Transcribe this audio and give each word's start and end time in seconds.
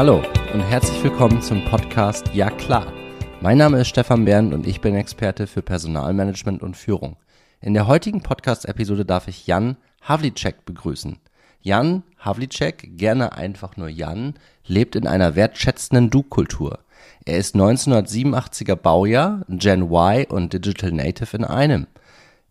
Hallo 0.00 0.22
und 0.54 0.62
herzlich 0.62 1.04
willkommen 1.04 1.42
zum 1.42 1.62
Podcast 1.66 2.32
Ja 2.32 2.48
klar. 2.48 2.90
Mein 3.42 3.58
Name 3.58 3.80
ist 3.80 3.88
Stefan 3.88 4.24
Bernd 4.24 4.54
und 4.54 4.66
ich 4.66 4.80
bin 4.80 4.94
Experte 4.94 5.46
für 5.46 5.60
Personalmanagement 5.60 6.62
und 6.62 6.74
Führung. 6.74 7.18
In 7.60 7.74
der 7.74 7.86
heutigen 7.86 8.22
Podcast-Episode 8.22 9.04
darf 9.04 9.28
ich 9.28 9.46
Jan 9.46 9.76
Havlicek 10.00 10.64
begrüßen. 10.64 11.18
Jan 11.60 12.02
Havlicek, 12.18 12.96
gerne 12.96 13.34
einfach 13.34 13.76
nur 13.76 13.90
Jan, 13.90 14.36
lebt 14.64 14.96
in 14.96 15.06
einer 15.06 15.36
wertschätzenden 15.36 16.08
Du-Kultur. 16.08 16.78
Er 17.26 17.36
ist 17.36 17.54
1987er 17.54 18.76
Baujahr, 18.76 19.44
Gen 19.48 19.82
Y 19.92 20.24
und 20.30 20.54
Digital 20.54 20.92
Native 20.92 21.36
in 21.36 21.44
einem. 21.44 21.86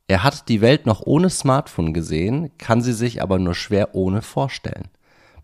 Er 0.08 0.22
hat 0.22 0.50
die 0.50 0.62
Welt 0.62 0.86
noch 0.86 1.02
ohne 1.04 1.31
Smartphone 1.31 1.95
gesehen, 1.95 2.52
kann 2.59 2.84
sie 2.84 2.94
sich 2.94 3.23
aber 3.23 3.40
nur 3.40 3.55
schwer 3.55 3.95
ohne 3.95 4.22
vorstellen. 4.22 4.90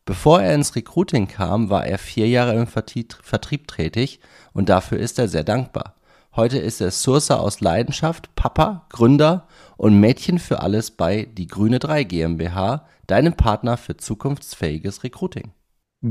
Bevor 0.08 0.40
er 0.40 0.54
ins 0.54 0.76
Recruiting 0.76 1.27
kam, 1.27 1.72
war 1.72 1.88
er 1.88 1.98
vier 1.98 2.27
Jahre 2.27 2.54
im 2.54 2.68
Vertrieb 2.68 3.68
tätig 3.68 4.20
und 4.54 4.70
dafür 4.70 5.00
ist 5.00 5.18
er 5.18 5.27
sehr 5.27 5.44
dankbar. 5.44 5.96
Heute 6.36 6.59
ist 6.59 6.80
er 6.80 6.91
Sourcer 6.91 7.40
aus 7.40 7.59
Leidenschaft, 7.59 8.36
Papa, 8.36 8.86
Gründer 8.90 9.48
und 9.77 9.99
Mädchen 9.99 10.38
für 10.38 10.62
alles 10.62 10.91
bei 10.91 11.27
Die 11.34 11.48
Grüne 11.48 11.80
3 11.80 12.04
GmbH, 12.04 12.86
deinem 13.08 13.34
Partner 13.34 13.77
für 13.77 13.98
zukunftsfähiges 13.98 15.04
Recruiting. 15.04 15.54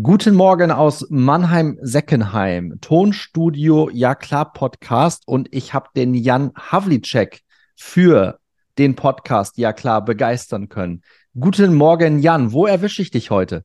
Guten 0.03 0.35
Morgen 0.35 0.73
aus 0.73 1.07
Mannheim-Seckenheim, 1.09 2.79
Tonstudio 2.81 3.91
Ja 3.91 4.17
klar 4.17 4.53
Podcast 4.53 5.23
und 5.29 5.55
ich 5.55 5.73
habe 5.73 5.91
den 5.95 6.15
Jan 6.15 6.51
Havlicek 6.57 7.43
für 7.77 8.41
den 8.77 8.97
Podcast 8.97 9.57
Ja 9.57 9.73
klar 9.73 10.05
begeistern 10.05 10.69
können. 10.69 11.03
Guten 11.39 11.75
Morgen 11.75 12.19
Jan, 12.19 12.51
wo 12.51 12.67
erwische 12.67 13.01
ich 13.01 13.13
dich 13.13 13.31
heute? 13.31 13.65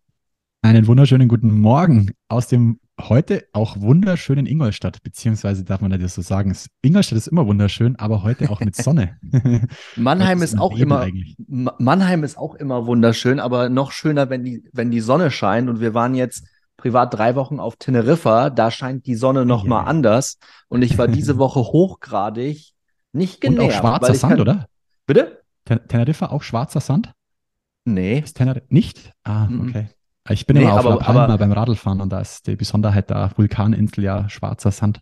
Einen 0.62 0.88
wunderschönen 0.88 1.30
guten 1.30 1.57
Morgen 1.62 2.12
aus 2.27 2.48
dem 2.48 2.82
heute 2.99 3.46
auch 3.54 3.79
wunderschönen 3.79 4.46
Ingolstadt, 4.46 5.01
beziehungsweise 5.04 5.63
darf 5.63 5.79
man 5.79 5.98
das 5.98 6.16
so 6.16 6.21
sagen. 6.21 6.54
Ingolstadt 6.82 7.18
ist 7.18 7.27
immer 7.27 7.48
wunderschön, 7.48 7.96
aber 7.96 8.24
heute 8.24 8.49
auch 8.49 8.60
mit 8.60 8.76
Sonne. 8.76 9.18
Mannheim 9.96 10.41
ist, 10.41 10.55
ist 10.55 10.60
auch 10.60 10.77
immer 10.77 11.07
Mannheim 11.48 12.26
ist 12.26 12.38
auch 12.38 12.55
immer 12.55 12.85
wunderschön, 12.88 13.40
aber 13.40 13.70
noch 13.70 13.93
schöner, 13.93 14.29
wenn 14.29 14.43
die, 14.43 14.68
wenn 14.74 14.91
die 14.91 14.99
Sonne 14.99 15.32
scheint. 15.32 15.70
Und 15.70 15.79
wir 15.79 15.93
waren 15.93 16.13
jetzt 16.13 16.46
privat 16.76 17.13
drei 17.13 17.35
Wochen 17.35 17.62
auf 17.62 17.77
Teneriffa, 17.77 18.49
da 18.49 18.70
scheint 18.70 19.05
die 19.05 19.16
Sonne 19.16 19.46
noch 19.46 19.63
yeah. 19.63 19.70
mal 19.70 19.84
anders. 19.84 20.40
Und 20.68 20.82
ich 20.82 20.98
war 20.98 21.07
diese 21.07 21.38
Woche 21.38 21.62
hochgradig 21.62 22.73
nicht. 23.13 23.46
Und 23.46 23.62
auch 23.62 23.71
schwarzer 23.71 24.13
Sand, 24.13 24.34
kann... 24.34 24.41
oder? 24.41 24.68
Bitte? 25.05 25.41
Teneriffa 25.63 26.27
auch 26.27 26.44
schwarzer 26.44 26.82
Sand? 26.82 27.13
Nee. 27.85 28.20
Ist 28.20 28.35
Tener 28.35 28.62
nicht? 28.68 29.13
Ah, 29.23 29.48
okay. 29.62 29.88
Ich 30.30 30.46
bin 30.46 30.58
nee, 30.58 30.63
immer 30.63 30.74
auf 30.74 30.80
aber, 30.80 30.90
La 30.91 30.96
Palma 30.98 31.24
aber, 31.26 31.38
beim 31.38 31.52
Radlfahren 31.52 32.02
und 32.02 32.10
da 32.10 32.20
ist 32.20 32.48
die 32.48 32.55
Besonderheit 32.55 33.10
da, 33.10 33.32
Vulkaninsel, 33.35 34.04
ja, 34.04 34.30
schwarzer 34.30 34.72
Sand. 34.72 35.02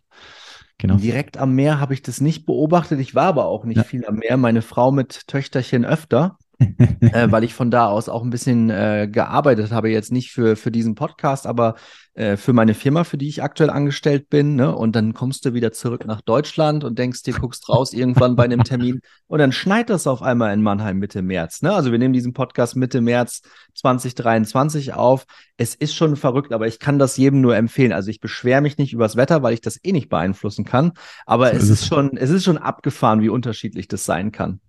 Genau. 0.78 0.96
Direkt 0.96 1.36
am 1.36 1.54
Meer 1.54 1.80
habe 1.80 1.92
ich 1.92 2.02
das 2.02 2.20
nicht 2.20 2.46
beobachtet. 2.46 3.00
Ich 3.00 3.14
war 3.14 3.26
aber 3.26 3.46
auch 3.46 3.64
nicht 3.64 3.78
ja. 3.78 3.82
viel 3.82 4.06
am 4.06 4.16
Meer. 4.16 4.36
Meine 4.36 4.62
Frau 4.62 4.92
mit 4.92 5.26
Töchterchen 5.26 5.84
öfter 5.84 6.38
äh, 6.58 7.30
weil 7.30 7.44
ich 7.44 7.54
von 7.54 7.70
da 7.70 7.86
aus 7.86 8.08
auch 8.08 8.22
ein 8.22 8.30
bisschen 8.30 8.68
äh, 8.70 9.08
gearbeitet 9.10 9.70
habe, 9.70 9.90
jetzt 9.90 10.10
nicht 10.10 10.32
für, 10.32 10.56
für 10.56 10.72
diesen 10.72 10.96
Podcast, 10.96 11.46
aber 11.46 11.76
äh, 12.14 12.36
für 12.36 12.52
meine 12.52 12.74
Firma, 12.74 13.04
für 13.04 13.16
die 13.16 13.28
ich 13.28 13.44
aktuell 13.44 13.70
angestellt 13.70 14.28
bin. 14.28 14.56
Ne? 14.56 14.74
Und 14.74 14.96
dann 14.96 15.14
kommst 15.14 15.44
du 15.44 15.54
wieder 15.54 15.70
zurück 15.70 16.04
nach 16.04 16.20
Deutschland 16.20 16.82
und 16.82 16.98
denkst 16.98 17.22
dir, 17.22 17.34
guckst 17.34 17.68
raus 17.68 17.92
irgendwann 17.92 18.34
bei 18.34 18.42
einem 18.42 18.64
Termin 18.64 19.00
und 19.28 19.38
dann 19.38 19.52
schneit 19.52 19.88
das 19.88 20.08
auf 20.08 20.20
einmal 20.20 20.52
in 20.52 20.62
Mannheim 20.62 20.98
Mitte 20.98 21.22
März. 21.22 21.62
Ne? 21.62 21.72
Also 21.72 21.92
wir 21.92 21.98
nehmen 21.98 22.14
diesen 22.14 22.32
Podcast 22.32 22.74
Mitte 22.74 23.00
März 23.00 23.42
2023 23.76 24.94
auf. 24.94 25.26
Es 25.56 25.76
ist 25.76 25.94
schon 25.94 26.16
verrückt, 26.16 26.52
aber 26.52 26.66
ich 26.66 26.80
kann 26.80 26.98
das 26.98 27.16
jedem 27.16 27.40
nur 27.40 27.56
empfehlen. 27.56 27.92
Also 27.92 28.10
ich 28.10 28.18
beschwere 28.18 28.62
mich 28.62 28.78
nicht 28.78 28.92
übers 28.92 29.14
Wetter, 29.14 29.44
weil 29.44 29.54
ich 29.54 29.60
das 29.60 29.78
eh 29.84 29.92
nicht 29.92 30.08
beeinflussen 30.08 30.64
kann. 30.64 30.92
Aber 31.24 31.52
es 31.52 31.68
ist 31.68 31.86
schon, 31.86 32.16
es 32.16 32.30
ist 32.30 32.44
schon 32.44 32.58
abgefahren, 32.58 33.20
wie 33.20 33.28
unterschiedlich 33.28 33.86
das 33.86 34.04
sein 34.04 34.32
kann. 34.32 34.60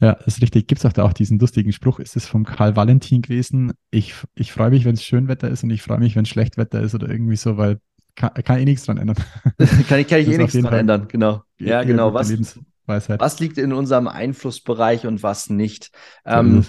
Ja, 0.00 0.14
das 0.14 0.34
ist 0.34 0.42
richtig. 0.42 0.66
Gibt 0.66 0.80
es 0.80 0.86
auch 0.86 0.92
da 0.92 1.04
auch 1.04 1.12
diesen 1.12 1.38
lustigen 1.38 1.72
Spruch, 1.72 1.98
ist 1.98 2.16
es 2.16 2.26
vom 2.26 2.44
Karl 2.44 2.74
Valentin 2.74 3.20
gewesen? 3.20 3.72
Ich, 3.90 4.14
ich 4.34 4.52
freue 4.52 4.70
mich, 4.70 4.84
wenn 4.84 4.94
es 4.94 5.04
Schönwetter 5.04 5.48
ist 5.48 5.62
und 5.62 5.70
ich 5.70 5.82
freue 5.82 5.98
mich, 5.98 6.16
wenn 6.16 6.22
es 6.22 6.30
Schlechtwetter 6.30 6.80
ist 6.80 6.94
oder 6.94 7.08
irgendwie 7.08 7.36
so, 7.36 7.58
weil 7.58 7.80
kann, 8.16 8.32
kann 8.34 8.58
ich 8.58 8.64
nichts 8.64 8.86
dran 8.86 8.96
ändern. 8.96 9.16
kann 9.88 10.00
ich, 10.00 10.08
kann 10.08 10.20
ich 10.20 10.28
eh 10.28 10.38
nichts 10.38 10.54
dran 10.54 10.72
ändern, 10.72 11.08
genau. 11.08 11.42
Ja, 11.58 11.82
genau. 11.84 12.14
Was, 12.14 12.32
was 12.86 13.40
liegt 13.40 13.58
in 13.58 13.72
unserem 13.72 14.08
Einflussbereich 14.08 15.06
und 15.06 15.22
was 15.22 15.50
nicht? 15.50 15.90
Ähm, 16.24 16.64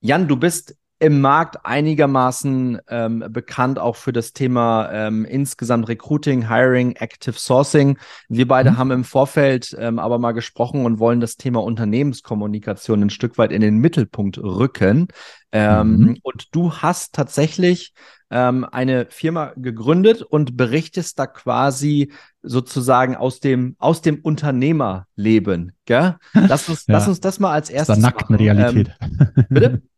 Jan, 0.00 0.28
du 0.28 0.36
bist 0.36 0.76
im 1.00 1.20
Markt 1.20 1.64
einigermaßen 1.64 2.80
ähm, 2.88 3.24
bekannt, 3.30 3.78
auch 3.78 3.94
für 3.94 4.12
das 4.12 4.32
Thema 4.32 4.90
ähm, 4.92 5.24
insgesamt 5.24 5.88
Recruiting, 5.88 6.48
Hiring, 6.48 6.96
Active 6.96 7.38
Sourcing. 7.38 7.98
Wir 8.28 8.48
beide 8.48 8.72
mhm. 8.72 8.78
haben 8.78 8.90
im 8.90 9.04
Vorfeld 9.04 9.76
ähm, 9.78 10.00
aber 10.00 10.18
mal 10.18 10.32
gesprochen 10.32 10.84
und 10.84 10.98
wollen 10.98 11.20
das 11.20 11.36
Thema 11.36 11.62
Unternehmenskommunikation 11.62 13.02
ein 13.02 13.10
Stück 13.10 13.38
weit 13.38 13.52
in 13.52 13.60
den 13.60 13.78
Mittelpunkt 13.78 14.38
rücken. 14.38 15.08
Ähm, 15.52 15.96
mhm. 15.98 16.16
Und 16.22 16.54
du 16.54 16.72
hast 16.72 17.14
tatsächlich 17.14 17.94
ähm, 18.30 18.66
eine 18.70 19.06
Firma 19.08 19.52
gegründet 19.56 20.22
und 20.22 20.56
berichtest 20.56 21.18
da 21.18 21.26
quasi 21.26 22.12
sozusagen 22.42 23.14
aus 23.14 23.38
dem, 23.38 23.76
aus 23.78 24.02
dem 24.02 24.18
Unternehmerleben. 24.20 25.72
Gell? 25.84 26.16
Lass, 26.32 26.68
uns, 26.68 26.86
ja. 26.88 26.94
lass 26.94 27.06
uns 27.06 27.20
das 27.20 27.38
mal 27.38 27.52
als 27.52 27.70
erstes. 27.70 27.96
Aus 27.96 28.02
der 28.02 28.10
nackten 28.10 28.34
machen. 28.34 28.44
Realität. 28.44 28.96
Ähm, 29.00 29.46
bitte? 29.48 29.82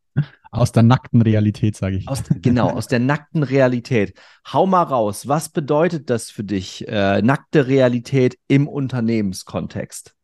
Aus 0.52 0.72
der 0.72 0.82
nackten 0.82 1.22
Realität, 1.22 1.76
sage 1.76 1.96
ich. 1.96 2.08
Aus, 2.08 2.24
genau, 2.42 2.70
aus 2.70 2.88
der 2.88 2.98
nackten 2.98 3.42
Realität. 3.44 4.18
Hau 4.52 4.66
mal 4.66 4.82
raus, 4.82 5.28
was 5.28 5.48
bedeutet 5.48 6.10
das 6.10 6.30
für 6.30 6.42
dich, 6.42 6.88
äh, 6.88 7.22
nackte 7.22 7.68
Realität 7.68 8.36
im 8.48 8.66
Unternehmenskontext? 8.66 10.14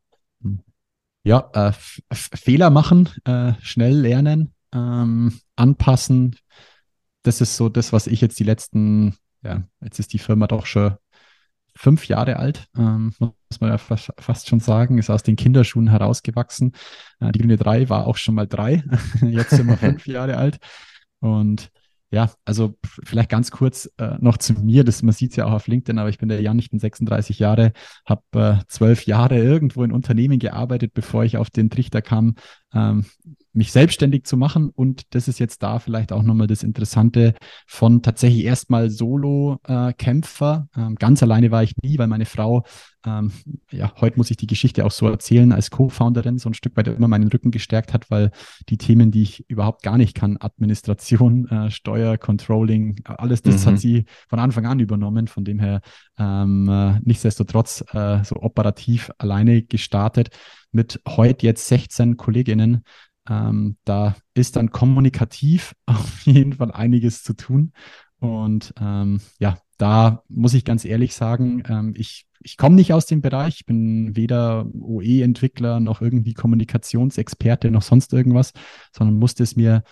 Ja, 1.23 1.49
äh, 1.53 1.71
Fehler 2.13 2.69
machen, 2.69 3.09
äh, 3.25 3.53
schnell 3.61 3.97
lernen, 3.99 4.53
ähm, 4.73 5.39
anpassen. 5.55 6.35
Das 7.23 7.41
ist 7.41 7.57
so 7.57 7.69
das, 7.69 7.93
was 7.93 8.07
ich 8.07 8.21
jetzt 8.21 8.39
die 8.39 8.45
letzten, 8.45 9.15
ja, 9.43 9.63
jetzt 9.81 9.99
ist 9.99 10.13
die 10.13 10.19
Firma 10.19 10.47
doch 10.47 10.65
schon 10.65 10.95
fünf 11.77 12.07
Jahre 12.07 12.37
alt, 12.37 12.67
ähm, 12.77 13.13
muss 13.19 13.61
man 13.61 13.69
ja 13.69 13.77
fast, 13.77 14.11
fast, 14.19 14.49
schon 14.49 14.59
sagen, 14.59 14.97
ist 14.97 15.09
aus 15.09 15.23
den 15.23 15.35
Kinderschuhen 15.35 15.89
herausgewachsen. 15.89 16.73
Äh, 17.19 17.31
die 17.31 17.39
Grüne 17.39 17.57
3 17.57 17.89
war 17.89 18.07
auch 18.07 18.17
schon 18.17 18.35
mal 18.35 18.47
drei, 18.47 18.83
jetzt 19.21 19.51
sind 19.51 19.67
wir 19.67 19.77
fünf 19.77 20.07
Jahre 20.07 20.37
alt. 20.37 20.57
Und 21.19 21.71
ja, 22.09 22.31
also 22.45 22.75
vielleicht 22.81 23.29
ganz 23.29 23.51
kurz 23.51 23.91
äh, 23.97 24.15
noch 24.19 24.37
zu 24.37 24.53
mir, 24.53 24.85
das, 24.85 25.03
man 25.03 25.13
sieht 25.13 25.31
es 25.31 25.35
ja 25.35 25.45
auch 25.45 25.51
auf 25.51 25.67
LinkedIn, 25.67 25.99
aber 25.99 26.09
ich 26.09 26.17
bin 26.17 26.29
der 26.29 26.41
Jan, 26.41 26.57
ich 26.57 26.69
bin 26.69 26.79
36 26.79 27.37
Jahre, 27.39 27.73
habe 28.05 28.21
äh, 28.33 28.63
zwölf 28.69 29.05
Jahre 29.05 29.37
irgendwo 29.37 29.83
in 29.83 29.91
Unternehmen 29.91 30.39
gearbeitet, 30.39 30.93
bevor 30.93 31.25
ich 31.25 31.35
auf 31.35 31.49
den 31.49 31.69
Trichter 31.69 32.01
kam, 32.01 32.35
ähm, 32.73 33.05
mich 33.57 33.71
selbstständig 33.71 34.23
zu 34.23 34.37
machen. 34.37 34.69
Und 34.69 35.13
das 35.15 35.27
ist 35.27 35.39
jetzt 35.39 35.63
da 35.63 35.79
vielleicht 35.79 36.13
auch 36.13 36.23
nochmal 36.23 36.47
das 36.47 36.63
Interessante 36.63 37.33
von 37.65 38.01
tatsächlich 38.03 38.45
erstmal 38.45 38.89
Solo-Kämpfer. 38.89 40.67
Äh, 40.75 40.79
ähm, 40.79 40.95
ganz 40.95 41.23
alleine 41.23 41.51
war 41.51 41.63
ich 41.63 41.75
nie, 41.81 41.97
weil 41.97 42.07
meine 42.07 42.25
Frau, 42.25 42.63
ähm, 43.05 43.31
ja, 43.71 43.91
heute 43.99 44.17
muss 44.17 44.29
ich 44.29 44.37
die 44.37 44.47
Geschichte 44.47 44.85
auch 44.85 44.91
so 44.91 45.07
erzählen, 45.07 45.51
als 45.51 45.71
Co-Founderin 45.71 46.37
so 46.37 46.49
ein 46.49 46.53
Stück 46.53 46.77
weit 46.77 46.87
immer 46.87 47.07
meinen 47.07 47.29
Rücken 47.29 47.51
gestärkt 47.51 47.93
hat, 47.93 48.09
weil 48.11 48.31
die 48.69 48.77
Themen, 48.77 49.11
die 49.11 49.23
ich 49.23 49.49
überhaupt 49.49 49.81
gar 49.81 49.97
nicht 49.97 50.13
kann, 50.13 50.37
Administration, 50.39 51.47
äh, 51.49 51.71
Steuer, 51.71 52.17
Controlling, 52.17 53.01
alles 53.05 53.41
das 53.41 53.65
mhm. 53.65 53.71
hat 53.71 53.79
sie 53.79 54.05
von 54.29 54.39
Anfang 54.39 54.67
an 54.67 54.79
übernommen. 54.79 55.27
Von 55.27 55.43
dem 55.43 55.59
her 55.59 55.81
ähm, 56.19 56.69
äh, 56.69 56.99
nichtsdestotrotz 57.03 57.83
äh, 57.93 58.23
so 58.23 58.35
operativ 58.37 59.11
alleine 59.17 59.63
gestartet 59.63 60.29
mit 60.71 61.01
heute 61.07 61.45
jetzt 61.45 61.67
16 61.67 62.17
Kolleginnen 62.17 62.83
ähm, 63.29 63.77
da 63.85 64.15
ist 64.33 64.55
dann 64.55 64.71
kommunikativ 64.71 65.75
auf 65.85 66.21
jeden 66.25 66.53
Fall 66.53 66.71
einiges 66.71 67.23
zu 67.23 67.33
tun. 67.33 67.73
Und 68.19 68.73
ähm, 68.79 69.21
ja, 69.39 69.57
da 69.77 70.23
muss 70.27 70.53
ich 70.53 70.65
ganz 70.65 70.85
ehrlich 70.85 71.13
sagen, 71.13 71.63
ähm, 71.69 71.93
ich, 71.95 72.25
ich 72.41 72.57
komme 72.57 72.75
nicht 72.75 72.93
aus 72.93 73.05
dem 73.05 73.21
Bereich, 73.21 73.57
ich 73.59 73.65
bin 73.65 74.15
weder 74.15 74.65
OE-Entwickler 74.73 75.79
noch 75.79 76.01
irgendwie 76.01 76.33
Kommunikationsexperte 76.33 77.69
noch 77.69 77.83
sonst 77.83 78.13
irgendwas, 78.13 78.53
sondern 78.91 79.17
musste 79.17 79.43
es 79.43 79.55
mir 79.55 79.83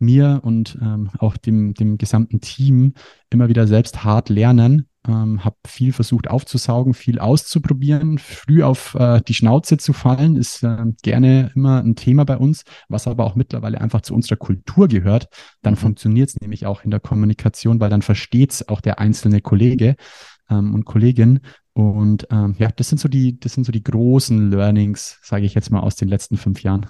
mir 0.00 0.40
und 0.44 0.78
ähm, 0.80 1.10
auch 1.18 1.36
dem, 1.36 1.74
dem 1.74 1.98
gesamten 1.98 2.40
Team 2.40 2.94
immer 3.30 3.48
wieder 3.48 3.66
selbst 3.66 4.04
hart 4.04 4.28
lernen, 4.28 4.88
ähm, 5.06 5.44
habe 5.44 5.56
viel 5.66 5.92
versucht 5.92 6.28
aufzusaugen, 6.28 6.94
viel 6.94 7.18
auszuprobieren, 7.18 8.18
früh 8.18 8.62
auf 8.62 8.94
äh, 8.94 9.20
die 9.26 9.34
Schnauze 9.34 9.78
zu 9.78 9.92
fallen, 9.92 10.36
ist 10.36 10.62
äh, 10.62 10.84
gerne 11.02 11.52
immer 11.54 11.82
ein 11.82 11.94
Thema 11.94 12.24
bei 12.24 12.36
uns, 12.36 12.62
was 12.88 13.06
aber 13.06 13.24
auch 13.24 13.34
mittlerweile 13.34 13.80
einfach 13.80 14.00
zu 14.00 14.14
unserer 14.14 14.36
Kultur 14.36 14.88
gehört. 14.88 15.28
Dann 15.62 15.74
mhm. 15.74 15.78
funktioniert 15.78 16.30
es 16.30 16.40
nämlich 16.40 16.66
auch 16.66 16.84
in 16.84 16.90
der 16.90 17.00
Kommunikation, 17.00 17.80
weil 17.80 17.90
dann 17.90 18.02
versteht 18.02 18.52
es 18.52 18.68
auch 18.68 18.80
der 18.80 18.98
einzelne 18.98 19.40
Kollege 19.40 19.96
ähm, 20.50 20.74
und 20.74 20.84
Kollegin. 20.84 21.40
Und 21.72 22.26
ähm, 22.30 22.56
ja, 22.58 22.70
das 22.74 22.88
sind 22.88 22.98
so 22.98 23.08
die, 23.08 23.38
das 23.38 23.52
sind 23.52 23.64
so 23.64 23.72
die 23.72 23.84
großen 23.84 24.50
Learnings, 24.50 25.18
sage 25.22 25.46
ich 25.46 25.54
jetzt 25.54 25.70
mal, 25.70 25.80
aus 25.80 25.94
den 25.94 26.08
letzten 26.08 26.36
fünf 26.36 26.62
Jahren. 26.62 26.86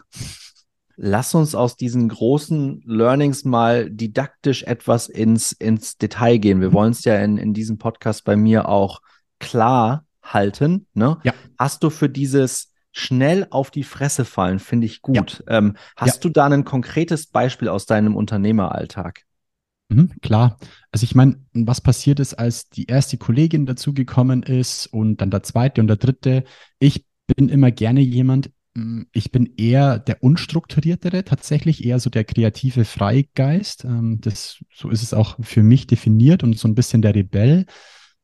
Lass 1.01 1.33
uns 1.37 1.55
aus 1.55 1.77
diesen 1.77 2.09
großen 2.09 2.83
Learnings 2.85 3.45
mal 3.45 3.89
didaktisch 3.89 4.65
etwas 4.65 5.09
ins, 5.09 5.53
ins 5.53 5.97
Detail 5.97 6.39
gehen. 6.39 6.61
Wir 6.61 6.73
wollen 6.73 6.91
es 6.91 7.05
ja 7.05 7.17
in, 7.21 7.39
in 7.39 7.55
diesem 7.55 7.79
Podcast 7.79 8.25
bei 8.25 8.35
mir 8.35 8.69
auch 8.69 9.01
klar 9.39 10.05
halten. 10.25 10.89
Ne? 10.95 11.19
Ja. 11.23 11.33
Hast 11.57 11.85
du 11.85 11.91
für 11.91 12.09
dieses 12.09 12.73
schnell 12.91 13.47
auf 13.51 13.71
die 13.71 13.85
Fresse 13.85 14.25
fallen, 14.25 14.59
finde 14.59 14.87
ich 14.87 15.01
gut. 15.01 15.45
Ja. 15.47 15.59
Ähm, 15.59 15.77
hast 15.97 16.17
ja. 16.17 16.21
du 16.23 16.29
da 16.31 16.47
ein 16.47 16.65
konkretes 16.65 17.29
Beispiel 17.29 17.69
aus 17.69 17.87
deinem 17.87 18.17
Unternehmeralltag? 18.17 19.23
Mhm, 19.91 20.15
klar. 20.21 20.59
Also 20.91 21.05
ich 21.05 21.15
meine, 21.15 21.41
was 21.53 21.81
passiert 21.81 22.19
ist, 22.19 22.35
als 22.35 22.71
die 22.71 22.87
erste 22.87 23.19
Kollegin 23.19 23.67
dazugekommen 23.67 24.43
ist 24.43 24.89
und 24.89 25.19
dann 25.19 25.31
der 25.31 25.45
zweite 25.45 25.81
und 25.81 25.87
der 25.87 25.97
dritte. 25.97 26.43
Ich 26.81 27.07
bin 27.37 27.49
immer 27.49 27.71
gerne 27.71 28.01
jemand, 28.01 28.51
ich 29.13 29.33
bin 29.33 29.55
eher 29.57 29.99
der 29.99 30.23
unstrukturiertere, 30.23 31.25
tatsächlich 31.25 31.85
eher 31.85 32.01
so 32.01 32.11
der 32.11 32.25
kreative 32.25 32.85
Freigeist. 32.85 33.85
Ähm, 33.85 34.21
das, 34.21 34.59
so 34.75 34.91
ist 34.91 35.03
es 35.03 35.15
auch 35.15 35.37
für 35.41 35.63
mich 35.63 35.87
definiert 35.87 36.43
und 36.43 36.59
so 36.59 36.69
ein 36.69 36.75
bisschen 36.75 37.03
der 37.03 37.15
Rebell 37.15 37.67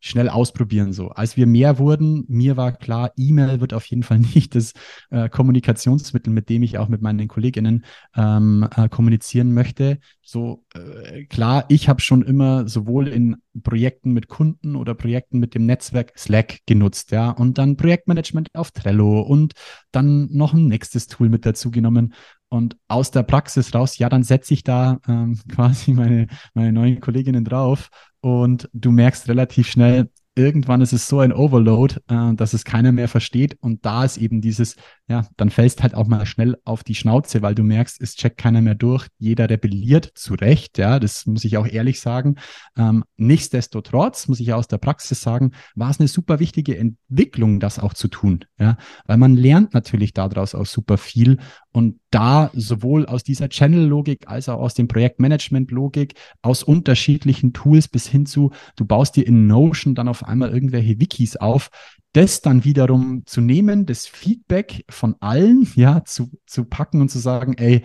schnell 0.04 0.28
ausprobieren 0.28 0.92
so. 0.92 1.08
Als 1.08 1.38
wir 1.38 1.46
mehr 1.46 1.78
wurden, 1.78 2.24
mir 2.28 2.58
war 2.58 2.72
klar, 2.72 3.12
E-Mail 3.16 3.62
wird 3.62 3.72
auf 3.72 3.86
jeden 3.86 4.02
Fall 4.02 4.18
nicht 4.34 4.54
das 4.54 4.74
äh, 5.10 5.30
Kommunikationsmittel, 5.30 6.30
mit 6.30 6.50
dem 6.50 6.62
ich 6.62 6.76
auch 6.76 6.88
mit 6.88 7.00
meinen 7.00 7.26
Kolleginnen 7.26 7.86
ähm, 8.14 8.68
äh, 8.76 8.90
kommunizieren 8.90 9.54
möchte. 9.54 9.98
So 10.20 10.62
äh, 10.74 11.24
klar, 11.24 11.64
ich 11.68 11.88
habe 11.88 12.02
schon 12.02 12.22
immer 12.22 12.68
sowohl 12.68 13.08
in 13.08 13.36
Projekten 13.62 14.12
mit 14.12 14.28
Kunden 14.28 14.76
oder 14.76 14.94
Projekten 14.94 15.38
mit 15.38 15.54
dem 15.54 15.64
Netzwerk 15.64 16.12
Slack 16.18 16.58
genutzt, 16.66 17.10
ja, 17.10 17.30
und 17.30 17.56
dann 17.56 17.76
Projektmanagement 17.76 18.50
auf 18.54 18.72
Trello 18.72 19.22
und 19.22 19.54
dann 19.90 20.28
noch 20.32 20.52
ein 20.52 20.66
nächstes 20.66 21.06
Tool 21.06 21.30
mit 21.30 21.46
dazu 21.46 21.70
genommen. 21.70 22.12
Und 22.48 22.76
aus 22.88 23.10
der 23.10 23.24
Praxis 23.24 23.74
raus, 23.74 23.98
ja, 23.98 24.08
dann 24.08 24.22
setze 24.22 24.54
ich 24.54 24.62
da 24.64 25.00
ähm, 25.08 25.38
quasi 25.48 25.92
meine, 25.92 26.28
meine 26.54 26.72
neuen 26.72 27.00
Kolleginnen 27.00 27.44
drauf 27.44 27.90
und 28.20 28.68
du 28.72 28.90
merkst 28.90 29.28
relativ 29.28 29.68
schnell, 29.68 30.08
irgendwann 30.34 30.80
ist 30.80 30.92
es 30.92 31.08
so 31.08 31.20
ein 31.20 31.32
Overload, 31.32 31.96
äh, 32.08 32.34
dass 32.34 32.54
es 32.54 32.64
keiner 32.64 32.92
mehr 32.92 33.08
versteht. 33.08 33.56
Und 33.60 33.84
da 33.84 34.04
ist 34.04 34.16
eben 34.16 34.40
dieses, 34.40 34.76
ja, 35.08 35.26
dann 35.36 35.50
fällst 35.50 35.82
halt 35.82 35.94
auch 35.94 36.06
mal 36.06 36.26
schnell 36.26 36.56
auf 36.64 36.82
die 36.82 36.94
Schnauze, 36.94 37.42
weil 37.42 37.54
du 37.54 37.62
merkst, 37.62 38.00
es 38.00 38.16
checkt 38.16 38.38
keiner 38.38 38.60
mehr 38.60 38.74
durch. 38.74 39.06
Jeder 39.18 39.48
rebelliert 39.48 40.10
zu 40.14 40.34
Recht, 40.34 40.78
ja, 40.78 40.98
das 40.98 41.26
muss 41.26 41.44
ich 41.44 41.56
auch 41.56 41.66
ehrlich 41.66 42.00
sagen. 42.00 42.36
Ähm, 42.76 43.04
nichtsdestotrotz 43.16 44.28
muss 44.28 44.40
ich 44.40 44.52
aus 44.52 44.68
der 44.68 44.78
Praxis 44.78 45.20
sagen, 45.20 45.52
war 45.74 45.90
es 45.90 46.00
eine 46.00 46.08
super 46.08 46.40
wichtige 46.40 46.76
Entwicklung, 46.76 47.60
das 47.60 47.78
auch 47.78 47.94
zu 47.94 48.08
tun, 48.08 48.44
ja, 48.58 48.76
weil 49.06 49.18
man 49.18 49.36
lernt 49.36 49.74
natürlich 49.74 50.12
daraus 50.12 50.54
auch 50.54 50.66
super 50.66 50.98
viel 50.98 51.38
und 51.74 51.98
da 52.12 52.52
sowohl 52.54 53.04
aus 53.04 53.24
dieser 53.24 53.48
Channel-Logik 53.48 54.28
als 54.28 54.48
auch 54.48 54.60
aus 54.60 54.74
dem 54.74 54.86
Projektmanagement-Logik, 54.86 56.14
aus 56.40 56.62
unterschiedlichen 56.62 57.52
Tools 57.52 57.88
bis 57.88 58.06
hin 58.06 58.26
zu, 58.26 58.52
du 58.76 58.84
baust 58.84 59.16
dir 59.16 59.26
in 59.26 59.48
Notion 59.48 59.96
dann 59.96 60.06
auf 60.06 60.24
einmal 60.24 60.50
irgendwelche 60.50 61.00
Wikis 61.00 61.34
auf, 61.36 61.70
das 62.12 62.40
dann 62.42 62.62
wiederum 62.62 63.24
zu 63.26 63.40
nehmen, 63.40 63.86
das 63.86 64.06
Feedback 64.06 64.84
von 64.88 65.16
allen, 65.18 65.68
ja, 65.74 66.04
zu, 66.04 66.30
zu 66.46 66.64
packen 66.64 67.00
und 67.00 67.10
zu 67.10 67.18
sagen, 67.18 67.54
ey, 67.54 67.82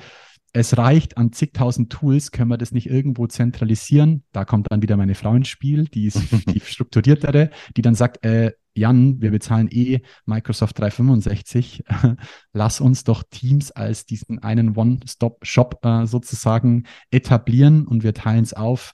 es 0.53 0.77
reicht 0.77 1.18
an 1.18 1.31
zigtausend 1.31 1.91
Tools, 1.91 2.31
können 2.31 2.50
wir 2.50 2.57
das 2.57 2.71
nicht 2.71 2.89
irgendwo 2.89 3.25
zentralisieren? 3.25 4.24
Da 4.31 4.45
kommt 4.45 4.68
dann 4.69 4.83
wieder 4.83 4.97
meine 4.97 5.15
Frau 5.15 5.33
ins 5.33 5.47
Spiel, 5.47 5.86
die 5.86 6.06
ist 6.06 6.21
die 6.53 6.59
strukturiertere, 6.59 7.50
die 7.75 7.81
dann 7.81 7.95
sagt, 7.95 8.24
äh, 8.24 8.51
Jan, 8.79 9.21
wir 9.21 9.31
bezahlen 9.31 9.67
eh 9.69 10.01
Microsoft 10.25 10.79
365. 10.79 11.83
Lass 12.53 12.81
uns 12.81 13.03
doch 13.03 13.23
Teams 13.29 13.71
als 13.71 14.05
diesen 14.05 14.39
einen 14.39 14.75
One-Stop-Shop 14.75 15.85
äh, 15.85 16.05
sozusagen 16.07 16.85
etablieren 17.11 17.85
und 17.85 18.03
wir 18.03 18.13
teilen 18.13 18.43
es 18.43 18.53
auf 18.53 18.93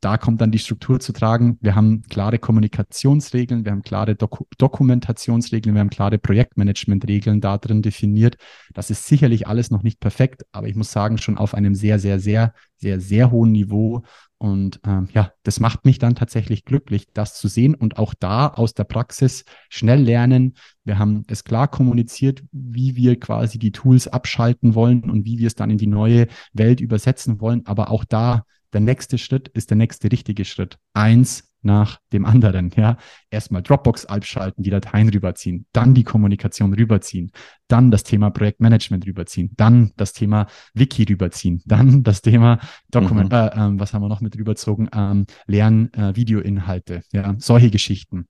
da 0.00 0.18
kommt 0.18 0.40
dann 0.40 0.52
die 0.52 0.58
Struktur 0.58 1.00
zu 1.00 1.12
tragen. 1.12 1.58
Wir 1.60 1.74
haben 1.74 2.02
klare 2.02 2.38
Kommunikationsregeln, 2.38 3.64
wir 3.64 3.72
haben 3.72 3.82
klare 3.82 4.14
Doku 4.14 4.44
Dokumentationsregeln, 4.58 5.74
wir 5.74 5.80
haben 5.80 5.90
klare 5.90 6.18
Projektmanagementregeln 6.18 7.40
da 7.40 7.58
drin 7.58 7.82
definiert. 7.82 8.36
Das 8.72 8.90
ist 8.90 9.06
sicherlich 9.06 9.48
alles 9.48 9.70
noch 9.70 9.82
nicht 9.82 9.98
perfekt, 9.98 10.44
aber 10.52 10.68
ich 10.68 10.76
muss 10.76 10.92
sagen, 10.92 11.18
schon 11.18 11.38
auf 11.38 11.54
einem 11.54 11.74
sehr, 11.74 11.98
sehr, 11.98 12.20
sehr, 12.20 12.54
sehr, 12.76 13.00
sehr 13.00 13.30
hohen 13.30 13.50
Niveau. 13.52 14.02
Und 14.38 14.80
ähm, 14.86 15.08
ja, 15.12 15.32
das 15.42 15.58
macht 15.58 15.84
mich 15.84 15.98
dann 15.98 16.14
tatsächlich 16.14 16.64
glücklich, 16.64 17.08
das 17.14 17.34
zu 17.34 17.48
sehen 17.48 17.74
und 17.74 17.98
auch 17.98 18.14
da 18.14 18.48
aus 18.48 18.74
der 18.74 18.84
Praxis 18.84 19.44
schnell 19.70 20.02
lernen. 20.02 20.54
Wir 20.84 20.98
haben 20.98 21.24
es 21.28 21.44
klar 21.44 21.66
kommuniziert, 21.66 22.44
wie 22.52 22.94
wir 22.94 23.18
quasi 23.18 23.58
die 23.58 23.72
Tools 23.72 24.06
abschalten 24.06 24.74
wollen 24.74 25.08
und 25.10 25.24
wie 25.24 25.38
wir 25.38 25.46
es 25.46 25.54
dann 25.54 25.70
in 25.70 25.78
die 25.78 25.86
neue 25.86 26.26
Welt 26.52 26.80
übersetzen 26.80 27.40
wollen. 27.40 27.64
Aber 27.66 27.90
auch 27.90 28.04
da 28.04 28.44
der 28.74 28.80
nächste 28.80 29.18
Schritt 29.18 29.48
ist 29.48 29.70
der 29.70 29.76
nächste 29.76 30.10
richtige 30.10 30.44
Schritt. 30.44 30.78
Eins 30.92 31.54
nach 31.64 31.98
dem 32.12 32.26
anderen, 32.26 32.70
ja. 32.76 32.98
Erstmal 33.30 33.62
Dropbox 33.62 34.04
abschalten, 34.06 34.62
die 34.62 34.70
Dateien 34.70 35.08
rüberziehen, 35.08 35.66
dann 35.72 35.94
die 35.94 36.04
Kommunikation 36.04 36.74
rüberziehen, 36.74 37.32
dann 37.68 37.90
das 37.90 38.04
Thema 38.04 38.30
Projektmanagement 38.30 39.06
rüberziehen, 39.06 39.52
dann 39.56 39.92
das 39.96 40.12
Thema 40.12 40.46
Wiki 40.74 41.04
rüberziehen, 41.04 41.62
dann 41.64 42.02
das 42.02 42.20
Thema 42.20 42.58
Dokument, 42.90 43.32
mhm. 43.32 43.38
äh, 43.38 43.46
äh, 43.46 43.80
was 43.80 43.94
haben 43.94 44.02
wir 44.02 44.08
noch 44.08 44.20
mit 44.20 44.36
rüberzogen? 44.36 44.90
Ähm, 44.94 45.26
Lernen, 45.46 45.92
äh, 45.94 46.14
Videoinhalte, 46.14 47.02
ja, 47.12 47.34
solche 47.38 47.70
Geschichten. 47.70 48.26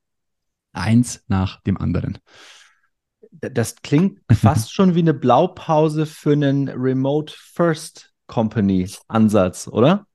Eins 0.72 1.24
nach 1.26 1.60
dem 1.62 1.76
anderen. 1.76 2.18
Das 3.30 3.76
klingt 3.76 4.20
fast 4.32 4.72
schon 4.72 4.94
wie 4.94 5.00
eine 5.00 5.14
Blaupause 5.14 6.06
für 6.06 6.32
einen 6.32 6.68
Remote 6.68 7.34
First 7.36 8.12
Company 8.26 8.88
Ansatz, 9.08 9.68
oder? 9.68 10.06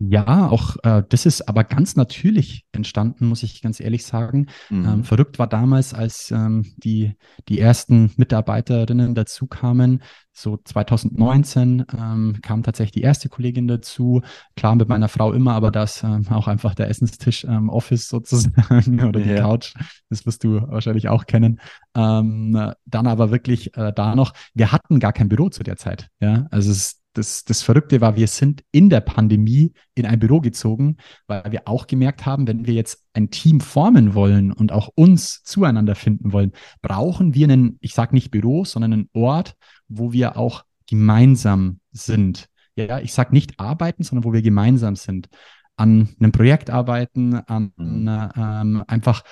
Ja, 0.00 0.48
auch 0.48 0.76
äh, 0.84 1.02
das 1.08 1.26
ist 1.26 1.48
aber 1.48 1.64
ganz 1.64 1.96
natürlich 1.96 2.64
entstanden, 2.70 3.26
muss 3.26 3.42
ich 3.42 3.60
ganz 3.62 3.80
ehrlich 3.80 4.04
sagen. 4.04 4.46
Mhm. 4.70 4.84
Ähm, 4.84 5.04
verrückt 5.04 5.40
war 5.40 5.48
damals, 5.48 5.92
als 5.92 6.30
ähm, 6.30 6.72
die, 6.76 7.16
die 7.48 7.58
ersten 7.58 8.12
Mitarbeiterinnen 8.16 9.16
dazu 9.16 9.48
kamen, 9.48 10.02
so 10.32 10.56
2019 10.56 11.84
ähm, 11.98 12.38
kam 12.42 12.62
tatsächlich 12.62 12.92
die 12.92 13.02
erste 13.02 13.28
Kollegin 13.28 13.66
dazu. 13.66 14.22
Klar 14.54 14.76
mit 14.76 14.88
meiner 14.88 15.08
Frau 15.08 15.32
immer, 15.32 15.54
aber 15.54 15.72
das 15.72 16.04
ähm, 16.04 16.28
auch 16.30 16.46
einfach 16.46 16.76
der 16.76 16.88
Essenstisch 16.88 17.42
ähm, 17.42 17.68
Office 17.68 18.08
sozusagen 18.08 19.00
oder 19.04 19.20
die 19.20 19.30
ja. 19.30 19.40
Couch. 19.40 19.74
Das 20.10 20.24
wirst 20.26 20.44
du 20.44 20.62
wahrscheinlich 20.68 21.08
auch 21.08 21.26
kennen. 21.26 21.60
Ähm, 21.96 22.72
dann 22.86 23.06
aber 23.08 23.32
wirklich 23.32 23.76
äh, 23.76 23.92
da 23.92 24.14
noch, 24.14 24.32
wir 24.54 24.70
hatten 24.70 25.00
gar 25.00 25.12
kein 25.12 25.28
Büro 25.28 25.48
zu 25.48 25.64
der 25.64 25.76
Zeit. 25.76 26.08
Ja, 26.20 26.46
also 26.52 26.70
es 26.70 26.97
das, 27.18 27.44
das 27.44 27.62
Verrückte 27.62 28.00
war, 28.00 28.16
wir 28.16 28.28
sind 28.28 28.62
in 28.70 28.88
der 28.88 29.00
Pandemie 29.00 29.72
in 29.94 30.06
ein 30.06 30.18
Büro 30.18 30.40
gezogen, 30.40 30.96
weil 31.26 31.42
wir 31.50 31.62
auch 31.66 31.86
gemerkt 31.86 32.24
haben, 32.24 32.46
wenn 32.46 32.66
wir 32.66 32.74
jetzt 32.74 33.04
ein 33.12 33.30
Team 33.30 33.60
formen 33.60 34.14
wollen 34.14 34.52
und 34.52 34.72
auch 34.72 34.88
uns 34.94 35.42
zueinander 35.42 35.94
finden 35.94 36.32
wollen, 36.32 36.52
brauchen 36.80 37.34
wir 37.34 37.48
einen, 37.48 37.76
ich 37.80 37.94
sage 37.94 38.14
nicht 38.14 38.30
Büro, 38.30 38.64
sondern 38.64 38.92
einen 38.92 39.10
Ort, 39.12 39.54
wo 39.88 40.12
wir 40.12 40.36
auch 40.36 40.64
gemeinsam 40.86 41.80
sind. 41.90 42.48
Ja, 42.76 43.00
ich 43.00 43.12
sage 43.12 43.34
nicht 43.34 43.58
arbeiten, 43.58 44.04
sondern 44.04 44.24
wo 44.24 44.32
wir 44.32 44.42
gemeinsam 44.42 44.94
sind. 44.94 45.28
An 45.76 46.08
einem 46.20 46.32
Projekt 46.32 46.70
arbeiten, 46.70 47.34
an 47.34 47.72
mhm. 47.76 48.08
ähm, 48.36 48.84
einfach 48.86 49.22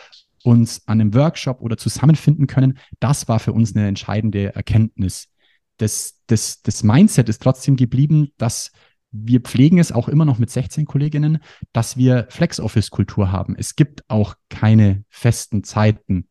uns 0.42 0.86
an 0.86 1.00
einem 1.00 1.14
Workshop 1.14 1.60
oder 1.60 1.76
zusammenfinden 1.76 2.46
können. 2.46 2.78
Das 3.00 3.28
war 3.28 3.38
für 3.38 3.52
uns 3.52 3.74
eine 3.74 3.88
entscheidende 3.88 4.54
Erkenntnis 4.54 5.28
das, 5.76 6.20
das, 6.26 6.62
das 6.62 6.82
Mindset 6.82 7.28
ist 7.28 7.42
trotzdem 7.42 7.76
geblieben, 7.76 8.32
dass 8.38 8.72
wir 9.12 9.40
pflegen 9.40 9.78
es 9.78 9.92
auch 9.92 10.08
immer 10.08 10.24
noch 10.24 10.38
mit 10.38 10.50
16 10.50 10.84
Kolleginnen, 10.84 11.38
dass 11.72 11.96
wir 11.96 12.26
Flex-Office-Kultur 12.28 13.32
haben. 13.32 13.54
Es 13.56 13.76
gibt 13.76 14.02
auch 14.08 14.34
keine 14.48 15.04
festen 15.08 15.64
Zeiten. 15.64 16.28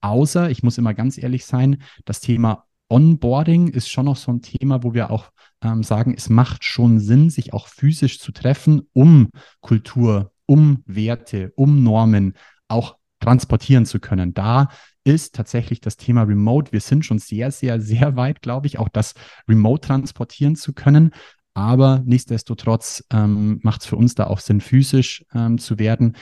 Außer, 0.00 0.50
ich 0.50 0.62
muss 0.62 0.78
immer 0.78 0.94
ganz 0.94 1.18
ehrlich 1.18 1.46
sein, 1.46 1.82
das 2.04 2.20
Thema 2.20 2.64
Onboarding 2.90 3.68
ist 3.68 3.90
schon 3.90 4.06
noch 4.06 4.16
so 4.16 4.32
ein 4.32 4.42
Thema, 4.42 4.82
wo 4.82 4.94
wir 4.94 5.10
auch 5.10 5.30
ähm, 5.62 5.82
sagen, 5.82 6.14
es 6.16 6.28
macht 6.28 6.64
schon 6.64 7.00
Sinn, 7.00 7.30
sich 7.30 7.52
auch 7.52 7.68
physisch 7.68 8.18
zu 8.18 8.32
treffen, 8.32 8.82
um 8.92 9.30
Kultur, 9.60 10.32
um 10.46 10.82
Werte, 10.86 11.52
um 11.56 11.82
Normen 11.82 12.34
auch 12.68 12.96
transportieren 13.20 13.84
zu 13.84 14.00
können. 14.00 14.32
Da 14.32 14.68
ist 15.08 15.34
tatsächlich 15.34 15.80
das 15.80 15.96
Thema 15.96 16.22
Remote. 16.22 16.72
Wir 16.72 16.80
sind 16.80 17.04
schon 17.04 17.18
sehr, 17.18 17.50
sehr, 17.50 17.80
sehr 17.80 18.16
weit, 18.16 18.42
glaube 18.42 18.66
ich, 18.66 18.78
auch 18.78 18.88
das 18.88 19.14
Remote 19.48 19.86
transportieren 19.86 20.54
zu 20.54 20.72
können. 20.72 21.12
Aber 21.54 22.02
nichtsdestotrotz 22.04 23.04
ähm, 23.10 23.58
macht 23.62 23.80
es 23.80 23.86
für 23.86 23.96
uns 23.96 24.14
da 24.14 24.26
auch 24.26 24.38
Sinn, 24.38 24.60
physisch 24.60 25.24
ähm, 25.34 25.58
zu 25.58 25.78
werden. 25.78 26.16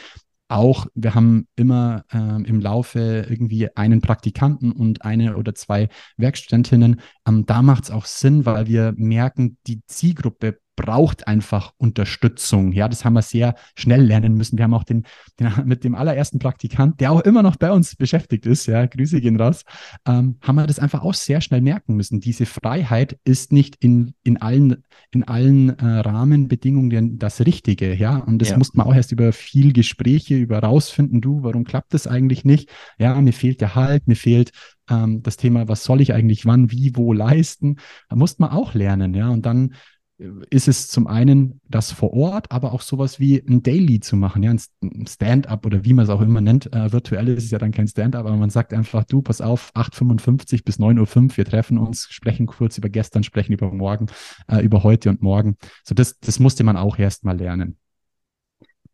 Auch 0.49 0.87
wir 0.95 1.14
haben 1.14 1.49
immer 1.57 2.05
ähm, 2.12 2.45
im 2.45 2.61
Laufe 2.61 3.26
irgendwie 3.28 3.76
einen 3.76 4.00
Praktikanten 4.00 4.71
und 4.71 5.05
eine 5.05 5.37
oder 5.37 5.55
zwei 5.55 5.88
Werkstudentinnen. 6.16 7.00
Ähm, 7.26 7.45
da 7.45 7.62
macht 7.62 7.85
es 7.85 7.90
auch 7.90 8.07
Sinn, 8.07 8.47
weil 8.47 8.69
wir 8.69 8.95
merken, 8.97 9.59
die 9.66 9.83
Zielgruppe 9.87 10.59
braucht 10.76 11.26
einfach 11.26 11.73
Unterstützung. 11.78 12.73
Ja, 12.73 12.88
das 12.88 13.04
haben 13.04 13.14
wir 13.14 13.23
sehr 13.23 13.54
schnell 13.75 14.04
lernen 14.04 14.35
müssen. 14.35 14.59
Wir 14.59 14.64
haben 14.64 14.75
auch 14.75 14.85
den, 14.85 15.04
den 15.40 15.50
mit 15.64 15.83
dem 15.83 15.95
allerersten 15.95 16.38
Praktikant, 16.38 17.00
der 17.00 17.11
auch 17.11 17.21
immer 17.23 17.42
noch 17.42 17.56
bei 17.56 17.73
uns 17.73 17.97
beschäftigt 17.97 18.47
ist, 18.47 18.66
ja, 18.66 18.85
Grüße 18.87 19.21
gehen 19.21 19.40
raus, 19.40 19.64
ähm, 20.06 20.37
haben 20.42 20.56
wir 20.56 20.66
das 20.66 20.78
einfach 20.78 21.02
auch 21.02 21.14
sehr 21.14 21.40
schnell 21.40 21.62
merken 21.62 21.97
müssen. 21.97 22.21
Diese 22.21 22.47
Freiheit 22.47 23.18
ist 23.25 23.52
nicht 23.52 23.76
in, 23.80 24.14
in 24.23 24.37
allen, 24.37 24.85
in 25.11 25.25
allen 25.25 25.71
äh, 25.78 25.85
Rahmenbedingungen 25.85 27.18
das 27.18 27.40
Richtige, 27.40 27.95
ja. 27.95 28.18
Und 28.18 28.40
das 28.40 28.50
ja. 28.50 28.59
musste 28.59 28.76
man 28.76 28.87
auch 28.87 28.95
erst 28.95 29.12
über 29.12 29.33
viel 29.33 29.73
Gespräche, 29.73 30.37
über 30.37 30.59
rausfinden, 30.59 31.21
du, 31.21 31.42
warum 31.42 31.64
klappt 31.64 31.95
das 31.95 32.06
eigentlich 32.06 32.45
nicht? 32.45 32.68
Ja, 32.99 33.18
mir 33.21 33.33
fehlt 33.33 33.61
der 33.61 33.75
Halt, 33.75 34.06
mir 34.06 34.16
fehlt 34.16 34.52
ähm, 34.90 35.23
das 35.23 35.37
Thema, 35.37 35.68
was 35.68 35.85
soll 35.85 36.00
ich 36.00 36.12
eigentlich 36.12 36.47
wann, 36.47 36.71
wie, 36.71 36.92
wo 36.95 37.12
leisten, 37.12 37.76
da 38.09 38.16
musste 38.16 38.42
man 38.42 38.50
auch 38.50 38.75
lernen, 38.75 39.14
ja. 39.14 39.28
Und 39.30 39.47
dann 39.47 39.75
ist 40.18 40.66
es 40.66 40.88
zum 40.88 41.06
einen 41.06 41.61
das 41.68 41.92
vor 41.92 42.14
Ort, 42.14 42.50
aber 42.50 42.73
auch 42.73 42.80
sowas 42.80 43.20
wie 43.20 43.38
ein 43.46 43.62
Daily 43.62 44.00
zu 44.00 44.16
machen, 44.16 44.42
ja, 44.42 44.50
ein 44.50 45.06
Stand-up 45.06 45.66
oder 45.66 45.85
wie 45.85 45.92
man 45.92 46.04
es 46.04 46.11
auch 46.11 46.23
immer 46.23 46.40
nennt. 46.40 46.73
Äh, 46.73 46.92
virtuell 46.92 47.28
ist 47.28 47.44
es 47.44 47.50
ja 47.50 47.58
dann 47.58 47.73
kein 47.73 47.87
Stand-up, 47.87 48.25
aber 48.25 48.37
man 48.37 48.50
sagt 48.50 48.73
einfach, 48.73 49.04
du, 49.04 49.20
pass 49.20 49.40
auf, 49.40 49.73
8.55 49.75 50.64
bis 50.64 50.78
9.05 50.78 51.16
Uhr, 51.23 51.37
wir 51.37 51.44
treffen 51.44 51.78
uns, 51.78 52.08
sprechen 52.11 52.46
kurz 52.46 52.78
über 52.78 52.88
gestern, 52.88 53.25
sprechen 53.25 53.52
über 53.52 53.70
morgen, 53.70 54.06
äh, 54.49 54.61
über 54.62 54.82
heute 54.82 55.11
und 55.11 55.20
morgen. 55.23 55.56
So, 55.85 55.94
das, 55.94 56.18
das 56.18 56.38
musste 56.38 56.64
man 56.64 56.76
auch 56.76 56.99
erst 56.99 57.25
mal 57.25 57.37
lernen. 57.37 57.76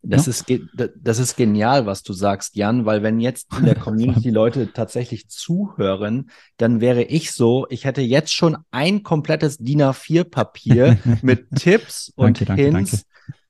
Das, 0.03 0.27
ja? 0.27 0.31
ist, 0.31 0.93
das 0.97 1.19
ist 1.19 1.37
genial, 1.37 1.87
was 1.87 2.03
du 2.03 2.13
sagst, 2.13 2.57
Jan, 2.57 2.85
weil 2.87 3.03
wenn 3.03 3.21
jetzt 3.21 3.49
in 3.57 3.65
der 3.65 3.75
Community 3.79 4.31
Leute 4.31 4.73
tatsächlich 4.73 5.29
zuhören, 5.29 6.31
dann 6.57 6.81
wäre 6.81 7.03
ich 7.03 7.33
so, 7.33 7.67
ich 7.71 7.85
hätte 7.85 8.01
jetzt 8.03 8.35
schon 8.35 8.59
ein 8.73 9.05
komplettes 9.05 9.59
DIN 9.59 9.83
A4-Papier 9.83 10.99
mit 11.23 11.51
Tipps 11.55 12.13
und 12.17 12.49
danke, 12.49 12.63
Hints 12.63 12.91
danke, 12.91 13.05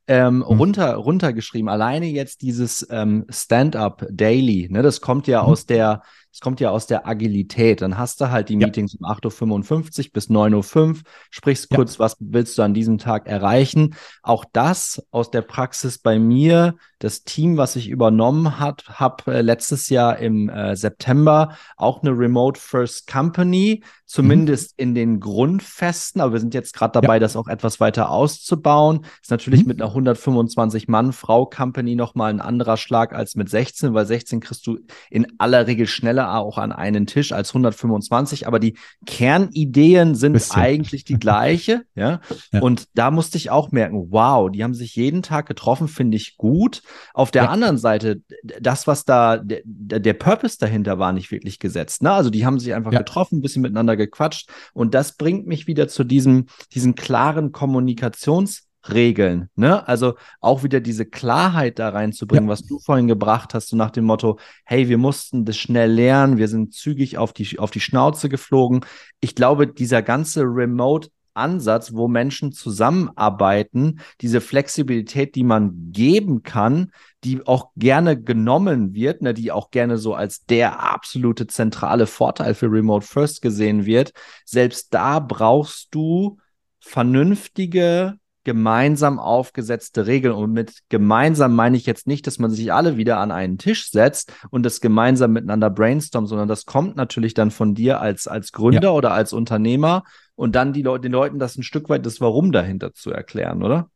ähm, 0.09 0.37
mhm. 0.37 0.43
runter, 0.43 0.95
runtergeschrieben. 0.95 1.69
Alleine 1.69 2.07
jetzt 2.07 2.43
dieses 2.43 2.87
ähm, 2.91 3.25
Stand-up 3.31 4.07
Daily, 4.11 4.69
ne, 4.71 4.83
das 4.83 5.01
kommt 5.01 5.27
ja 5.27 5.43
mhm. 5.43 5.49
aus 5.49 5.67
der 5.67 6.03
es 6.33 6.41
kommt 6.41 6.61
ja 6.61 6.71
aus 6.71 6.87
der 6.87 7.07
Agilität. 7.07 7.83
Dann 7.83 7.99
hast 7.99 8.21
du 8.21 8.31
halt 8.31 8.49
die 8.49 8.55
ja. 8.55 8.67
Meetings 8.67 8.95
um 8.95 9.07
8.55 9.07 10.07
Uhr 10.07 10.13
bis 10.13 10.31
9.05 10.31 10.89
Uhr, 10.89 10.97
sprichst 11.31 11.71
ja. 11.71 11.77
kurz, 11.77 11.99
was 11.99 12.17
willst 12.21 12.57
du 12.57 12.63
an 12.63 12.73
diesem 12.73 12.99
Tag 12.99 13.27
erreichen. 13.27 13.95
Auch 14.23 14.45
das 14.51 15.07
aus 15.11 15.31
der 15.31 15.43
Praxis 15.43 15.99
bei 15.99 16.19
mir, 16.19 16.75
das 17.03 17.25
Team, 17.25 17.57
was 17.57 17.77
ich 17.77 17.89
übernommen 17.89 18.61
hat, 18.61 18.85
habe 18.89 19.33
äh, 19.35 19.43
letztes 19.43 19.89
Jahr 19.89 20.19
im 20.19 20.49
äh, 20.49 20.77
September 20.77 21.57
auch 21.77 22.03
eine 22.03 22.17
Remote 22.17 22.61
First 22.61 23.09
Company, 23.09 23.83
zumindest 24.07 24.79
mhm. 24.79 24.83
in 24.83 24.95
den 24.95 25.21
Grundfesten, 25.21 26.21
aber 26.21 26.35
wir 26.35 26.41
sind 26.41 26.55
jetzt 26.55 26.75
gerade 26.75 26.93
dabei, 27.01 27.15
ja. 27.15 27.21
das 27.21 27.35
auch 27.35 27.49
etwas 27.49 27.81
weiter 27.81 28.11
auszubauen. 28.11 29.05
Ist 29.21 29.31
natürlich 29.31 29.63
mhm. 29.63 29.69
mit 29.69 29.83
einer 29.83 29.91
125 29.91 30.87
Mann 30.87 31.13
Frau 31.13 31.45
Company 31.45 31.97
nochmal 31.97 32.31
ein 32.31 32.41
anderer 32.41 32.77
Schlag 32.77 33.13
als 33.13 33.35
mit 33.35 33.51
16, 33.51 33.95
weil 33.95 34.07
16 34.07 34.41
kriegst 34.41 34.67
du 34.67 34.79
in 35.11 35.27
aller 35.39 35.67
Regel 35.67 35.87
schneller 35.87 36.22
alle 36.23 36.41
auch 36.43 36.59
an 36.59 36.73
einen 36.73 37.07
Tisch 37.07 37.33
als 37.33 37.51
125, 37.51 38.47
aber 38.47 38.59
die 38.59 38.77
Kernideen 39.07 40.15
sind 40.15 40.35
Bisschen. 40.35 40.61
eigentlich 40.61 41.05
die 41.05 41.19
gleiche. 41.19 41.83
Ja? 41.95 42.21
ja? 42.53 42.61
Und 42.61 42.89
da 42.95 43.11
musste 43.11 43.37
ich 43.37 43.51
auch 43.51 43.71
merken, 43.71 44.07
wow, 44.11 44.51
die 44.51 44.65
haben 44.65 44.75
sich 44.75 44.97
jeden 44.97 45.23
Tag 45.23 45.47
getroffen, 45.47 45.89
finde 45.89 46.17
ich 46.17 46.37
gut. 46.37 46.83
Auf 47.13 47.31
der 47.31 47.45
ja. 47.45 47.51
anderen 47.51 47.77
Seite, 47.77 48.23
das, 48.61 48.87
was 48.87 49.05
da, 49.05 49.37
der, 49.37 49.61
der 49.65 50.15
Purpose 50.15 50.57
dahinter 50.59 50.99
war 50.99 51.13
nicht 51.13 51.31
wirklich 51.31 51.59
gesetzt. 51.59 52.03
Ne? 52.03 52.11
Also 52.11 52.31
die 52.31 52.47
haben 52.47 52.59
sich 52.59 52.73
einfach 52.73 52.93
ja. 52.93 52.99
getroffen, 52.99 53.39
ein 53.39 53.43
bisschen 53.43 53.63
miteinander 53.63 53.97
gequatscht. 53.97 54.49
Und 54.73 54.95
das 54.95 55.17
bringt 55.17 55.47
mich 55.47 55.67
wieder 55.67 55.87
zu 55.87 56.03
diesem, 56.05 56.47
diesen 56.73 56.95
klaren 56.95 57.53
Kommunikations- 57.53 58.63
Regeln. 58.89 59.49
Ne? 59.55 59.87
Also 59.87 60.15
auch 60.41 60.63
wieder 60.63 60.81
diese 60.81 61.07
Klarheit 61.07 61.79
da 61.79 61.91
reinzubringen, 61.91 62.49
ja. 62.49 62.53
was 62.53 62.63
du 62.63 62.79
vorhin 62.79 63.09
gebracht 63.09 63.55
hast, 63.55 63.69
so 63.69 63.77
nach 63.77 63.91
dem 63.91 64.05
Motto, 64.05 64.39
hey, 64.65 64.89
wir 64.89 64.99
mussten 64.99 65.45
das 65.45 65.57
schnell 65.57 65.93
lernen, 65.93 66.39
wir 66.39 66.49
sind 66.49 66.75
zügig 66.75 67.19
auf 67.19 67.33
die, 67.33 67.59
auf 67.59 67.71
die 67.71 67.81
Schnauze 67.81 68.29
geflogen. 68.29 68.85
Ich 69.21 69.35
glaube, 69.35 69.67
dieser 69.67 70.03
ganze 70.03 70.43
Remote 70.43 71.09
Ansatz, 71.35 71.95
wo 71.95 72.09
Menschen 72.09 72.53
zusammenarbeiten, 72.53 74.01
diese 74.21 74.41
Flexibilität, 74.41 75.35
die 75.35 75.45
man 75.45 75.93
geben 75.93 76.43
kann, 76.43 76.93
die 77.25 77.47
auch 77.47 77.71
gerne 77.77 78.21
genommen 78.21 78.95
wird, 78.95 79.23
ne, 79.23 79.33
die 79.35 79.53
auch 79.53 79.71
gerne 79.71 79.97
so 79.99 80.15
als 80.15 80.45
der 80.45 80.81
absolute 80.81 81.47
zentrale 81.47 82.07
Vorteil 82.07 82.55
für 82.55 82.71
Remote 82.71 83.07
First 83.07 83.43
gesehen 83.43 83.87
wird. 83.87 84.13
Selbst 84.45 84.93
da 84.93 85.21
brauchst 85.21 85.95
du 85.95 86.39
vernünftige 86.81 88.19
gemeinsam 88.45 89.19
aufgesetzte 89.19 90.07
Regeln. 90.07 90.35
Und 90.35 90.53
mit 90.53 90.81
gemeinsam 90.89 91.55
meine 91.55 91.77
ich 91.77 91.87
jetzt 91.87 92.07
nicht, 92.07 92.27
dass 92.27 92.39
man 92.39 92.51
sich 92.51 92.73
alle 92.73 92.97
wieder 92.97 93.19
an 93.19 93.31
einen 93.31 93.59
Tisch 93.59 93.91
setzt 93.91 94.33
und 94.51 94.65
das 94.65 94.81
gemeinsam 94.81 95.33
miteinander 95.33 95.71
brainstormt, 95.71 96.29
sondern 96.29 96.49
das 96.49 96.67
kommt 96.67 96.97
natürlich 96.97 97.35
dann 97.35 97.51
von 97.51 97.75
dir 97.75 98.01
als, 98.01 98.27
als 98.27 98.53
Gründer 98.53 98.89
ja. 98.89 98.91
oder 98.91 99.13
als 99.13 99.33
Unternehmer 99.33 100.05
und 100.35 100.55
dann 100.55 100.73
die 100.73 100.83
Leute, 100.83 101.03
den 101.03 101.13
Leuten 101.13 101.39
das 101.39 101.57
ein 101.57 101.63
Stück 101.63 101.89
weit 101.89 102.07
das 102.07 102.21
Warum 102.21 102.53
dahinter 102.53 102.93
zu 102.95 103.11
erklären, 103.11 103.63
oder? 103.63 103.89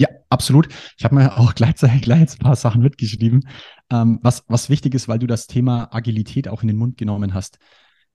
Ja, 0.00 0.08
absolut. 0.30 0.68
Ich 0.96 1.04
habe 1.04 1.14
mir 1.14 1.36
auch 1.38 1.54
gleichzeitig 1.54 2.02
gleich 2.02 2.20
ein 2.20 2.38
paar 2.38 2.56
Sachen 2.56 2.82
mitgeschrieben. 2.82 3.48
Ähm, 3.90 4.18
was, 4.22 4.44
was 4.48 4.70
wichtig 4.70 4.94
ist, 4.94 5.08
weil 5.08 5.18
du 5.18 5.26
das 5.26 5.46
Thema 5.46 5.94
Agilität 5.94 6.48
auch 6.48 6.62
in 6.62 6.68
den 6.68 6.76
Mund 6.76 6.96
genommen 6.96 7.34
hast. 7.34 7.58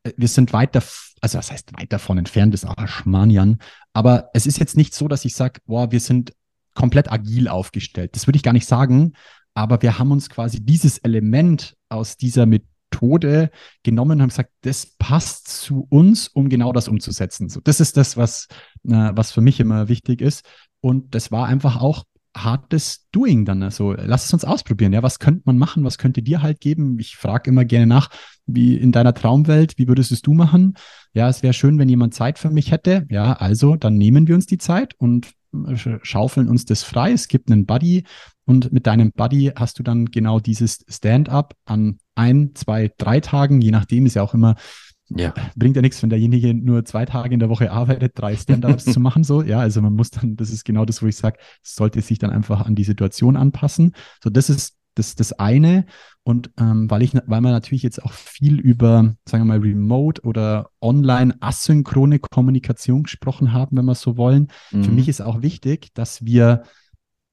Äh, 0.08 0.14
wir 0.18 0.28
sind 0.28 0.54
weit 0.54 0.76
davon, 0.76 1.16
also 1.22 1.38
was 1.38 1.52
heißt 1.52 1.72
weit 1.80 1.92
davon 1.92 2.18
entfernt, 2.18 2.54
ist 2.54 2.66
aber 2.66 2.88
Schmanian. 2.88 3.58
Aber 3.94 4.30
es 4.34 4.46
ist 4.46 4.60
jetzt 4.60 4.78
nicht 4.78 4.94
so, 4.94 5.08
dass 5.08 5.26
ich 5.26 5.36
sage, 5.36 5.60
boah, 5.66 5.92
wir 5.92 6.00
sind 6.00 6.34
komplett 6.74 7.12
agil 7.12 7.48
aufgestellt. 7.48 8.16
Das 8.16 8.28
würde 8.28 8.38
ich 8.38 8.44
gar 8.44 8.54
nicht 8.54 8.68
sagen. 8.68 9.14
Aber 9.56 9.82
wir 9.82 9.98
haben 9.98 10.12
uns 10.12 10.30
quasi 10.30 10.64
dieses 10.64 11.00
Element 11.00 11.76
aus 11.90 12.18
dieser 12.18 12.46
Methode 12.46 13.50
genommen 13.82 14.12
und 14.12 14.22
haben 14.22 14.30
gesagt, 14.30 14.52
das 14.62 14.86
passt 15.00 15.48
zu 15.48 15.88
uns, 15.90 16.28
um 16.28 16.50
genau 16.50 16.72
das 16.74 16.88
umzusetzen. 16.88 17.50
So, 17.50 17.60
das 17.62 17.80
ist 17.80 17.98
das, 17.98 18.18
was, 18.18 18.48
äh, 18.84 19.12
was 19.14 19.32
für 19.32 19.42
mich 19.42 19.60
immer 19.60 19.88
wichtig 19.88 20.22
ist. 20.22 20.46
Und 20.80 21.16
das 21.16 21.32
war 21.32 21.48
einfach 21.48 21.82
auch 21.82 22.04
hartes 22.44 23.08
Doing 23.12 23.46
dann. 23.46 23.64
Also 23.64 23.94
lass 23.94 24.26
es 24.26 24.34
uns 24.34 24.46
ausprobieren. 24.46 24.94
Ja, 24.94 25.04
was 25.04 25.20
könnte 25.20 25.44
man 25.46 25.58
machen? 25.58 25.84
Was 25.84 25.98
könnte 25.98 26.22
dir 26.22 26.42
halt 26.42 26.60
geben? 26.60 27.00
Ich 27.00 27.16
frage 27.16 27.50
immer 27.50 27.66
gerne 27.66 27.88
nach, 27.88 28.10
wie 28.46 28.76
in 28.76 28.92
deiner 28.92 29.14
Traumwelt, 29.14 29.78
wie 29.78 29.88
würdest 29.88 30.12
es 30.12 30.22
du 30.22 30.34
machen? 30.34 30.76
Ja, 31.14 31.28
es 31.30 31.44
wäre 31.44 31.54
schön, 31.54 31.80
wenn 31.80 31.90
jemand 31.90 32.14
Zeit 32.14 32.40
für 32.40 32.50
mich 32.50 32.72
hätte. 32.72 33.06
Ja, 33.10 33.34
also 33.34 33.76
dann 33.76 33.98
nehmen 33.98 34.28
wir 34.28 34.36
uns 34.36 34.46
die 34.46 34.58
Zeit 34.58 34.94
und 34.98 35.32
äh, 35.54 35.76
schaufeln 36.02 36.50
uns 36.50 36.66
das 36.66 36.84
frei. 36.84 37.12
Es 37.12 37.28
gibt 37.28 37.52
einen 37.52 37.66
Buddy 37.66 38.04
und 38.46 38.72
mit 38.72 38.88
deinem 38.88 39.12
Buddy 39.12 39.52
hast 39.56 39.80
du 39.80 39.84
dann 39.84 40.06
genau 40.06 40.40
dieses 40.40 40.86
Stand-up 40.88 41.56
an 41.66 42.00
ein, 42.16 42.52
zwei, 42.56 42.92
drei 42.98 43.20
Tagen, 43.20 43.62
je 43.62 43.72
nachdem 43.72 44.06
ist 44.06 44.16
ja 44.16 44.24
auch 44.24 44.34
immer 44.34 44.56
ja. 45.10 45.34
Bringt 45.56 45.76
ja 45.76 45.82
nichts, 45.82 46.02
wenn 46.02 46.10
derjenige 46.10 46.54
nur 46.54 46.84
zwei 46.86 47.06
Tage 47.06 47.34
in 47.34 47.40
der 47.40 47.50
Woche 47.50 47.72
arbeitet, 47.72 48.14
drei 48.16 48.36
Stand-ups 48.36 48.86
zu 48.94 49.00
machen, 49.00 49.24
so. 49.24 49.42
Ja, 49.42 49.60
also 49.60 49.82
man 49.82 49.94
muss 49.94 50.12
dann, 50.12 50.36
das 50.36 50.50
ist 50.50 50.66
genau 50.66 50.86
das, 50.86 51.02
wo 51.02 51.08
ich 51.08 51.16
sage, 51.16 51.38
sollte 51.64 52.02
sich 52.02 52.20
dann 52.20 52.32
einfach 52.32 52.66
an 52.66 52.76
die 52.76 52.84
Situation 52.84 53.38
anpassen. 53.38 53.94
So, 54.22 54.30
das 54.30 54.50
ist 54.50 54.78
das, 54.98 55.16
das 55.16 55.34
eine. 55.34 55.86
Und 56.24 56.52
ähm, 56.60 56.90
weil 56.90 57.04
ich, 57.04 57.14
weil 57.14 57.42
man 57.42 57.52
natürlich 57.52 57.84
jetzt 57.84 58.04
auch 58.04 58.12
viel 58.12 58.60
über, 58.60 59.16
sagen 59.26 59.44
wir 59.44 59.58
mal, 59.58 59.60
Remote 59.60 60.22
oder 60.24 60.72
online 60.82 61.36
asynchrone 61.40 62.20
Kommunikation 62.20 63.04
gesprochen 63.04 63.54
haben, 63.54 63.78
wenn 63.78 63.86
wir 63.86 63.96
so 63.96 64.18
wollen. 64.18 64.48
Mhm. 64.72 64.84
Für 64.84 64.92
mich 64.92 65.08
ist 65.08 65.22
auch 65.22 65.42
wichtig, 65.42 65.94
dass 65.94 66.26
wir, 66.26 66.64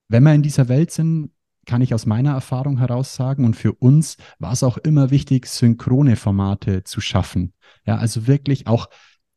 wenn 0.08 0.22
wir 0.22 0.34
in 0.34 0.42
dieser 0.42 0.68
Welt 0.68 0.90
sind, 0.90 1.30
kann 1.64 1.82
ich 1.82 1.94
aus 1.94 2.06
meiner 2.06 2.32
Erfahrung 2.32 2.78
heraus 2.78 3.14
sagen. 3.14 3.44
Und 3.44 3.54
für 3.54 3.72
uns 3.72 4.16
war 4.38 4.52
es 4.52 4.62
auch 4.62 4.78
immer 4.78 5.10
wichtig, 5.10 5.46
synchrone 5.46 6.16
Formate 6.16 6.84
zu 6.84 7.00
schaffen. 7.00 7.52
Ja, 7.86 7.96
also 7.96 8.26
wirklich 8.26 8.66
auch, 8.66 8.88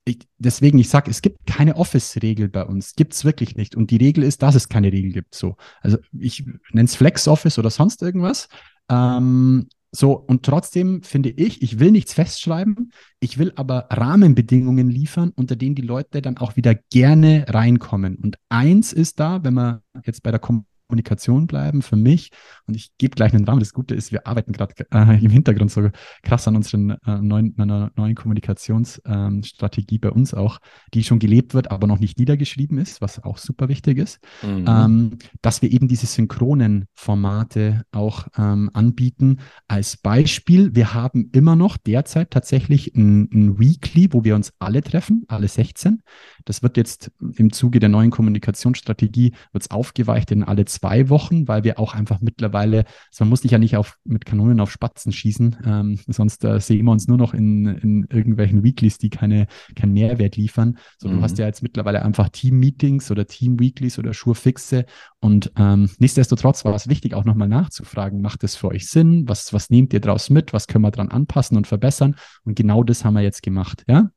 ich, 0.06 0.20
deswegen, 0.38 0.78
ich 0.78 0.90
sage, 0.90 1.12
es 1.12 1.22
gibt 1.22 1.46
keine 1.46 1.76
Office-Regel 1.76 2.48
bei 2.50 2.64
uns. 2.66 2.96
Gibt 2.96 3.14
es 3.14 3.26
wirklich 3.26 3.56
nicht. 3.56 3.76
Und 3.76 3.92
die 3.92 3.98
Regel 3.98 4.24
ist, 4.24 4.42
dass 4.42 4.56
es 4.56 4.70
keine 4.70 4.92
Regel 4.92 5.12
gibt. 5.12 5.36
So. 5.36 5.56
Also 5.82 5.98
ich 6.18 6.46
nenne 6.72 6.86
es 6.86 6.96
Flex-Office 6.96 7.60
oder 7.60 7.70
sonst 7.70 8.02
irgendwas. 8.02 8.48
Ähm, 8.90 9.68
so, 9.92 10.14
und 10.14 10.44
trotzdem 10.44 11.02
finde 11.02 11.30
ich, 11.30 11.62
ich 11.62 11.80
will 11.80 11.92
nichts 11.92 12.14
festschreiben, 12.14 12.92
ich 13.20 13.38
will 13.38 13.54
aber 13.56 13.88
Rahmenbedingungen 13.90 14.90
liefern, 14.90 15.32
unter 15.36 15.56
denen 15.56 15.76
die 15.76 15.82
Leute 15.82 16.22
dann 16.22 16.38
auch 16.38 16.56
wieder 16.56 16.76
gerne 16.76 17.46
reinkommen. 17.48 18.18
Und 18.18 18.38
eins 18.50 18.94
ist 18.94 19.20
da, 19.20 19.44
wenn 19.44 19.54
wir 19.56 19.82
jetzt 20.06 20.24
bei 20.24 20.32
der 20.32 20.40
Kommunikation 20.40 20.77
Kommunikation 20.88 21.48
bleiben 21.48 21.82
für 21.82 21.96
mich. 21.96 22.32
Und 22.66 22.76
ich 22.76 22.92
gebe 22.98 23.16
gleich 23.16 23.34
einen 23.34 23.46
Rahmen. 23.46 23.60
Das 23.60 23.74
Gute 23.74 23.94
ist, 23.94 24.12
wir 24.12 24.26
arbeiten 24.26 24.54
gerade 24.54 24.74
äh, 24.92 25.24
im 25.24 25.32
Hintergrund 25.32 25.70
so 25.72 25.90
krass 26.24 26.48
an 26.48 26.56
unseren 26.56 26.92
äh, 27.06 27.22
neuen, 27.22 27.56
einer 27.58 27.92
neuen 27.96 28.16
Kommunikationsstrategie 28.16 29.96
ähm, 29.96 30.02
bei 30.02 30.12
uns 30.12 30.34
auch, 30.34 30.60
die 30.94 31.04
schon 31.04 31.20
gelebt 31.20 31.54
wird, 31.54 31.72
aber 31.72 31.88
noch 31.88 32.00
nicht 32.00 32.18
niedergeschrieben 32.20 32.78
ist, 32.78 33.02
was 33.02 33.24
auch 33.24 33.38
super 33.38 33.68
wichtig 33.68 33.98
ist, 33.98 34.20
mhm. 34.42 34.66
ähm, 34.68 35.18
dass 35.42 35.62
wir 35.62 35.72
eben 35.72 35.88
diese 35.88 36.06
synchronen 36.06 36.86
Formate 36.94 37.84
auch 37.92 38.28
ähm, 38.38 38.70
anbieten. 38.74 39.40
Als 39.68 39.98
Beispiel, 39.98 40.74
wir 40.76 40.94
haben 40.94 41.30
immer 41.34 41.56
noch 41.56 41.78
derzeit 41.78 42.32
tatsächlich 42.32 42.96
ein, 42.96 43.30
ein 43.34 43.60
Weekly, 43.60 44.10
wo 44.12 44.24
wir 44.24 44.36
uns 44.36 44.54
alle 44.60 44.82
treffen, 44.82 45.26
alle 45.28 45.48
16. 45.48 46.02
Das 46.46 46.64
wird 46.64 46.78
jetzt 46.78 47.12
im 47.36 47.52
Zuge 47.52 47.80
der 47.80 47.90
neuen 47.90 48.12
Kommunikationsstrategie 48.12 49.34
wird's 49.52 49.70
aufgeweicht 49.72 50.32
in 50.32 50.44
alle 50.44 50.66
zwei 50.78 51.10
Wochen, 51.10 51.48
weil 51.48 51.64
wir 51.64 51.80
auch 51.80 51.94
einfach 51.94 52.20
mittlerweile, 52.22 52.86
also 53.12 53.24
man 53.24 53.30
muss 53.30 53.42
sich 53.42 53.52
ja 53.52 53.58
nicht 53.58 53.78
auf, 53.78 53.98
mit 54.04 54.26
Kanonen 54.26 54.60
auf 54.60 54.72
Spatzen 54.72 55.12
schießen, 55.12 55.58
ähm, 55.66 56.00
sonst 56.08 56.44
äh, 56.44 56.60
sehen 56.60 56.86
wir 56.86 56.92
uns 56.92 57.08
nur 57.08 57.18
noch 57.18 57.34
in, 57.34 57.66
in 57.66 58.08
irgendwelchen 58.10 58.64
Weeklies, 58.64 58.98
die 58.98 59.10
keine, 59.10 59.48
keinen 59.76 59.94
Mehrwert 59.94 60.36
liefern. 60.36 60.78
So, 60.98 61.10
mhm. 61.10 61.18
du 61.18 61.22
hast 61.22 61.38
ja 61.38 61.46
jetzt 61.46 61.64
mittlerweile 61.64 62.04
einfach 62.04 62.30
Team-Meetings 62.30 63.12
oder 63.12 63.26
Team-Weeklies 63.26 64.00
oder 64.00 64.14
Schurfixe 64.14 64.86
und 65.20 65.52
ähm, 65.58 65.90
nichtsdestotrotz 66.00 66.64
war 66.66 66.76
es 66.76 66.88
wichtig, 66.88 67.14
auch 67.14 67.26
nochmal 67.26 67.48
nachzufragen, 67.48 68.22
macht 68.22 68.44
es 68.44 68.56
für 68.56 68.68
euch 68.70 68.88
Sinn? 68.88 69.28
Was, 69.28 69.54
was 69.54 69.70
nehmt 69.70 69.94
ihr 69.94 70.00
daraus 70.00 70.30
mit? 70.30 70.54
Was 70.54 70.68
können 70.68 70.84
wir 70.84 70.92
dran 70.92 71.10
anpassen 71.10 71.58
und 71.58 71.68
verbessern? 71.68 72.16
Und 72.44 72.56
genau 72.56 72.84
das 72.84 73.04
haben 73.04 73.16
wir 73.16 73.22
jetzt 73.22 73.42
gemacht, 73.42 73.84
ja 73.88 74.10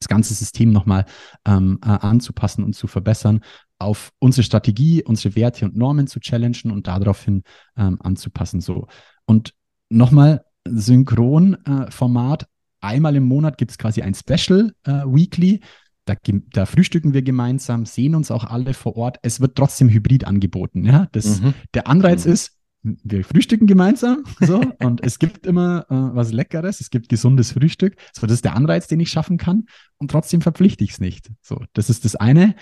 das 0.00 0.08
ganze 0.08 0.34
System 0.34 0.70
nochmal 0.70 1.04
ähm, 1.46 1.78
äh, 1.84 1.88
anzupassen 1.88 2.64
und 2.64 2.74
zu 2.74 2.86
verbessern, 2.86 3.40
auf 3.80 4.10
unsere 4.18 4.44
Strategie, 4.44 5.02
unsere 5.02 5.34
Werte 5.34 5.64
und 5.64 5.76
Normen 5.76 6.06
zu 6.06 6.20
challengen 6.20 6.70
und 6.70 6.86
daraufhin 6.86 7.42
ähm, 7.76 7.98
anzupassen. 8.00 8.60
So. 8.60 8.86
Und 9.26 9.54
nochmal 9.88 10.44
Synchron-Format. 10.68 12.42
Äh, 12.42 12.46
Einmal 12.82 13.14
im 13.14 13.24
Monat 13.24 13.58
gibt 13.58 13.72
es 13.72 13.78
quasi 13.78 14.00
ein 14.00 14.14
Special 14.14 14.72
äh, 14.84 14.90
Weekly. 15.04 15.60
Da, 16.06 16.14
da, 16.52 16.64
frühstücken 16.64 17.12
wir 17.12 17.22
gemeinsam, 17.22 17.84
sehen 17.84 18.14
uns 18.14 18.30
auch 18.30 18.44
alle 18.44 18.72
vor 18.72 18.96
Ort. 18.96 19.18
Es 19.22 19.40
wird 19.40 19.54
trotzdem 19.54 19.90
hybrid 19.90 20.26
angeboten. 20.26 20.86
Ja? 20.86 21.06
Das, 21.12 21.40
mhm. 21.40 21.54
Der 21.74 21.88
Anreiz 21.88 22.24
mhm. 22.24 22.32
ist, 22.32 22.56
wir 22.82 23.24
frühstücken 23.24 23.66
gemeinsam 23.66 24.24
so 24.40 24.62
und 24.82 25.04
es 25.04 25.18
gibt 25.18 25.46
immer 25.46 25.84
äh, 25.90 25.94
was 26.16 26.32
Leckeres, 26.32 26.80
es 26.80 26.88
gibt 26.88 27.10
gesundes 27.10 27.52
Frühstück. 27.52 27.96
So, 28.14 28.26
das 28.26 28.36
ist 28.36 28.44
der 28.46 28.56
Anreiz, 28.56 28.88
den 28.88 29.00
ich 29.00 29.10
schaffen 29.10 29.36
kann 29.36 29.66
und 29.98 30.10
trotzdem 30.10 30.40
verpflichte 30.40 30.82
ich 30.82 30.92
es 30.92 31.00
nicht. 31.00 31.30
So, 31.42 31.62
das 31.74 31.90
ist 31.90 32.06
das 32.06 32.16
eine. 32.16 32.54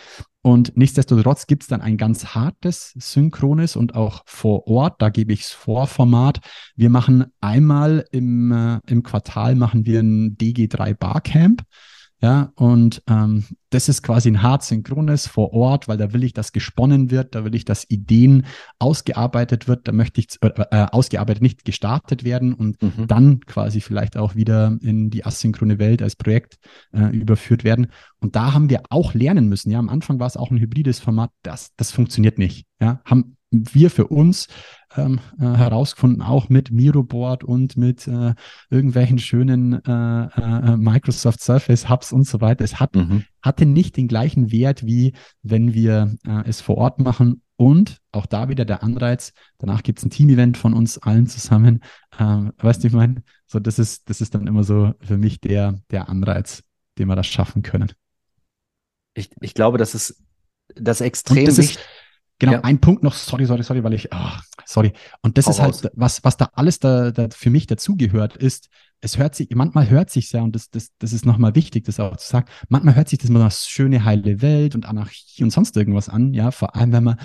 Und 0.49 0.79
nichtsdestotrotz 0.79 1.47
gibt 1.47 1.65
es 1.65 1.69
dann 1.69 1.83
ein 1.83 1.99
ganz 1.99 2.29
hartes 2.35 2.95
Synchrones 2.99 3.77
und 3.77 3.95
auch 3.95 4.23
vor 4.25 4.67
Ort, 4.67 5.03
da 5.03 5.11
gebe 5.11 5.35
ich 5.35 5.43
es 5.43 5.51
vor 5.51 5.87
Format. 5.87 6.41
Wir 6.75 6.89
machen 6.89 7.27
einmal 7.43 8.07
im, 8.13 8.51
äh, 8.51 8.81
im 8.87 9.03
Quartal 9.03 9.57
machen 9.57 9.85
wir 9.85 10.01
ein 10.01 10.39
DG3 10.39 10.95
Barcamp. 10.95 11.65
Ja, 12.21 12.53
und 12.57 13.03
ähm, 13.09 13.45
das 13.71 13.89
ist 13.89 14.03
quasi 14.03 14.29
ein 14.29 14.43
hart 14.43 14.65
synchrones 14.65 15.29
vor 15.29 15.53
Ort, 15.53 15.87
weil 15.87 15.99
da 15.99 16.13
will 16.13 16.25
ich, 16.25 16.33
dass 16.33 16.51
gesponnen 16.51 17.13
wird, 17.13 17.37
da 17.37 17.45
will 17.45 17.55
ich, 17.55 17.65
dass 17.65 17.89
Ideen 17.89 18.45
ausgearbeitet 18.81 19.69
wird, 19.69 19.87
da 19.87 19.93
möchte 19.93 20.21
ich 20.21 20.29
äh, 20.41 20.49
äh, 20.71 20.87
ausgearbeitet 20.91 21.43
nicht 21.43 21.65
gestartet 21.65 22.25
werden 22.25 22.55
und 22.55 22.83
mhm. 22.83 23.07
dann 23.07 23.41
quasi 23.41 23.81
vielleicht 23.81 24.17
auch 24.17 24.35
wieder 24.35 24.77
in 24.81 25.11
die 25.11 25.25
asynchrone 25.25 25.79
Welt 25.79 26.03
als 26.03 26.17
Projekt 26.17 26.59
äh, 26.93 27.17
überführt 27.17 27.63
werden. 27.63 27.87
Und 28.19 28.35
da 28.35 28.53
haben 28.53 28.69
wir 28.69 28.83
auch 28.91 29.15
lernen 29.15 29.49
müssen. 29.49 29.71
Ja, 29.71 29.79
am 29.79 29.89
Anfang 29.89 30.19
war 30.19 30.27
es 30.27 30.37
auch 30.37 30.51
ein 30.51 30.59
hybrides 30.59 30.99
Format, 30.99 31.31
das, 31.43 31.73
das 31.77 31.93
funktioniert 31.93 32.37
nicht. 32.37 32.67
Ja, 32.81 33.01
haben 33.05 33.37
wir 33.51 33.91
für 33.91 34.09
uns 34.09 34.49
ähm, 34.97 35.21
äh, 35.39 35.45
herausgefunden, 35.45 36.23
auch 36.23 36.49
mit 36.49 36.71
Miroboard 36.71 37.45
und 37.45 37.77
mit 37.77 38.07
äh, 38.07 38.35
irgendwelchen 38.71 39.19
schönen 39.19 39.85
äh, 39.85 40.25
äh, 40.25 40.77
Microsoft 40.77 41.41
Surface 41.41 41.89
Hubs 41.89 42.13
und 42.13 42.25
so 42.25 42.41
weiter. 42.41 42.65
Es 42.65 42.81
hat, 42.81 42.95
mhm. 42.95 43.25
hatte 43.43 43.67
nicht 43.67 43.97
den 43.97 44.09
gleichen 44.09 44.51
Wert, 44.51 44.85
wie 44.87 45.15
wenn 45.43 45.75
wir 45.75 46.15
äh, 46.27 46.49
es 46.49 46.61
vor 46.61 46.79
Ort 46.79 47.01
machen. 47.01 47.43
Und 47.57 47.99
auch 48.13 48.27
da 48.27 48.49
wieder 48.49 48.65
der 48.65 48.83
Anreiz, 48.83 49.33
danach 49.59 49.83
gibt 49.83 49.99
es 49.99 50.05
ein 50.05 50.11
Team-Event 50.11 50.57
von 50.57 50.75
uns 50.75 50.99
allen 50.99 51.27
zusammen. 51.27 51.83
Ähm, 52.19 52.53
weißt 52.59 52.83
du, 52.83 52.87
ich 52.87 52.93
meine, 52.93 53.23
so 53.47 53.59
das 53.59 53.79
ist, 53.79 54.09
das 54.09 54.21
ist 54.21 54.35
dann 54.35 54.47
immer 54.47 54.63
so 54.63 54.95
für 55.01 55.19
mich 55.19 55.41
der, 55.41 55.81
der 55.91 56.09
Anreiz, 56.09 56.63
den 56.99 57.09
wir 57.09 57.17
das 57.17 57.27
schaffen 57.27 57.63
können. 57.63 57.93
Ich, 59.15 59.31
ich 59.41 59.55
glaube, 59.55 59.79
das 59.79 59.95
ist 59.95 60.23
das 60.75 61.01
extrem 61.01 61.47
das 61.47 61.59
ist, 61.59 61.79
Genau, 62.39 62.53
ja. 62.53 62.61
ein 62.61 62.81
Punkt 62.81 63.03
noch, 63.03 63.15
sorry, 63.15 63.47
sorry, 63.47 63.65
sorry, 63.65 63.83
weil 63.83 63.95
ich, 63.95 64.09
oh, 64.13 64.31
sorry. 64.65 64.93
Und 65.23 65.39
das 65.39 65.47
Hau 65.47 65.51
ist 65.51 65.61
halt, 65.61 65.75
raus. 65.75 65.91
was, 65.95 66.25
was 66.25 66.37
da 66.37 66.51
alles 66.55 66.79
da, 66.79 67.11
da 67.11 67.29
für 67.31 67.51
mich 67.51 67.67
dazugehört, 67.67 68.37
ist, 68.37 68.69
es 69.01 69.19
hört 69.19 69.35
sich, 69.35 69.49
manchmal 69.55 69.91
hört 69.91 70.11
sich 70.11 70.31
ja, 70.33 70.43
und 70.43 70.55
das, 70.55 70.71
das, 70.71 70.91
das 70.99 71.13
ist 71.13 71.27
nochmal 71.27 71.55
wichtig, 71.55 71.85
das 71.85 71.99
auch 71.99 72.17
zu 72.17 72.29
sagen, 72.29 72.47
manchmal 72.69 72.95
hört 72.95 73.09
sich 73.09 73.19
das 73.19 73.31
immer 73.31 73.41
nach 73.41 73.53
schöne, 73.53 74.05
heile 74.05 74.41
Welt 74.41 74.75
und 74.75 74.87
Anarchie 74.87 75.43
und 75.43 75.51
sonst 75.51 75.77
irgendwas 75.77 76.09
an, 76.09 76.33
ja, 76.33 76.51
vor 76.51 76.77
allem, 76.77 76.93
wenn 76.93 77.05
man, 77.05 77.17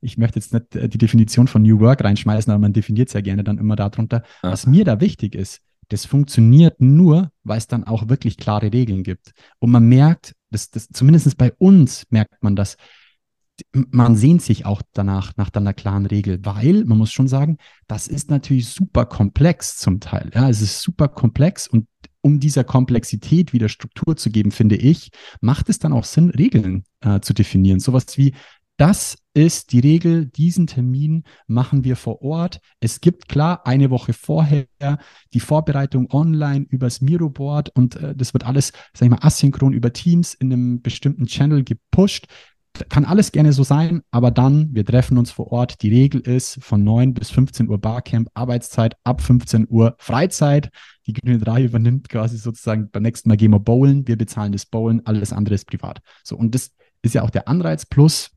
ich 0.00 0.18
möchte 0.18 0.38
jetzt 0.38 0.52
nicht 0.52 0.74
äh, 0.74 0.88
die 0.88 0.98
Definition 0.98 1.48
von 1.48 1.62
New 1.62 1.80
Work 1.80 2.02
reinschmeißen, 2.02 2.52
aber 2.52 2.60
man 2.60 2.72
definiert 2.72 3.08
es 3.08 3.14
ja 3.14 3.20
gerne 3.20 3.44
dann 3.44 3.58
immer 3.58 3.76
darunter. 3.76 4.22
Ja. 4.42 4.50
Was 4.50 4.66
mir 4.66 4.84
da 4.84 5.00
wichtig 5.00 5.34
ist, 5.34 5.60
das 5.88 6.04
funktioniert 6.04 6.80
nur, 6.80 7.30
weil 7.44 7.58
es 7.58 7.68
dann 7.68 7.84
auch 7.84 8.08
wirklich 8.08 8.36
klare 8.36 8.72
Regeln 8.72 9.04
gibt. 9.04 9.32
Und 9.60 9.70
man 9.70 9.84
merkt, 9.84 10.34
das, 10.50 10.70
das, 10.70 10.88
zumindest 10.88 11.36
bei 11.36 11.52
uns 11.58 12.04
merkt 12.10 12.42
man 12.42 12.56
das, 12.56 12.76
man 13.72 14.16
sehnt 14.16 14.42
sich 14.42 14.66
auch 14.66 14.82
danach, 14.92 15.36
nach 15.36 15.50
einer 15.54 15.74
klaren 15.74 16.06
Regel, 16.06 16.38
weil 16.44 16.84
man 16.84 16.98
muss 16.98 17.12
schon 17.12 17.28
sagen, 17.28 17.56
das 17.86 18.08
ist 18.08 18.30
natürlich 18.30 18.68
super 18.68 19.06
komplex 19.06 19.78
zum 19.78 20.00
Teil. 20.00 20.30
Ja, 20.34 20.48
es 20.48 20.60
ist 20.60 20.82
super 20.82 21.08
komplex 21.08 21.66
und 21.66 21.86
um 22.20 22.40
dieser 22.40 22.64
Komplexität 22.64 23.52
wieder 23.52 23.68
Struktur 23.68 24.16
zu 24.16 24.30
geben, 24.30 24.50
finde 24.50 24.76
ich, 24.76 25.10
macht 25.40 25.68
es 25.68 25.78
dann 25.78 25.92
auch 25.92 26.04
Sinn, 26.04 26.30
Regeln 26.30 26.84
äh, 27.00 27.20
zu 27.20 27.32
definieren. 27.34 27.78
Sowas 27.78 28.18
wie, 28.18 28.34
das 28.78 29.16
ist 29.32 29.72
die 29.72 29.80
Regel, 29.80 30.26
diesen 30.26 30.66
Termin 30.66 31.22
machen 31.46 31.84
wir 31.84 31.96
vor 31.96 32.20
Ort. 32.22 32.60
Es 32.80 33.00
gibt 33.00 33.28
klar 33.28 33.66
eine 33.66 33.90
Woche 33.90 34.12
vorher 34.12 34.66
die 35.32 35.40
Vorbereitung 35.40 36.10
online 36.10 36.66
übers 36.68 37.00
Miroboard 37.00 37.70
und 37.70 37.96
äh, 37.96 38.14
das 38.14 38.34
wird 38.34 38.44
alles, 38.44 38.72
sag 38.92 39.06
ich 39.06 39.10
mal, 39.10 39.24
asynchron 39.24 39.72
über 39.72 39.92
Teams 39.92 40.34
in 40.34 40.52
einem 40.52 40.82
bestimmten 40.82 41.26
Channel 41.26 41.64
gepusht 41.64 42.26
kann 42.88 43.04
alles 43.04 43.32
gerne 43.32 43.52
so 43.52 43.62
sein, 43.62 44.02
aber 44.10 44.30
dann, 44.30 44.74
wir 44.74 44.84
treffen 44.84 45.18
uns 45.18 45.30
vor 45.30 45.52
Ort. 45.52 45.82
Die 45.82 45.88
Regel 45.88 46.20
ist 46.20 46.58
von 46.62 46.82
9 46.84 47.14
bis 47.14 47.30
15 47.30 47.68
Uhr 47.68 47.78
Barcamp, 47.78 48.28
Arbeitszeit 48.34 48.96
ab 49.04 49.20
15 49.20 49.66
Uhr 49.68 49.94
Freizeit. 49.98 50.70
Die 51.06 51.12
Grüne 51.12 51.38
3 51.38 51.64
übernimmt 51.64 52.08
quasi 52.08 52.36
sozusagen 52.38 52.90
beim 52.90 53.02
nächsten 53.02 53.28
Mal 53.28 53.36
gehen 53.36 53.52
wir 53.52 53.60
bowlen, 53.60 54.06
wir 54.06 54.16
bezahlen 54.16 54.52
das 54.52 54.66
Bowlen, 54.66 55.04
alles 55.06 55.32
andere 55.32 55.54
ist 55.54 55.66
privat. 55.66 56.00
So, 56.24 56.36
und 56.36 56.54
das 56.54 56.72
ist 57.02 57.14
ja 57.14 57.22
auch 57.22 57.30
der 57.30 57.48
Anreiz 57.48 57.86
plus, 57.86 58.30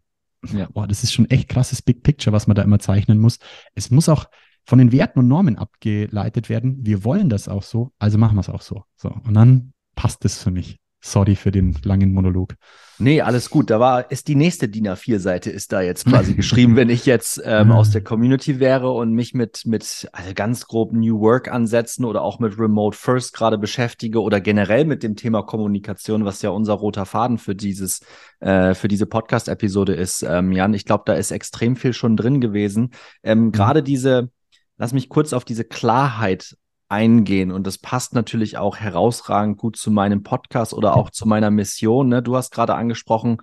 ja. 0.51 0.67
boah, 0.73 0.87
das 0.87 1.03
ist 1.03 1.13
schon 1.13 1.29
echt 1.29 1.49
krasses 1.49 1.81
Big 1.81 2.03
Picture, 2.03 2.33
was 2.33 2.47
man 2.47 2.55
da 2.55 2.61
immer 2.61 2.79
zeichnen 2.79 3.19
muss. 3.19 3.39
Es 3.75 3.91
muss 3.91 4.09
auch 4.09 4.25
von 4.65 4.79
den 4.79 4.91
Werten 4.91 5.19
und 5.19 5.27
Normen 5.27 5.57
abgeleitet 5.57 6.49
werden. 6.49 6.85
Wir 6.85 7.03
wollen 7.03 7.29
das 7.29 7.47
auch 7.47 7.63
so, 7.63 7.91
also 7.97 8.17
machen 8.17 8.35
wir 8.35 8.41
es 8.41 8.49
auch 8.49 8.61
so. 8.61 8.83
So, 8.95 9.09
und 9.09 9.33
dann 9.33 9.73
passt 9.95 10.23
es 10.25 10.41
für 10.41 10.51
mich. 10.51 10.79
Sorry 11.01 11.35
für 11.35 11.51
den 11.51 11.77
langen 11.83 12.13
Monolog. 12.13 12.55
Nee, 13.01 13.21
alles 13.21 13.49
gut. 13.49 13.69
Da 13.69 13.79
war, 13.79 14.11
ist 14.11 14.27
die 14.27 14.35
nächste 14.35 14.67
DIN 14.67 14.89
A4-Seite 14.89 15.49
ist 15.49 15.71
da 15.71 15.81
jetzt 15.81 16.05
quasi 16.05 16.33
geschrieben, 16.35 16.75
wenn 16.75 16.89
ich 16.89 17.05
jetzt 17.05 17.41
ähm, 17.45 17.71
aus 17.71 17.91
der 17.91 18.03
Community 18.03 18.59
wäre 18.59 18.91
und 18.91 19.13
mich 19.13 19.33
mit, 19.33 19.61
mit 19.65 20.09
also 20.11 20.33
ganz 20.35 20.65
grob 20.65 20.91
New 20.91 21.21
Work 21.21 21.49
ansetzen 21.49 22.03
oder 22.03 22.21
auch 22.21 22.39
mit 22.39 22.59
Remote 22.59 22.97
First 22.97 23.33
gerade 23.33 23.57
beschäftige 23.57 24.21
oder 24.21 24.41
generell 24.41 24.83
mit 24.83 25.01
dem 25.01 25.15
Thema 25.15 25.43
Kommunikation, 25.43 26.25
was 26.25 26.41
ja 26.41 26.49
unser 26.49 26.73
roter 26.73 27.05
Faden 27.05 27.37
für 27.37 27.55
dieses, 27.55 28.01
äh, 28.41 28.73
für 28.73 28.89
diese 28.89 29.05
Podcast-Episode 29.05 29.93
ist. 29.93 30.23
Ähm, 30.23 30.51
Jan, 30.51 30.73
ich 30.73 30.83
glaube, 30.83 31.03
da 31.05 31.13
ist 31.13 31.31
extrem 31.31 31.77
viel 31.77 31.93
schon 31.93 32.17
drin 32.17 32.41
gewesen. 32.41 32.91
Ähm. 33.23 33.53
Gerade 33.53 33.81
diese, 33.81 34.29
lass 34.77 34.91
mich 34.91 35.07
kurz 35.07 35.31
auf 35.31 35.45
diese 35.45 35.63
Klarheit 35.63 36.57
eingehen. 36.89 37.51
Und 37.51 37.65
das 37.65 37.77
passt 37.77 38.13
natürlich 38.13 38.57
auch 38.57 38.77
herausragend 38.77 39.57
gut 39.57 39.77
zu 39.77 39.91
meinem 39.91 40.23
Podcast 40.23 40.73
oder 40.73 40.95
auch 40.95 41.11
zu 41.11 41.27
meiner 41.27 41.51
Mission. 41.51 42.09
Ne? 42.09 42.21
Du 42.21 42.35
hast 42.35 42.51
gerade 42.51 42.75
angesprochen, 42.75 43.37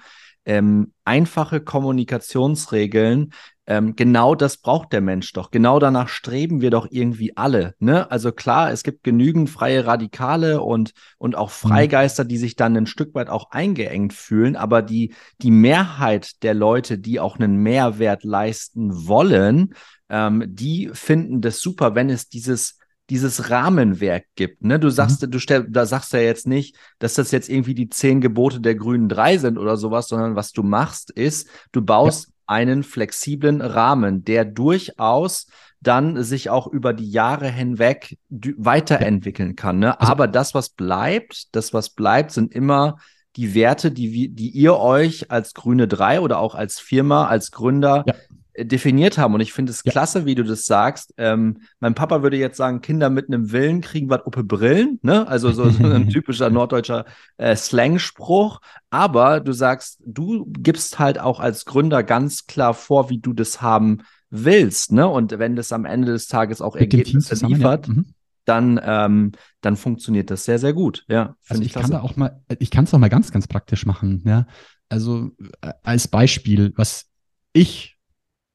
ähm, 0.44 0.92
einfache 1.04 1.60
Kommunikationsregeln. 1.60 3.32
Ähm, 3.68 3.96
genau 3.96 4.36
das 4.36 4.58
braucht 4.58 4.92
der 4.92 5.00
Mensch 5.00 5.32
doch. 5.32 5.50
Genau 5.50 5.80
danach 5.80 6.08
streben 6.08 6.60
wir 6.60 6.70
doch 6.70 6.86
irgendwie 6.90 7.36
alle. 7.36 7.74
Ne? 7.80 8.08
Also 8.10 8.30
klar, 8.30 8.70
es 8.70 8.84
gibt 8.84 9.02
genügend 9.02 9.50
freie 9.50 9.86
Radikale 9.86 10.62
und, 10.62 10.92
und 11.18 11.34
auch 11.34 11.48
mhm. 11.48 11.68
Freigeister, 11.68 12.24
die 12.24 12.38
sich 12.38 12.54
dann 12.54 12.76
ein 12.76 12.86
Stück 12.86 13.14
weit 13.14 13.28
auch 13.28 13.50
eingeengt 13.50 14.12
fühlen. 14.12 14.54
Aber 14.54 14.82
die, 14.82 15.14
die 15.42 15.50
Mehrheit 15.50 16.42
der 16.44 16.54
Leute, 16.54 16.98
die 16.98 17.18
auch 17.18 17.38
einen 17.38 17.56
Mehrwert 17.56 18.22
leisten 18.22 19.08
wollen, 19.08 19.74
ähm, 20.08 20.44
die 20.46 20.90
finden 20.92 21.40
das 21.40 21.60
super, 21.60 21.96
wenn 21.96 22.08
es 22.08 22.28
dieses 22.28 22.78
dieses 23.10 23.50
Rahmenwerk 23.50 24.24
gibt. 24.34 24.64
Ne? 24.64 24.78
Du 24.80 24.90
sagst, 24.90 25.22
mhm. 25.22 25.30
du 25.30 25.38
stell, 25.38 25.66
da 25.68 25.86
sagst 25.86 26.12
ja 26.12 26.20
jetzt 26.20 26.46
nicht, 26.46 26.76
dass 26.98 27.14
das 27.14 27.30
jetzt 27.30 27.48
irgendwie 27.48 27.74
die 27.74 27.88
zehn 27.88 28.20
Gebote 28.20 28.60
der 28.60 28.74
grünen 28.74 29.08
drei 29.08 29.38
sind 29.38 29.58
oder 29.58 29.76
sowas, 29.76 30.08
sondern 30.08 30.36
was 30.36 30.52
du 30.52 30.62
machst, 30.62 31.10
ist, 31.10 31.48
du 31.72 31.82
baust 31.82 32.32
einen 32.46 32.82
flexiblen 32.82 33.60
Rahmen, 33.60 34.24
der 34.24 34.44
durchaus 34.44 35.46
dann 35.80 36.22
sich 36.22 36.50
auch 36.50 36.66
über 36.66 36.92
die 36.92 37.10
Jahre 37.10 37.48
hinweg 37.48 38.18
weiterentwickeln 38.28 39.56
kann. 39.56 39.78
Ne? 39.78 40.00
Also, 40.00 40.12
Aber 40.12 40.26
das, 40.26 40.54
was 40.54 40.70
bleibt, 40.70 41.54
das, 41.54 41.72
was 41.72 41.90
bleibt, 41.90 42.32
sind 42.32 42.52
immer 42.52 42.98
die 43.36 43.54
Werte, 43.54 43.92
die, 43.92 44.30
die 44.30 44.50
ihr 44.50 44.76
euch 44.78 45.30
als 45.30 45.54
Grüne 45.54 45.86
3 45.86 46.20
oder 46.20 46.38
auch 46.38 46.54
als 46.54 46.80
Firma, 46.80 47.26
als 47.26 47.50
Gründer 47.50 48.04
ja 48.06 48.14
definiert 48.58 49.18
haben. 49.18 49.34
Und 49.34 49.40
ich 49.40 49.52
finde 49.52 49.72
es 49.72 49.82
ja. 49.84 49.92
klasse, 49.92 50.24
wie 50.24 50.34
du 50.34 50.42
das 50.42 50.66
sagst. 50.66 51.14
Ähm, 51.18 51.58
mein 51.80 51.94
Papa 51.94 52.22
würde 52.22 52.36
jetzt 52.36 52.56
sagen, 52.56 52.80
Kinder 52.80 53.10
mit 53.10 53.28
einem 53.28 53.52
Willen 53.52 53.80
kriegen 53.80 54.08
was 54.08 54.22
Uppe 54.24 54.44
Brillen, 54.44 54.98
ne? 55.02 55.26
Also 55.28 55.52
so, 55.52 55.68
so 55.70 55.84
ein 55.84 56.08
typischer 56.10 56.50
norddeutscher 56.50 57.04
äh, 57.36 57.54
Slang-Spruch. 57.54 58.60
Aber 58.90 59.40
du 59.40 59.52
sagst, 59.52 60.00
du 60.04 60.46
gibst 60.58 60.98
halt 60.98 61.18
auch 61.18 61.40
als 61.40 61.64
Gründer 61.64 62.02
ganz 62.02 62.46
klar 62.46 62.74
vor, 62.74 63.10
wie 63.10 63.18
du 63.18 63.32
das 63.32 63.60
haben 63.60 64.02
willst, 64.30 64.92
ne? 64.92 65.06
Und 65.06 65.38
wenn 65.38 65.56
das 65.56 65.72
am 65.72 65.84
Ende 65.84 66.12
des 66.12 66.26
Tages 66.26 66.60
auch 66.60 66.74
mit 66.74 66.82
Ergebnisse 66.82 67.46
liefert, 67.46 67.88
ja. 67.88 67.94
mhm. 67.94 68.06
dann, 68.44 68.80
ähm, 68.82 69.32
dann 69.60 69.76
funktioniert 69.76 70.30
das 70.30 70.44
sehr, 70.44 70.58
sehr 70.58 70.72
gut. 70.72 71.04
Ja, 71.08 71.36
also 71.48 71.62
ich, 71.62 71.68
ich 71.68 71.74
kann 71.74 71.90
da 71.90 72.00
auch 72.00 72.16
mal, 72.16 72.40
ich 72.58 72.70
kann 72.70 72.84
es 72.84 72.94
auch 72.94 72.98
mal 72.98 73.08
ganz, 73.08 73.30
ganz 73.32 73.46
praktisch 73.46 73.86
machen, 73.86 74.22
ja. 74.26 74.46
Also 74.88 75.30
äh, 75.60 75.72
als 75.82 76.08
Beispiel, 76.08 76.72
was 76.76 77.06
ich 77.52 77.95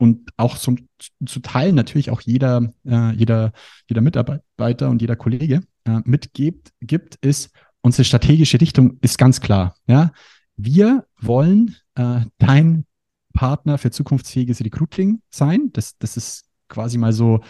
und 0.02 0.32
auch 0.36 0.58
zum, 0.58 0.88
zu 1.24 1.42
Teilen 1.42 1.76
natürlich 1.76 2.10
auch 2.10 2.22
jeder, 2.22 2.74
äh, 2.88 3.12
jeder, 3.12 3.52
jeder 3.88 4.02
Mitarbeiter 4.02 4.90
und 4.90 5.00
jeder 5.00 5.16
Kollege 5.16 5.62
äh, 5.86 6.00
mitgibt, 6.06 6.74
gibt, 6.82 7.18
ist, 7.24 7.52
unsere 7.82 8.04
strategische 8.04 8.60
Richtung 8.60 8.98
ist 9.02 9.20
ganz 9.20 9.42
klar. 9.42 9.76
Ja? 9.86 10.12
Wir 10.56 11.06
wollen 11.20 11.76
äh, 11.94 12.22
dein 12.40 12.86
Partner 13.34 13.78
für 13.78 13.92
zukunftsfähiges 13.92 14.62
Recruiting 14.62 15.22
sein. 15.30 15.70
Das, 15.72 16.00
das 16.00 16.18
ist 16.18 16.46
quasi 16.68 16.98
mal 16.98 17.14
so 17.14 17.42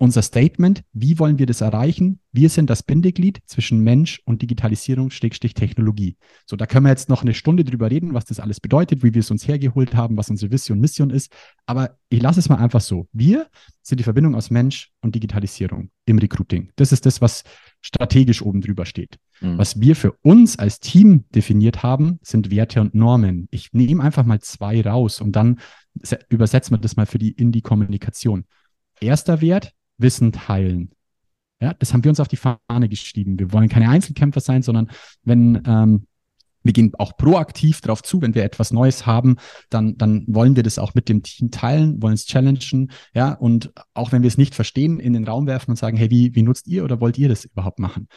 unser 0.00 0.22
Statement. 0.22 0.82
Wie 0.94 1.18
wollen 1.18 1.38
wir 1.38 1.44
das 1.44 1.60
erreichen? 1.60 2.20
Wir 2.32 2.48
sind 2.48 2.70
das 2.70 2.82
Bindeglied 2.82 3.42
zwischen 3.44 3.80
Mensch 3.80 4.22
und 4.24 4.40
Digitalisierung, 4.40 5.10
Schrägstrich 5.10 5.52
Technologie. 5.52 6.16
So, 6.46 6.56
da 6.56 6.66
können 6.66 6.86
wir 6.86 6.90
jetzt 6.90 7.10
noch 7.10 7.20
eine 7.20 7.34
Stunde 7.34 7.64
drüber 7.64 7.90
reden, 7.90 8.14
was 8.14 8.24
das 8.24 8.40
alles 8.40 8.60
bedeutet, 8.60 9.02
wie 9.02 9.12
wir 9.12 9.20
es 9.20 9.30
uns 9.30 9.46
hergeholt 9.46 9.94
haben, 9.94 10.16
was 10.16 10.30
unsere 10.30 10.50
Vision, 10.50 10.80
Mission 10.80 11.10
ist. 11.10 11.30
Aber 11.66 11.98
ich 12.08 12.22
lasse 12.22 12.40
es 12.40 12.48
mal 12.48 12.56
einfach 12.56 12.80
so. 12.80 13.08
Wir 13.12 13.48
sind 13.82 14.00
die 14.00 14.04
Verbindung 14.04 14.34
aus 14.34 14.50
Mensch 14.50 14.90
und 15.02 15.14
Digitalisierung 15.14 15.90
im 16.06 16.18
Recruiting. 16.18 16.72
Das 16.76 16.92
ist 16.92 17.04
das, 17.04 17.20
was 17.20 17.44
strategisch 17.82 18.40
oben 18.40 18.62
drüber 18.62 18.86
steht. 18.86 19.18
Mhm. 19.42 19.58
Was 19.58 19.80
wir 19.80 19.96
für 19.96 20.12
uns 20.22 20.58
als 20.58 20.80
Team 20.80 21.24
definiert 21.34 21.82
haben, 21.82 22.18
sind 22.22 22.50
Werte 22.50 22.80
und 22.80 22.94
Normen. 22.94 23.48
Ich 23.50 23.74
nehme 23.74 24.02
einfach 24.02 24.24
mal 24.24 24.40
zwei 24.40 24.80
raus 24.80 25.20
und 25.20 25.32
dann 25.32 25.60
übersetzen 26.30 26.74
wir 26.74 26.80
das 26.80 26.96
mal 26.96 27.04
für 27.04 27.18
die 27.18 27.32
in 27.32 27.52
die 27.52 27.60
Kommunikation. 27.60 28.46
Erster 29.00 29.42
Wert, 29.42 29.74
Wissen 30.00 30.32
teilen. 30.32 30.90
Ja, 31.60 31.74
das 31.74 31.92
haben 31.92 32.04
wir 32.04 32.10
uns 32.10 32.20
auf 32.20 32.28
die 32.28 32.36
Fahne 32.36 32.88
geschrieben. 32.88 33.38
Wir 33.38 33.52
wollen 33.52 33.68
keine 33.68 33.90
Einzelkämpfer 33.90 34.40
sein, 34.40 34.62
sondern 34.62 34.90
wenn 35.24 35.62
ähm, 35.66 36.06
wir 36.62 36.72
gehen 36.72 36.92
auch 36.98 37.16
proaktiv 37.16 37.80
darauf 37.80 38.02
zu, 38.02 38.20
wenn 38.20 38.34
wir 38.34 38.44
etwas 38.44 38.70
Neues 38.70 39.06
haben, 39.06 39.36
dann, 39.70 39.96
dann 39.96 40.24
wollen 40.26 40.56
wir 40.56 40.62
das 40.62 40.78
auch 40.78 40.94
mit 40.94 41.08
dem 41.08 41.22
Team 41.22 41.50
teilen, 41.50 42.02
wollen 42.02 42.14
es 42.14 42.26
challengen, 42.26 42.90
ja, 43.14 43.32
und 43.32 43.72
auch 43.94 44.12
wenn 44.12 44.22
wir 44.22 44.28
es 44.28 44.38
nicht 44.38 44.54
verstehen, 44.54 45.00
in 45.00 45.12
den 45.12 45.24
Raum 45.24 45.46
werfen 45.46 45.70
und 45.70 45.76
sagen, 45.76 45.96
hey, 45.96 46.10
wie, 46.10 46.34
wie 46.34 46.42
nutzt 46.42 46.66
ihr 46.66 46.84
oder 46.84 47.00
wollt 47.00 47.18
ihr 47.18 47.28
das 47.28 47.44
überhaupt 47.44 47.78
machen? 47.78 48.08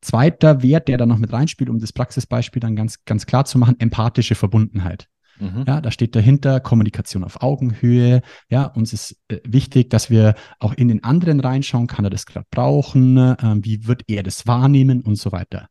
Zweiter 0.00 0.62
Wert, 0.62 0.88
der 0.88 0.98
da 0.98 1.06
noch 1.06 1.18
mit 1.18 1.32
reinspielt, 1.32 1.70
um 1.70 1.78
das 1.78 1.92
Praxisbeispiel 1.92 2.60
dann 2.60 2.76
ganz, 2.76 3.04
ganz 3.04 3.26
klar 3.26 3.44
zu 3.44 3.58
machen, 3.58 3.76
empathische 3.78 4.34
Verbundenheit. 4.34 5.08
Mhm. 5.38 5.64
Ja, 5.66 5.80
da 5.80 5.90
steht 5.90 6.14
dahinter 6.14 6.60
Kommunikation 6.60 7.24
auf 7.24 7.42
Augenhöhe. 7.42 8.22
Ja, 8.48 8.66
uns 8.66 8.92
ist 8.92 9.16
äh, 9.28 9.38
wichtig, 9.44 9.90
dass 9.90 10.10
wir 10.10 10.34
auch 10.58 10.72
in 10.74 10.88
den 10.88 11.02
anderen 11.02 11.40
reinschauen. 11.40 11.86
Kann 11.86 12.04
er 12.04 12.10
das 12.10 12.26
gerade 12.26 12.46
brauchen? 12.50 13.16
Äh, 13.16 13.36
wie 13.62 13.86
wird 13.86 14.02
er 14.06 14.22
das 14.22 14.46
wahrnehmen 14.46 15.02
und 15.02 15.16
so 15.16 15.32
weiter. 15.32 15.68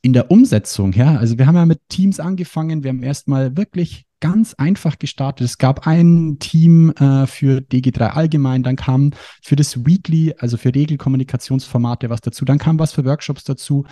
In 0.00 0.12
der 0.12 0.30
Umsetzung, 0.30 0.92
ja, 0.92 1.16
also 1.16 1.38
wir 1.38 1.46
haben 1.46 1.56
ja 1.56 1.66
mit 1.66 1.80
Teams 1.88 2.20
angefangen. 2.20 2.84
Wir 2.84 2.90
haben 2.90 3.02
erstmal 3.02 3.56
wirklich 3.56 4.06
ganz 4.20 4.54
einfach 4.54 4.98
gestartet. 4.98 5.44
Es 5.44 5.58
gab 5.58 5.86
ein 5.86 6.38
Team 6.38 6.90
äh, 6.92 7.26
für 7.26 7.60
DG3 7.60 8.10
allgemein, 8.10 8.62
dann 8.62 8.76
kam 8.76 9.12
für 9.42 9.56
das 9.56 9.84
Weekly, 9.86 10.34
also 10.38 10.56
für 10.56 10.74
Regelkommunikationsformate 10.74 12.10
was 12.10 12.20
dazu, 12.20 12.44
dann 12.44 12.58
kam 12.58 12.78
was 12.78 12.92
für 12.92 13.04
Workshops 13.04 13.44
dazu. 13.44 13.86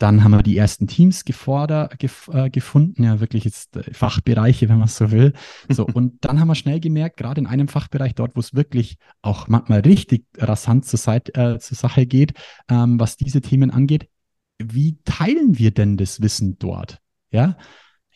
Dann 0.00 0.24
haben 0.24 0.32
wir 0.32 0.42
die 0.42 0.56
ersten 0.56 0.86
Teams 0.86 1.26
gefordert, 1.26 1.98
gef, 1.98 2.30
äh, 2.32 2.48
gefunden, 2.48 3.04
ja, 3.04 3.20
wirklich 3.20 3.44
jetzt 3.44 3.76
äh, 3.76 3.92
Fachbereiche, 3.92 4.70
wenn 4.70 4.78
man 4.78 4.88
so 4.88 5.10
will. 5.10 5.34
So, 5.68 5.86
und 5.94 6.24
dann 6.24 6.40
haben 6.40 6.48
wir 6.48 6.54
schnell 6.54 6.80
gemerkt, 6.80 7.18
gerade 7.18 7.38
in 7.38 7.46
einem 7.46 7.68
Fachbereich 7.68 8.14
dort, 8.14 8.34
wo 8.34 8.40
es 8.40 8.54
wirklich 8.54 8.96
auch 9.20 9.46
manchmal 9.48 9.80
richtig 9.80 10.24
rasant 10.38 10.86
zur, 10.86 10.98
Seite, 10.98 11.34
äh, 11.34 11.58
zur 11.58 11.76
Sache 11.76 12.06
geht, 12.06 12.32
ähm, 12.70 12.98
was 12.98 13.18
diese 13.18 13.42
Themen 13.42 13.70
angeht, 13.70 14.08
wie 14.58 14.98
teilen 15.04 15.58
wir 15.58 15.70
denn 15.70 15.98
das 15.98 16.22
Wissen 16.22 16.58
dort? 16.58 16.98
Ja, 17.30 17.58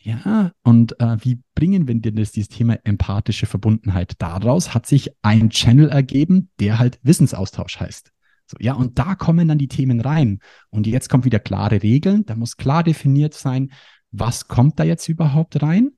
ja, 0.01 0.51
und 0.63 0.99
äh, 0.99 1.17
wie 1.23 1.39
bringen 1.53 1.87
wir 1.87 1.95
denn 1.95 2.15
das, 2.15 2.31
dieses 2.31 2.49
Thema 2.49 2.79
empathische 2.83 3.45
Verbundenheit? 3.45 4.13
Daraus 4.17 4.73
hat 4.73 4.87
sich 4.87 5.11
ein 5.21 5.51
Channel 5.51 5.89
ergeben, 5.89 6.49
der 6.59 6.79
halt 6.79 6.99
Wissensaustausch 7.03 7.79
heißt. 7.79 8.11
So, 8.47 8.57
ja, 8.59 8.73
und 8.73 8.99
da 8.99 9.15
kommen 9.15 9.47
dann 9.47 9.57
die 9.57 9.67
Themen 9.67 10.01
rein. 10.01 10.39
Und 10.69 10.87
jetzt 10.87 11.09
kommt 11.09 11.25
wieder 11.25 11.39
klare 11.39 11.81
Regeln. 11.81 12.25
Da 12.25 12.35
muss 12.35 12.57
klar 12.57 12.83
definiert 12.83 13.33
sein, 13.33 13.71
was 14.11 14.47
kommt 14.47 14.79
da 14.79 14.83
jetzt 14.83 15.07
überhaupt 15.09 15.61
rein 15.61 15.91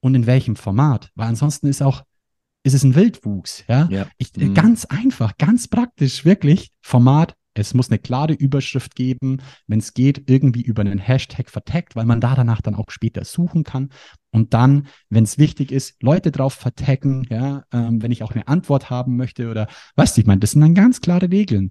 und 0.00 0.14
in 0.14 0.26
welchem 0.26 0.56
Format. 0.56 1.10
Weil 1.14 1.28
ansonsten 1.28 1.66
ist 1.66 1.82
auch, 1.82 2.02
ist 2.62 2.74
es 2.74 2.84
ein 2.84 2.94
Wildwuchs. 2.94 3.64
Ja, 3.68 3.88
ja. 3.90 4.06
Ich, 4.18 4.36
mhm. 4.36 4.54
ganz 4.54 4.84
einfach, 4.84 5.36
ganz 5.38 5.68
praktisch, 5.68 6.24
wirklich 6.24 6.70
Format. 6.82 7.34
Es 7.56 7.72
muss 7.72 7.88
eine 7.88 8.00
klare 8.00 8.32
Überschrift 8.32 8.96
geben, 8.96 9.40
wenn 9.68 9.78
es 9.78 9.94
geht, 9.94 10.28
irgendwie 10.28 10.62
über 10.62 10.80
einen 10.80 10.98
Hashtag 10.98 11.48
vertaggt, 11.50 11.94
weil 11.94 12.04
man 12.04 12.20
da 12.20 12.34
danach 12.34 12.60
dann 12.60 12.74
auch 12.74 12.90
später 12.90 13.24
suchen 13.24 13.62
kann. 13.62 13.90
Und 14.32 14.54
dann, 14.54 14.88
wenn 15.08 15.22
es 15.22 15.38
wichtig 15.38 15.70
ist, 15.70 16.02
Leute 16.02 16.32
drauf 16.32 16.54
vertaggen, 16.54 17.24
ja, 17.30 17.62
ähm, 17.72 18.02
wenn 18.02 18.10
ich 18.10 18.24
auch 18.24 18.32
eine 18.32 18.48
Antwort 18.48 18.90
haben 18.90 19.16
möchte 19.16 19.50
oder 19.50 19.68
was 19.94 20.18
ich 20.18 20.26
meine, 20.26 20.40
das 20.40 20.50
sind 20.50 20.62
dann 20.62 20.74
ganz 20.74 21.00
klare 21.00 21.30
Regeln 21.30 21.70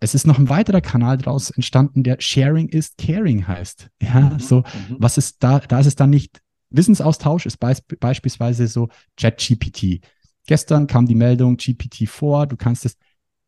es 0.00 0.14
ist 0.14 0.26
noch 0.26 0.38
ein 0.38 0.48
weiterer 0.48 0.80
Kanal 0.80 1.18
daraus 1.18 1.50
entstanden, 1.50 2.02
der 2.02 2.16
Sharing 2.20 2.68
is 2.68 2.94
Caring 2.96 3.46
heißt. 3.46 3.90
Ja, 4.02 4.20
mhm. 4.20 4.38
so, 4.38 4.58
mhm. 4.58 4.96
was 4.98 5.18
ist 5.18 5.42
da, 5.42 5.58
da 5.60 5.80
ist 5.80 5.86
es 5.86 5.96
dann 5.96 6.10
nicht 6.10 6.40
Wissensaustausch, 6.70 7.46
ist 7.46 7.58
be 7.58 7.74
beispielsweise 7.98 8.68
so 8.68 8.88
ChatGPT. 9.16 10.00
Gestern 10.46 10.86
kam 10.86 11.06
die 11.06 11.14
Meldung 11.14 11.56
GPT-4, 11.56 12.46
du 12.46 12.56
kannst 12.56 12.86
es, 12.86 12.96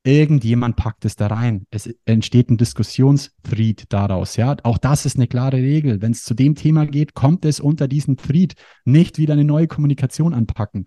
irgendjemand 0.04 0.76
packt 0.76 1.04
es 1.04 1.16
da 1.16 1.26
rein. 1.28 1.66
Es 1.70 1.87
entsteht 2.04 2.50
ein 2.50 2.56
Diskussionsthread 2.56 3.85
daraus. 3.90 4.37
Ja, 4.37 4.56
auch 4.62 4.78
das 4.78 5.06
ist 5.06 5.16
eine 5.16 5.26
klare 5.26 5.59
Regel. 5.59 6.00
Wenn 6.00 6.12
es 6.12 6.24
zu 6.24 6.35
dem 6.35 6.54
Thema 6.54 6.87
geht, 6.87 7.14
kommt 7.14 7.44
es 7.44 7.61
unter 7.61 7.88
diesen 7.88 8.16
Thread. 8.16 8.54
Nicht 8.85 9.18
wieder 9.18 9.35
eine 9.35 9.44
neue 9.44 9.66
Kommunikation 9.66 10.33
anpacken. 10.33 10.87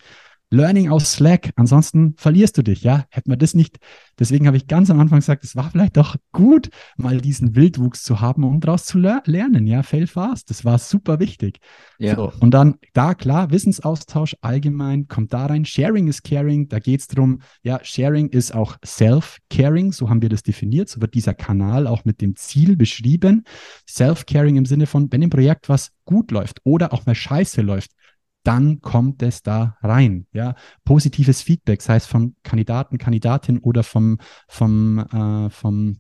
Learning 0.54 0.90
aus 0.90 1.14
Slack. 1.14 1.52
Ansonsten 1.56 2.14
verlierst 2.16 2.60
du 2.60 2.62
dich, 2.62 2.84
ja. 2.84 3.06
Hätten 3.10 3.32
wir 3.32 3.38
das 3.38 3.56
nicht. 3.56 3.80
Deswegen 4.20 4.46
habe 4.46 4.56
ich 4.56 4.68
ganz 4.68 4.92
am 4.92 5.00
Anfang 5.00 5.20
gesagt, 5.20 5.44
es 5.44 5.56
war 5.56 5.72
vielleicht 5.72 5.98
doch 5.98 6.16
gut, 6.32 6.70
mal 6.96 7.20
diesen 7.20 7.56
Wildwuchs 7.56 8.04
zu 8.04 8.22
haben, 8.22 8.44
um 8.44 8.60
daraus 8.60 8.86
zu 8.86 9.00
ler 9.00 9.24
lernen, 9.26 9.66
ja. 9.66 9.82
Fail 9.82 10.06
fast. 10.06 10.52
Das 10.52 10.64
war 10.64 10.78
super 10.78 11.20
wichtig. 11.20 11.60
Ja. 11.98 12.16
So, 12.16 12.32
und 12.40 12.52
dann, 12.52 12.76
da 12.94 13.16
klar, 13.16 13.50
Wissensaustausch 13.50 14.36
allgemein 14.42 15.08
kommt 15.08 15.34
da 15.34 15.48
rein. 15.48 15.66
Sharing 15.66 16.08
is 16.08 16.22
caring. 16.22 16.70
Da 16.70 16.78
geht 16.78 17.00
es 17.00 17.08
darum, 17.08 17.42
ja, 17.64 17.80
Sharing 17.84 18.30
ist 18.30 18.54
auch 18.54 18.78
Self-Caring. 18.86 19.92
So 19.92 20.08
haben 20.08 20.22
wir 20.22 20.30
das 20.30 20.44
definiert. 20.44 20.88
So 20.88 21.02
wird 21.02 21.16
dieser 21.16 21.34
Kanal 21.34 21.88
auch 21.88 22.06
mit 22.06 22.22
dem 22.22 22.36
Ziel 22.36 22.76
beschrieben. 22.76 23.44
Self-Caring 23.90 24.58
im 24.58 24.66
Sinne 24.66 24.86
von, 24.86 25.12
wenn 25.12 25.24
im 25.24 25.32
Projekt 25.32 25.68
was 25.68 25.90
gut 26.06 26.30
läuft 26.30 26.60
oder 26.64 26.94
auch 26.94 27.08
mal 27.08 27.16
scheiße 27.16 27.62
läuft, 27.62 27.92
dann 28.44 28.82
kommt 28.82 29.22
es 29.24 29.42
da 29.42 29.78
rein. 29.82 30.28
Ja, 30.34 30.56
positives 30.86 31.42
Feedback, 31.42 31.82
sei 31.82 31.96
es 31.96 32.06
vom 32.06 32.36
Kandidaten, 32.44 32.98
Kandidatin 32.98 33.60
oder 33.60 33.84
vom, 33.84 34.20
vom, 34.48 35.00
äh, 35.00 35.50
vom, 35.50 35.98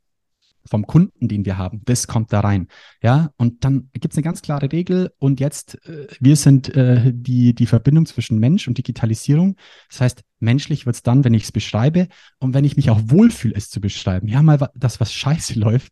vom 0.65 0.88
Kunden, 0.88 1.27
den 1.27 1.45
wir 1.45 1.58
haben, 1.58 1.82
das 1.86 2.08
kommt 2.08 2.32
da 2.32 2.39
rein. 2.41 2.67
Ja, 3.01 3.32
und 3.38 3.63
dann 3.63 3.89
gibt 3.93 4.13
es 4.13 4.17
eine 4.17 4.23
ganz 4.23 4.41
klare 4.41 4.71
Regel 4.71 5.12
und 5.19 5.39
jetzt, 5.39 5.86
äh, 5.86 6.08
wir 6.19 6.36
sind 6.36 6.73
äh, 6.75 7.12
die, 7.13 7.53
die 7.53 7.65
Verbindung 7.65 8.06
zwischen 8.06 8.39
Mensch 8.39 8.67
und 8.67 8.77
Digitalisierung. 8.77 9.56
Das 9.89 10.01
heißt, 10.01 10.21
menschlich 10.39 10.86
wird 10.86 10.95
es 10.95 11.03
dann, 11.03 11.23
wenn 11.23 11.34
ich 11.34 11.43
es 11.43 11.51
beschreibe 11.51 12.08
und 12.39 12.53
wenn 12.53 12.65
ich 12.65 12.75
mich 12.77 12.89
auch 12.89 13.01
wohlfühle, 13.06 13.56
es 13.56 13.69
zu 13.69 13.82
beschreiben. 13.82 14.27
Ja, 14.27 14.41
mal 14.41 14.69
das, 14.75 14.99
was 14.99 15.13
scheiße 15.13 15.53
läuft, 15.60 15.91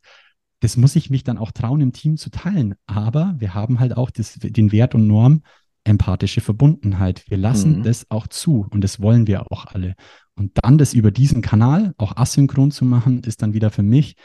das 0.62 0.78
muss 0.78 0.96
ich 0.96 1.10
mich 1.10 1.24
dann 1.24 1.40
auch 1.40 1.52
trauen, 1.52 1.82
im 1.82 1.92
Team 1.92 2.18
zu 2.18 2.30
teilen. 2.30 2.76
Aber 2.86 3.36
wir 3.40 3.54
haben 3.54 3.80
halt 3.80 3.98
auch 3.98 4.12
das, 4.12 4.36
den 4.36 4.72
Wert 4.72 4.94
und 4.96 5.08
Norm, 5.08 5.42
empathische 5.84 6.42
Verbundenheit. 6.42 7.24
Wir 7.28 7.38
lassen 7.38 7.80
mhm. 7.80 7.84
das 7.84 8.10
auch 8.10 8.28
zu 8.28 8.68
und 8.70 8.84
das 8.84 9.00
wollen 9.02 9.28
wir 9.28 9.52
auch 9.52 9.66
alle. 9.66 9.96
Und 10.36 10.52
dann 10.64 10.78
das 10.78 10.94
über 10.94 11.12
diesen 11.12 11.42
Kanal 11.42 11.94
auch 11.98 12.16
asynchron 12.16 12.72
zu 12.72 12.86
machen, 12.86 13.22
ist 13.24 13.42
dann 13.42 13.54
wieder 13.54 13.70
für 13.70 13.84
mich 13.84 14.16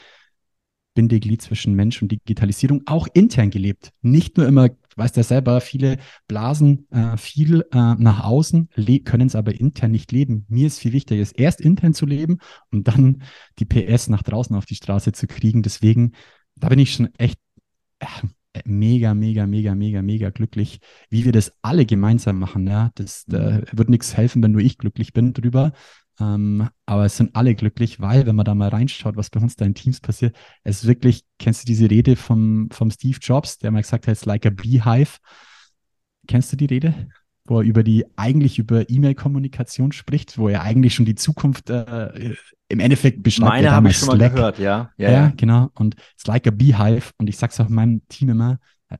Bindeglied 0.93 1.41
zwischen 1.41 1.75
Mensch 1.75 2.01
und 2.01 2.11
Digitalisierung, 2.11 2.81
auch 2.87 3.07
intern 3.13 3.51
gelebt. 3.51 3.91
Nicht 4.01 4.37
nur 4.37 4.47
immer 4.47 4.69
weißt 4.97 5.15
ja 5.15 5.23
selber, 5.23 5.61
viele 5.61 5.97
blasen 6.27 6.87
äh, 6.89 7.17
viel 7.17 7.61
äh, 7.71 7.93
nach 7.95 8.23
außen, 8.23 8.69
können 9.05 9.27
es 9.27 9.35
aber 9.35 9.53
intern 9.53 9.91
nicht 9.91 10.11
leben. 10.11 10.45
Mir 10.49 10.67
ist 10.67 10.79
viel 10.79 10.91
wichtiger, 10.91 11.21
es 11.21 11.31
erst 11.31 11.61
intern 11.61 11.93
zu 11.93 12.05
leben 12.05 12.39
und 12.71 12.87
dann 12.87 13.21
die 13.59 13.65
PS 13.65 14.09
nach 14.09 14.23
draußen 14.23 14.55
auf 14.55 14.65
die 14.65 14.75
Straße 14.75 15.11
zu 15.11 15.27
kriegen. 15.27 15.61
Deswegen, 15.61 16.13
da 16.55 16.69
bin 16.69 16.79
ich 16.79 16.93
schon 16.93 17.13
echt 17.17 17.39
äh, 17.99 18.05
mega, 18.65 19.13
mega, 19.13 19.45
mega, 19.47 19.75
mega, 19.75 20.01
mega 20.01 20.29
glücklich, 20.29 20.79
wie 21.09 21.25
wir 21.25 21.31
das 21.31 21.53
alle 21.61 21.85
gemeinsam 21.85 22.39
machen. 22.39 22.67
Ja, 22.67 22.91
das 22.95 23.25
da 23.25 23.61
wird 23.71 23.89
nichts 23.89 24.15
helfen, 24.15 24.43
wenn 24.43 24.51
nur 24.51 24.61
ich 24.61 24.77
glücklich 24.77 25.13
bin 25.13 25.33
drüber. 25.33 25.73
Ähm, 26.19 26.67
aber 26.85 27.05
es 27.05 27.17
sind 27.17 27.35
alle 27.35 27.53
glücklich, 27.53 27.99
weil, 27.99 28.25
wenn 28.25 28.35
man 28.35 28.45
da 28.45 28.55
mal 28.55 28.69
reinschaut, 28.69 29.15
was 29.17 29.29
bei 29.29 29.39
uns 29.39 29.55
da 29.55 29.65
in 29.65 29.75
Teams 29.75 30.01
passiert, 30.01 30.35
es 30.63 30.81
ist 30.83 30.87
wirklich, 30.87 31.23
kennst 31.37 31.63
du 31.63 31.65
diese 31.67 31.89
Rede 31.89 32.15
vom, 32.15 32.69
vom 32.71 32.89
Steve 32.89 33.19
Jobs, 33.21 33.59
der 33.59 33.71
mal 33.71 33.81
gesagt 33.81 34.07
hat, 34.07 34.13
it's 34.13 34.25
like 34.25 34.45
a 34.45 34.49
beehive. 34.49 35.17
Kennst 36.27 36.51
du 36.51 36.57
die 36.57 36.65
Rede? 36.65 37.09
Wo 37.47 37.59
er 37.59 37.65
über 37.65 37.83
die, 37.83 38.05
eigentlich 38.15 38.59
über 38.59 38.89
E-Mail-Kommunikation 38.89 39.91
spricht, 39.91 40.37
wo 40.37 40.49
er 40.49 40.61
eigentlich 40.61 40.93
schon 40.95 41.05
die 41.05 41.15
Zukunft 41.15 41.69
äh, 41.69 42.35
im 42.69 42.79
Endeffekt 42.79 43.23
beschreibt. 43.23 43.49
Meine 43.49 43.71
habe 43.71 43.89
ich 43.89 43.97
schon 43.97 44.09
Slack. 44.09 44.19
mal 44.19 44.29
gehört, 44.29 44.59
ja. 44.59 44.91
Ja, 44.97 45.11
ja. 45.11 45.33
genau. 45.35 45.69
Und 45.73 45.95
it's 46.13 46.27
like 46.27 46.47
a 46.47 46.51
beehive. 46.51 47.11
Und 47.17 47.27
ich 47.27 47.37
sag's 47.37 47.59
auch 47.59 47.69
meinem 47.69 48.01
Team 48.09 48.29
immer, 48.29 48.59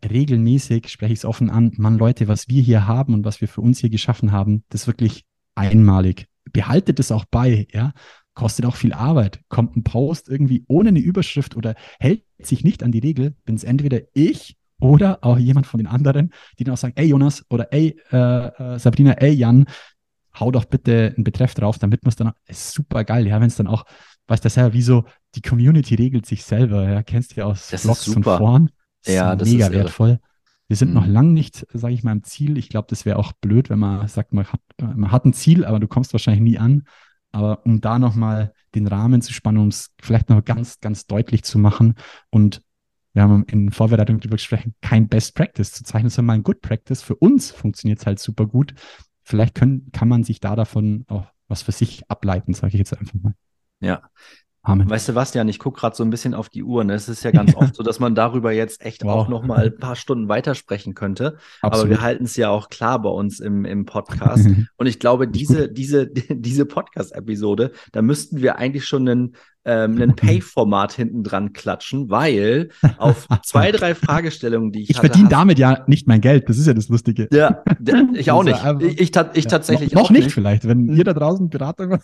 regelmäßig 0.09 0.89
spreche 0.89 1.13
ich 1.13 1.19
es 1.19 1.25
offen 1.25 1.49
an, 1.49 1.71
Mann, 1.77 1.97
Leute, 1.97 2.27
was 2.27 2.47
wir 2.49 2.61
hier 2.61 2.87
haben 2.87 3.13
und 3.13 3.25
was 3.25 3.41
wir 3.41 3.47
für 3.47 3.61
uns 3.61 3.79
hier 3.79 3.89
geschaffen 3.89 4.31
haben, 4.31 4.63
das 4.69 4.81
ist 4.81 4.87
wirklich 4.87 5.25
einmalig 5.55 6.27
behaltet 6.51 6.99
es 6.99 7.11
auch 7.11 7.25
bei, 7.25 7.67
ja. 7.71 7.93
Kostet 8.33 8.65
auch 8.65 8.75
viel 8.75 8.93
Arbeit. 8.93 9.41
Kommt 9.49 9.75
ein 9.75 9.83
Post 9.83 10.29
irgendwie 10.29 10.63
ohne 10.67 10.89
eine 10.89 10.99
Überschrift 10.99 11.55
oder 11.55 11.73
hält 11.99 12.23
sich 12.37 12.63
nicht 12.63 12.83
an 12.83 12.91
die 12.91 12.99
Regel, 12.99 13.35
bin 13.45 13.55
es 13.55 13.63
entweder 13.63 14.01
ich 14.13 14.57
oder 14.79 15.19
auch 15.21 15.37
jemand 15.37 15.67
von 15.67 15.79
den 15.79 15.87
anderen, 15.87 16.31
die 16.59 16.63
dann 16.63 16.73
auch 16.73 16.77
sagen, 16.77 16.93
ey 16.95 17.07
Jonas 17.07 17.45
oder 17.49 17.71
ey 17.73 17.99
äh, 18.11 18.17
äh, 18.17 18.79
Sabrina, 18.79 19.13
ey 19.13 19.33
Jan, 19.33 19.65
hau 20.39 20.51
doch 20.51 20.65
bitte 20.65 21.13
einen 21.15 21.23
Betreff 21.23 21.53
drauf, 21.53 21.79
damit 21.79 22.03
man 22.03 22.09
es 22.09 22.15
dann, 22.15 22.29
auch, 22.29 22.33
ist 22.47 22.71
super 22.71 23.03
geil, 23.03 23.27
ja, 23.27 23.39
wenn 23.39 23.47
es 23.47 23.55
dann 23.55 23.67
auch, 23.67 23.85
weißt 24.27 24.45
du 24.45 24.49
selber, 24.49 24.73
wie 24.73 24.81
so, 24.81 25.05
die 25.35 25.41
Community 25.41 25.95
regelt 25.95 26.25
sich 26.25 26.43
selber, 26.43 26.89
ja, 26.89 27.03
kennst 27.03 27.35
du 27.35 27.41
ja 27.41 27.45
aus 27.45 27.69
das 27.69 27.83
Blogs 27.83 28.11
von 28.11 28.23
vorn. 28.23 28.69
Das 29.03 29.13
ja, 29.13 29.33
ist 29.33 29.41
das 29.41 29.49
mega 29.49 29.67
ist 29.67 29.73
wertvoll. 29.73 30.19
Wir 30.67 30.75
sind 30.75 30.89
mhm. 30.89 30.95
noch 30.95 31.07
lang 31.07 31.33
nicht, 31.33 31.65
sage 31.73 31.93
ich 31.93 32.03
mal, 32.03 32.11
im 32.11 32.23
Ziel. 32.23 32.57
Ich 32.57 32.69
glaube, 32.69 32.87
das 32.89 33.05
wäre 33.05 33.17
auch 33.17 33.31
blöd, 33.33 33.69
wenn 33.69 33.79
man 33.79 34.07
sagt, 34.07 34.33
man 34.33 34.45
hat, 34.45 34.59
man 34.79 35.11
hat 35.11 35.25
ein 35.25 35.33
Ziel, 35.33 35.63
aber 35.63 35.79
du 35.79 35.87
kommst 35.87 36.13
wahrscheinlich 36.13 36.41
nie 36.41 36.57
an. 36.57 36.83
Aber 37.31 37.65
um 37.65 37.81
da 37.81 37.99
nochmal 37.99 38.53
den 38.75 38.87
Rahmen 38.87 39.21
zu 39.21 39.33
spannen, 39.33 39.61
um 39.61 39.67
es 39.69 39.93
vielleicht 40.01 40.29
noch 40.29 40.43
ganz, 40.43 40.79
ganz 40.79 41.07
deutlich 41.07 41.43
zu 41.43 41.57
machen 41.57 41.95
und 42.29 42.61
wir 43.17 43.23
haben 43.23 43.45
in 43.45 43.71
Vorbereitung 43.71 44.19
darüber 44.19 44.35
gesprochen, 44.35 44.75
kein 44.79 45.07
Best 45.07 45.33
Practice 45.33 45.71
zu 45.71 45.83
zeichnen, 45.83 46.11
sondern 46.11 46.27
mal 46.27 46.33
ein 46.33 46.43
Good 46.43 46.61
Practice. 46.61 47.01
Für 47.01 47.15
uns 47.15 47.49
funktioniert 47.49 47.99
es 47.99 48.05
halt 48.05 48.19
super 48.19 48.45
gut. 48.45 48.75
Vielleicht 49.23 49.55
können, 49.55 49.89
kann 49.91 50.07
man 50.07 50.23
sich 50.23 50.39
da 50.39 50.55
davon 50.55 51.03
auch 51.07 51.25
was 51.47 51.63
für 51.63 51.71
sich 51.71 52.03
ableiten, 52.11 52.53
sage 52.53 52.73
ich 52.73 52.79
jetzt 52.79 52.95
einfach 52.95 53.15
mal. 53.15 53.33
Ja, 53.79 54.03
Amen. 54.67 54.89
Weißt 54.89 55.07
du 55.07 55.15
was, 55.15 55.33
Jan, 55.33 55.47
ich 55.47 55.59
gucke 55.59 55.79
gerade 55.79 55.95
so 55.95 56.03
ein 56.03 56.09
bisschen 56.09 56.33
auf 56.33 56.49
die 56.49 56.61
Uhr. 56.61 56.83
Ne? 56.83 56.93
Es 56.93 57.07
ist 57.07 57.23
ja 57.23 57.31
ganz 57.31 57.55
oft 57.55 57.73
so, 57.73 57.83
dass 57.83 57.99
man 57.99 58.15
darüber 58.15 58.51
jetzt 58.51 58.85
echt 58.85 59.03
wow. 59.05 59.13
auch 59.13 59.29
noch 59.29 59.41
mal 59.41 59.67
ein 59.67 59.77
paar 59.77 59.95
Stunden 59.95 60.27
weitersprechen 60.27 60.93
könnte. 60.93 61.37
Absolut. 61.61 61.85
Aber 61.85 61.89
wir 61.89 62.01
halten 62.01 62.25
es 62.25 62.35
ja 62.35 62.49
auch 62.49 62.67
klar 62.67 63.01
bei 63.01 63.09
uns 63.09 63.39
im, 63.39 63.63
im 63.63 63.85
Podcast. 63.85 64.45
Und 64.75 64.87
ich 64.87 64.99
glaube, 64.99 65.29
diese, 65.29 65.71
diese, 65.71 66.07
diese 66.29 66.65
Podcast-Episode, 66.65 67.71
da 67.93 68.01
müssten 68.01 68.41
wir 68.41 68.57
eigentlich 68.57 68.85
schon 68.85 69.07
einen, 69.07 69.35
ähm, 69.67 70.01
ein 70.01 70.15
Pay-Format 70.15 70.93
hinten 70.93 71.23
dran 71.23 71.53
klatschen, 71.53 72.09
weil 72.09 72.69
auf 72.97 73.27
zwei, 73.43 73.71
drei 73.71 73.93
Fragestellungen, 73.93 74.71
die 74.71 74.83
ich, 74.83 74.91
ich 74.91 74.97
verdiene 74.97 75.29
damit 75.29 75.59
ja 75.59 75.83
nicht 75.87 76.07
mein 76.07 76.21
Geld. 76.21 76.49
Das 76.49 76.57
ist 76.57 76.65
ja 76.65 76.73
das 76.73 76.87
Lustige. 76.87 77.27
Ja, 77.31 77.63
ich 78.13 78.31
auch 78.31 78.43
nicht. 78.43 78.59
Ich, 78.79 78.99
ich, 78.99 79.11
ich 79.33 79.43
ja, 79.43 79.49
tatsächlich 79.49 79.91
noch, 79.91 80.03
noch 80.03 80.09
nicht, 80.09 80.25
nicht, 80.25 80.33
vielleicht, 80.33 80.67
wenn 80.67 80.89
ihr 80.95 81.03
da 81.03 81.13
draußen 81.13 81.49
Beratung. 81.49 81.99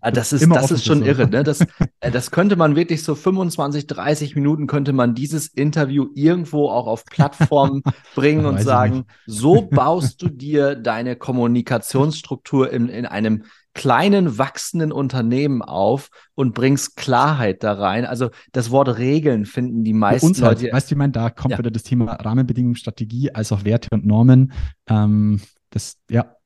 ah, 0.00 0.10
das 0.10 0.32
ist, 0.32 0.46
das 0.50 0.70
ist 0.70 0.84
schon 0.84 1.00
so. 1.00 1.04
irre. 1.06 1.28
Ne? 1.28 1.42
Das, 1.42 1.60
äh, 2.00 2.10
das 2.10 2.30
könnte 2.30 2.56
man 2.56 2.76
wirklich 2.76 3.02
so 3.02 3.14
25, 3.14 3.86
30 3.86 4.34
Minuten 4.34 4.66
könnte 4.66 4.92
man 4.92 5.14
dieses 5.14 5.48
Interview 5.48 6.08
irgendwo 6.14 6.68
auch 6.68 6.86
auf 6.86 7.06
Plattformen 7.06 7.82
bringen 8.14 8.44
und 8.44 8.60
sagen, 8.60 9.06
so 9.26 9.62
baust 9.62 10.20
du 10.20 10.28
dir 10.28 10.74
deine 10.74 11.16
Kommunikationsstruktur 11.16 12.70
in, 12.70 12.88
in 12.88 13.06
einem 13.06 13.44
kleinen, 13.74 14.38
wachsenden 14.38 14.92
Unternehmen 14.92 15.60
auf 15.60 16.08
und 16.34 16.54
bringst 16.54 16.96
Klarheit 16.96 17.62
da 17.62 17.74
rein. 17.74 18.06
Also 18.06 18.30
das 18.52 18.70
Wort 18.70 18.98
Regeln 18.98 19.44
finden 19.44 19.84
die 19.84 19.92
meisten 19.92 20.28
uns 20.28 20.42
halt, 20.42 20.62
Leute. 20.62 20.72
Weißt 20.72 20.90
du, 20.90 20.94
ich 20.94 20.98
meine, 20.98 21.12
da 21.12 21.28
kommt 21.28 21.52
ja. 21.52 21.58
wieder 21.58 21.70
das 21.70 21.82
Thema 21.82 22.12
Rahmenbedingungen, 22.12 22.76
Strategie, 22.76 23.34
als 23.34 23.52
auch 23.52 23.64
Werte 23.64 23.88
und 23.90 24.06
Normen. 24.06 24.52
Ähm, 24.86 25.40
das, 25.70 25.98
ja. 26.08 26.36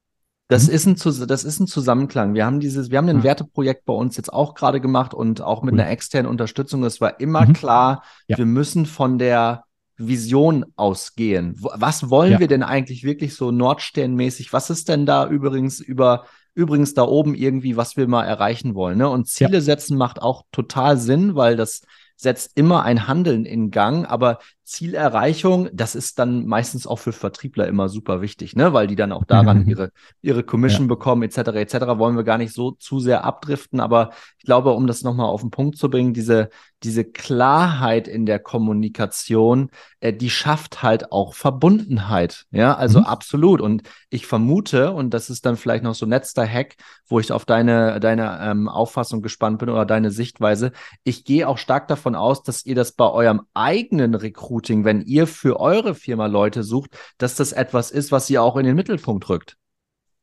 Das 0.49 0.69
mhm. 0.69 0.75
ist, 0.75 0.87
ein, 0.87 1.27
das 1.29 1.45
ist 1.45 1.61
ein 1.61 1.67
Zusammenklang. 1.67 2.33
Wir 2.33 2.47
haben 2.47 2.61
dieses, 2.61 2.91
wir 2.91 2.97
haben 2.97 3.09
ein 3.09 3.19
ja. 3.19 3.25
Werteprojekt 3.25 3.85
bei 3.85 3.93
uns 3.93 4.17
jetzt 4.17 4.33
auch 4.33 4.55
gerade 4.55 4.81
gemacht 4.81 5.13
und 5.13 5.43
auch 5.43 5.63
mit 5.63 5.75
cool. 5.75 5.81
einer 5.81 5.91
externen 5.91 6.31
Unterstützung. 6.31 6.83
Es 6.85 7.01
war 7.03 7.21
immer 7.21 7.47
mhm. 7.47 7.53
klar, 7.53 8.03
ja. 8.27 8.39
wir 8.39 8.47
müssen 8.47 8.87
von 8.87 9.19
der 9.19 9.65
Vision 9.99 10.65
ausgehen. 10.77 11.57
Was 11.59 12.09
wollen 12.09 12.33
ja. 12.33 12.41
wir 12.41 12.47
denn 12.47 12.63
eigentlich 12.63 13.05
wirklich 13.05 13.35
so 13.35 13.51
Nordsternmäßig? 13.51 14.53
Was 14.53 14.71
ist 14.71 14.89
denn 14.89 15.05
da 15.05 15.29
übrigens 15.29 15.81
über 15.81 16.25
übrigens 16.59 16.93
da 16.93 17.05
oben 17.05 17.37
irgendwie, 17.37 17.77
was 17.77 17.97
wir 17.97 18.09
mal 18.09 18.25
erreichen 18.25 18.75
wollen. 18.75 18.99
Ne? 18.99 19.09
Und 19.09 19.29
Ziele 19.29 19.55
ja. 19.55 19.61
setzen 19.61 19.97
macht 19.97 20.21
auch 20.21 20.43
total 20.51 20.97
Sinn, 20.97 21.37
weil 21.37 21.55
das 21.55 21.83
setzt 22.17 22.51
immer 22.57 22.83
ein 22.83 23.07
Handeln 23.07 23.45
in 23.45 23.71
Gang, 23.71 24.05
aber 24.05 24.41
Zielerreichung, 24.69 25.71
das 25.73 25.95
ist 25.95 26.19
dann 26.19 26.45
meistens 26.45 26.87
auch 26.87 26.99
für 26.99 27.13
Vertriebler 27.13 27.67
immer 27.67 27.89
super 27.89 28.21
wichtig, 28.21 28.55
ne? 28.55 28.75
weil 28.75 28.87
die 28.87 28.97
dann 28.97 29.13
auch 29.13 29.25
daran 29.25 29.63
mhm. 29.63 29.71
ihre, 29.71 29.93
ihre 30.21 30.43
Commission 30.43 30.85
ja. 30.85 30.89
bekommen, 30.89 31.23
etc. 31.23 31.39
etc. 31.39 31.75
Wollen 31.97 32.17
wir 32.17 32.23
gar 32.23 32.37
nicht 32.37 32.53
so 32.53 32.73
zu 32.73 33.01
sehr 33.01 33.25
abdriften, 33.25 33.81
aber 33.81 34.11
ich 34.37 34.45
glaube, 34.45 34.73
um 34.73 34.87
das 34.87 35.03
nochmal 35.03 35.27
auf 35.27 35.41
den 35.41 35.51
Punkt 35.51 35.79
zu 35.79 35.89
bringen, 35.89 36.13
diese, 36.13 36.51
diese 36.83 37.05
Klarheit 37.05 38.09
in 38.09 38.27
der 38.27 38.41
Kommunikation, 38.41 39.71
äh, 40.01 40.13
die 40.13 40.29
schafft 40.29 40.83
halt 40.83 41.13
auch 41.13 41.33
Verbundenheit. 41.33 42.45
Ja, 42.51 42.75
also 42.75 43.01
mhm. 43.01 43.07
absolut. 43.07 43.63
Und 43.63 43.85
ich 44.11 44.27
vermute, 44.27 44.93
und 44.93 45.15
das 45.15 45.31
ist 45.31 45.47
dann 45.47 45.57
vielleicht 45.57 45.83
noch 45.83 45.95
so 45.95 46.05
ein 46.05 46.11
letzter 46.11 46.47
Hack, 46.47 46.77
wo 47.07 47.19
ich 47.21 47.33
auf 47.33 47.47
deine, 47.47 48.01
deine 48.01 48.39
ähm, 48.43 48.69
Auffassung 48.69 49.23
gespannt 49.23 49.61
bin 49.61 49.71
oder 49.71 49.87
deine 49.87 50.11
Sichtweise. 50.11 50.73
Ich 51.05 51.25
gehe 51.25 51.49
auch 51.49 51.57
stark 51.57 51.89
davon 51.89 52.15
aus, 52.15 52.43
dass 52.43 52.67
ihr 52.67 52.75
das 52.75 52.93
bei 52.93 53.09
eurem 53.11 53.43
eigenen 53.55 54.15
Rekrut 54.15 54.58
Recruiting, 54.59 54.85
wenn 54.85 55.03
ihr 55.03 55.27
für 55.27 55.61
eure 55.61 55.95
Firma 55.95 56.27
Leute 56.27 56.63
sucht, 56.63 56.91
dass 57.19 57.37
das 57.37 57.53
etwas 57.53 57.91
ist, 57.91 58.13
was 58.13 58.29
ihr 58.29 58.43
auch 58.43 58.57
in 58.57 58.65
den 58.65 58.75
Mittelpunkt 58.75 59.29
rückt. 59.29 59.57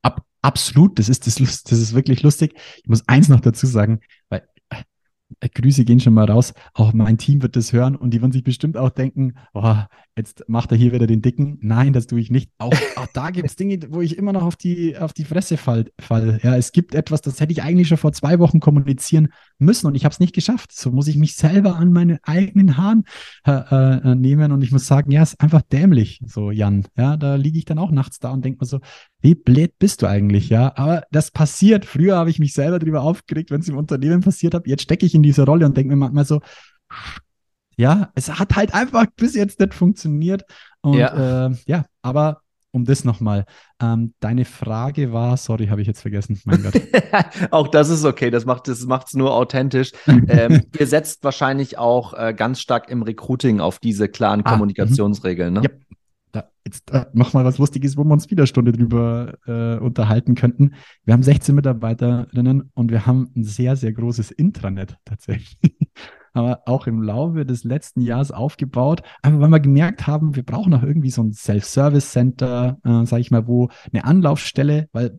Ab, 0.02 0.22
absolut, 0.42 0.98
das 0.98 1.08
ist, 1.08 1.26
das, 1.26 1.36
das 1.36 1.78
ist 1.78 1.94
wirklich 1.94 2.22
lustig. 2.22 2.54
Ich 2.76 2.88
muss 2.88 3.08
eins 3.08 3.28
noch 3.28 3.40
dazu 3.40 3.66
sagen, 3.66 4.00
weil 4.28 4.46
Grüße 5.40 5.84
gehen 5.84 6.00
schon 6.00 6.14
mal 6.14 6.30
raus. 6.30 6.54
Auch 6.74 6.92
mein 6.92 7.18
Team 7.18 7.42
wird 7.42 7.56
das 7.56 7.72
hören 7.72 7.96
und 7.96 8.10
die 8.10 8.20
werden 8.20 8.32
sich 8.32 8.44
bestimmt 8.44 8.76
auch 8.76 8.90
denken, 8.90 9.34
oh, 9.54 9.74
jetzt 10.16 10.48
macht 10.48 10.70
er 10.70 10.78
hier 10.78 10.92
wieder 10.92 11.06
den 11.06 11.20
Dicken. 11.20 11.58
Nein, 11.60 11.92
das 11.92 12.06
tue 12.06 12.20
ich 12.20 12.30
nicht. 12.30 12.50
Auch, 12.58 12.72
auch 12.96 13.06
da 13.12 13.30
gibt 13.30 13.48
es 13.48 13.56
Dinge, 13.56 13.78
wo 13.90 14.00
ich 14.00 14.16
immer 14.16 14.32
noch 14.32 14.42
auf 14.42 14.56
die, 14.56 14.96
auf 14.96 15.12
die 15.12 15.24
Fresse 15.24 15.56
fall, 15.56 15.86
fall. 15.98 16.40
Ja, 16.42 16.56
es 16.56 16.72
gibt 16.72 16.94
etwas, 16.94 17.20
das 17.20 17.40
hätte 17.40 17.52
ich 17.52 17.62
eigentlich 17.62 17.88
schon 17.88 17.98
vor 17.98 18.12
zwei 18.12 18.38
Wochen 18.38 18.60
kommunizieren 18.60 19.28
müssen 19.58 19.86
und 19.86 19.94
ich 19.94 20.04
habe 20.04 20.12
es 20.12 20.20
nicht 20.20 20.34
geschafft. 20.34 20.72
So 20.72 20.90
muss 20.92 21.08
ich 21.08 21.16
mich 21.16 21.36
selber 21.36 21.76
an 21.76 21.92
meine 21.92 22.18
eigenen 22.22 22.76
Haaren 22.76 23.04
äh, 23.46 23.52
äh, 23.52 24.14
nehmen 24.14 24.52
und 24.52 24.62
ich 24.62 24.72
muss 24.72 24.86
sagen, 24.86 25.10
ja, 25.10 25.22
ist 25.22 25.40
einfach 25.40 25.62
dämlich, 25.62 26.20
so 26.24 26.50
Jan. 26.50 26.86
Ja, 26.96 27.16
da 27.16 27.34
liege 27.34 27.58
ich 27.58 27.64
dann 27.64 27.78
auch 27.78 27.90
nachts 27.90 28.20
da 28.20 28.30
und 28.30 28.44
denke 28.44 28.58
mir 28.60 28.66
so, 28.66 28.80
wie 29.26 29.34
blöd 29.34 29.76
bist 29.80 30.02
du 30.02 30.06
eigentlich, 30.06 30.50
ja? 30.50 30.72
Aber 30.76 31.02
das 31.10 31.32
passiert. 31.32 31.84
Früher 31.84 32.16
habe 32.16 32.30
ich 32.30 32.38
mich 32.38 32.52
selber 32.54 32.78
darüber 32.78 33.02
aufgeregt, 33.02 33.50
wenn 33.50 33.60
es 33.60 33.68
im 33.68 33.76
Unternehmen 33.76 34.20
passiert 34.20 34.54
hat. 34.54 34.68
Jetzt 34.68 34.82
stecke 34.82 35.04
ich 35.04 35.16
in 35.16 35.24
dieser 35.24 35.46
Rolle 35.46 35.66
und 35.66 35.76
denke 35.76 35.90
mir 35.90 35.96
manchmal 35.96 36.24
so, 36.24 36.40
ja, 37.76 38.12
es 38.14 38.38
hat 38.38 38.54
halt 38.54 38.72
einfach 38.72 39.06
bis 39.16 39.34
jetzt 39.34 39.58
nicht 39.58 39.74
funktioniert. 39.74 40.44
Und 40.80 40.98
ja, 40.98 41.46
äh, 41.48 41.56
ja 41.66 41.86
aber 42.02 42.42
um 42.70 42.84
das 42.84 43.04
nochmal. 43.04 43.46
Ähm, 43.82 44.14
deine 44.20 44.44
Frage 44.44 45.12
war, 45.12 45.36
sorry, 45.38 45.66
habe 45.66 45.80
ich 45.80 45.88
jetzt 45.88 46.02
vergessen. 46.02 46.40
Mein 46.44 46.62
Gott. 46.62 46.80
auch 47.50 47.66
das 47.66 47.88
ist 47.88 48.04
okay, 48.04 48.30
das 48.30 48.44
macht 48.44 48.68
es 48.68 48.86
das 48.86 49.14
nur 49.14 49.34
authentisch. 49.34 49.90
ähm, 50.06 50.62
ihr 50.78 50.86
setzt 50.86 51.24
wahrscheinlich 51.24 51.78
auch 51.78 52.14
äh, 52.14 52.32
ganz 52.32 52.60
stark 52.60 52.88
im 52.90 53.02
Recruiting 53.02 53.58
auf 53.58 53.80
diese 53.80 54.08
klaren 54.08 54.42
ah, 54.44 54.52
Kommunikationsregeln, 54.52 55.54
ne? 55.54 55.62
Ja. 55.64 55.70
Da, 56.36 56.50
jetzt 56.66 56.90
äh, 56.90 57.06
noch 57.14 57.32
mal 57.32 57.46
was 57.46 57.56
Lustiges, 57.56 57.96
wo 57.96 58.04
wir 58.04 58.12
uns 58.12 58.30
wieder 58.30 58.46
Stunde 58.46 58.72
drüber 58.72 59.38
äh, 59.46 59.82
unterhalten 59.82 60.34
könnten. 60.34 60.74
Wir 61.04 61.14
haben 61.14 61.22
16 61.22 61.54
Mitarbeiterinnen 61.54 62.70
und 62.74 62.90
wir 62.90 63.06
haben 63.06 63.30
ein 63.34 63.42
sehr, 63.42 63.74
sehr 63.76 63.94
großes 63.94 64.32
Intranet 64.32 64.98
tatsächlich 65.06 65.56
aber 66.34 66.60
auch 66.66 66.86
im 66.86 67.02
Laufe 67.02 67.46
des 67.46 67.64
letzten 67.64 68.02
Jahres 68.02 68.30
aufgebaut, 68.30 69.00
einfach 69.22 69.40
weil 69.40 69.48
wir 69.48 69.60
gemerkt 69.60 70.06
haben, 70.06 70.36
wir 70.36 70.42
brauchen 70.42 70.74
auch 70.74 70.82
irgendwie 70.82 71.08
so 71.08 71.22
ein 71.22 71.32
Self-Service-Center, 71.32 72.76
äh, 72.84 73.06
sage 73.06 73.22
ich 73.22 73.30
mal, 73.30 73.46
wo 73.46 73.70
eine 73.90 74.04
Anlaufstelle, 74.04 74.90
weil 74.92 75.16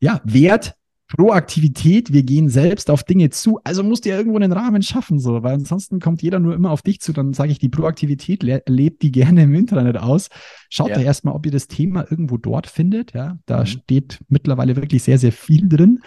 ja, 0.00 0.20
Wert 0.24 0.74
Proaktivität, 1.16 2.12
wir 2.12 2.24
gehen 2.24 2.48
selbst 2.48 2.90
auf 2.90 3.04
Dinge 3.04 3.30
zu. 3.30 3.60
Also 3.62 3.84
musst 3.84 4.04
du 4.04 4.08
ja 4.08 4.16
irgendwo 4.16 4.36
einen 4.36 4.52
Rahmen 4.52 4.82
schaffen, 4.82 5.20
so, 5.20 5.42
weil 5.42 5.54
ansonsten 5.54 6.00
kommt 6.00 6.22
jeder 6.22 6.40
nur 6.40 6.54
immer 6.54 6.70
auf 6.70 6.82
dich 6.82 7.00
zu. 7.00 7.12
Dann 7.12 7.32
sage 7.34 7.52
ich, 7.52 7.58
die 7.58 7.68
Proaktivität 7.68 8.42
lebt 8.42 9.02
die 9.02 9.12
gerne 9.12 9.44
im 9.44 9.54
Internet 9.54 9.98
aus. 9.98 10.28
Schaut 10.70 10.88
ja. 10.88 10.96
da 10.96 11.02
erstmal, 11.02 11.34
ob 11.34 11.46
ihr 11.46 11.52
das 11.52 11.68
Thema 11.68 12.04
irgendwo 12.10 12.36
dort 12.36 12.66
findet. 12.66 13.12
Ja, 13.12 13.38
da 13.46 13.60
mhm. 13.60 13.66
steht 13.66 14.18
mittlerweile 14.28 14.74
wirklich 14.74 15.04
sehr, 15.04 15.18
sehr 15.18 15.32
viel 15.32 15.68
drin. 15.68 16.00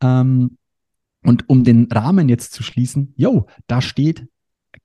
Ähm, 0.00 0.56
und 1.22 1.48
um 1.48 1.64
den 1.64 1.90
Rahmen 1.92 2.28
jetzt 2.28 2.52
zu 2.52 2.62
schließen, 2.62 3.12
yo, 3.16 3.46
da 3.66 3.82
steht 3.82 4.26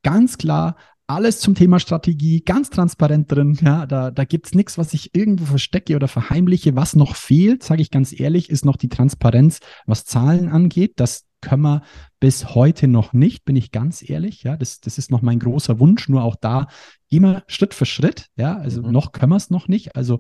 ganz 0.04 0.38
klar 0.38 0.76
alles 1.10 1.40
zum 1.40 1.56
Thema 1.56 1.80
Strategie, 1.80 2.42
ganz 2.42 2.70
transparent 2.70 3.32
drin. 3.32 3.58
Ja, 3.62 3.88
da, 3.88 4.12
da 4.12 4.26
gibt 4.26 4.46
es 4.46 4.54
nichts, 4.54 4.78
was 4.78 4.94
ich 4.94 5.16
irgendwo 5.16 5.46
verstecke 5.46 5.96
oder 5.96 6.08
verheimliche. 6.08 6.76
Was 6.76 6.96
noch 6.96 7.16
fehlt, 7.16 7.64
sage 7.64 7.82
ich 7.82 7.90
ganz 7.90 8.18
ehrlich, 8.18 8.50
ist 8.50 8.64
noch 8.64 8.78
die 8.78 8.90
Transparenz, 8.90 9.60
was 9.88 10.06
Zahlen 10.06 10.50
angeht. 10.50 10.94
Das 10.98 11.26
können 11.42 11.64
wir 11.64 11.82
bis 12.20 12.54
heute 12.54 12.88
noch 12.88 13.12
nicht, 13.12 13.44
bin 13.44 13.56
ich 13.56 13.72
ganz 13.72 14.08
ehrlich. 14.08 14.44
Ja, 14.44 14.56
das, 14.56 14.82
das 14.82 15.00
ist 15.00 15.10
noch 15.10 15.24
mein 15.24 15.40
großer 15.40 15.80
Wunsch. 15.80 16.10
Nur 16.10 16.24
auch 16.24 16.36
da 16.36 16.68
immer 17.10 17.44
Schritt 17.48 17.74
für 17.74 17.88
Schritt. 17.88 18.28
Ja, 18.36 18.58
also 18.58 18.84
mhm. 18.84 18.92
noch 18.92 19.12
können 19.12 19.32
wir 19.32 19.38
es 19.38 19.50
noch 19.50 19.68
nicht. 19.68 19.96
Also 19.96 20.20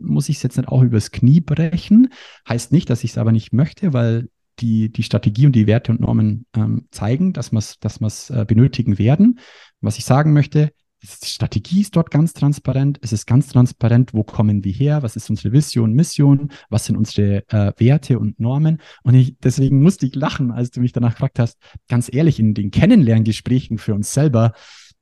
muss 0.00 0.28
ich 0.28 0.38
es 0.38 0.42
jetzt 0.42 0.56
nicht 0.56 0.68
auch 0.68 0.82
übers 0.82 1.12
Knie 1.12 1.40
brechen. 1.40 2.08
Heißt 2.48 2.72
nicht, 2.72 2.90
dass 2.90 3.04
ich 3.04 3.12
es 3.12 3.18
aber 3.18 3.30
nicht 3.30 3.52
möchte, 3.52 3.92
weil 3.92 4.28
die, 4.58 4.90
die 4.90 5.02
Strategie 5.02 5.46
und 5.46 5.52
die 5.52 5.66
Werte 5.66 5.92
und 5.92 6.00
Normen 6.00 6.46
ähm, 6.54 6.86
zeigen, 6.90 7.32
dass 7.32 7.52
wir 7.52 7.58
es 7.58 7.78
dass 7.78 8.30
äh, 8.30 8.44
benötigen 8.46 8.98
werden. 8.98 9.38
Was 9.80 9.98
ich 9.98 10.04
sagen 10.04 10.32
möchte, 10.32 10.72
die 11.02 11.26
Strategie 11.26 11.82
ist 11.82 11.94
dort 11.94 12.10
ganz 12.10 12.32
transparent. 12.32 12.98
Es 13.02 13.12
ist 13.12 13.26
ganz 13.26 13.48
transparent, 13.48 14.14
wo 14.14 14.24
kommen 14.24 14.64
wir 14.64 14.72
her, 14.72 15.02
was 15.02 15.14
ist 15.14 15.28
unsere 15.28 15.52
Vision, 15.52 15.92
Mission, 15.92 16.50
was 16.70 16.86
sind 16.86 16.96
unsere 16.96 17.44
äh, 17.48 17.72
Werte 17.76 18.18
und 18.18 18.40
Normen. 18.40 18.80
Und 19.02 19.14
ich, 19.14 19.36
deswegen 19.38 19.82
musste 19.82 20.06
ich 20.06 20.14
lachen, 20.14 20.50
als 20.50 20.70
du 20.70 20.80
mich 20.80 20.92
danach 20.92 21.12
gefragt 21.12 21.38
hast. 21.38 21.58
Ganz 21.88 22.12
ehrlich, 22.12 22.40
in 22.40 22.54
den 22.54 22.70
Kennenlerngesprächen 22.70 23.78
für 23.78 23.94
uns 23.94 24.12
selber, 24.12 24.52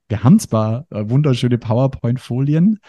wir 0.09 0.25
haben 0.25 0.39
zwar 0.39 0.87
äh, 0.91 1.09
wunderschöne 1.09 1.59
PowerPoint-Folien, 1.59 2.81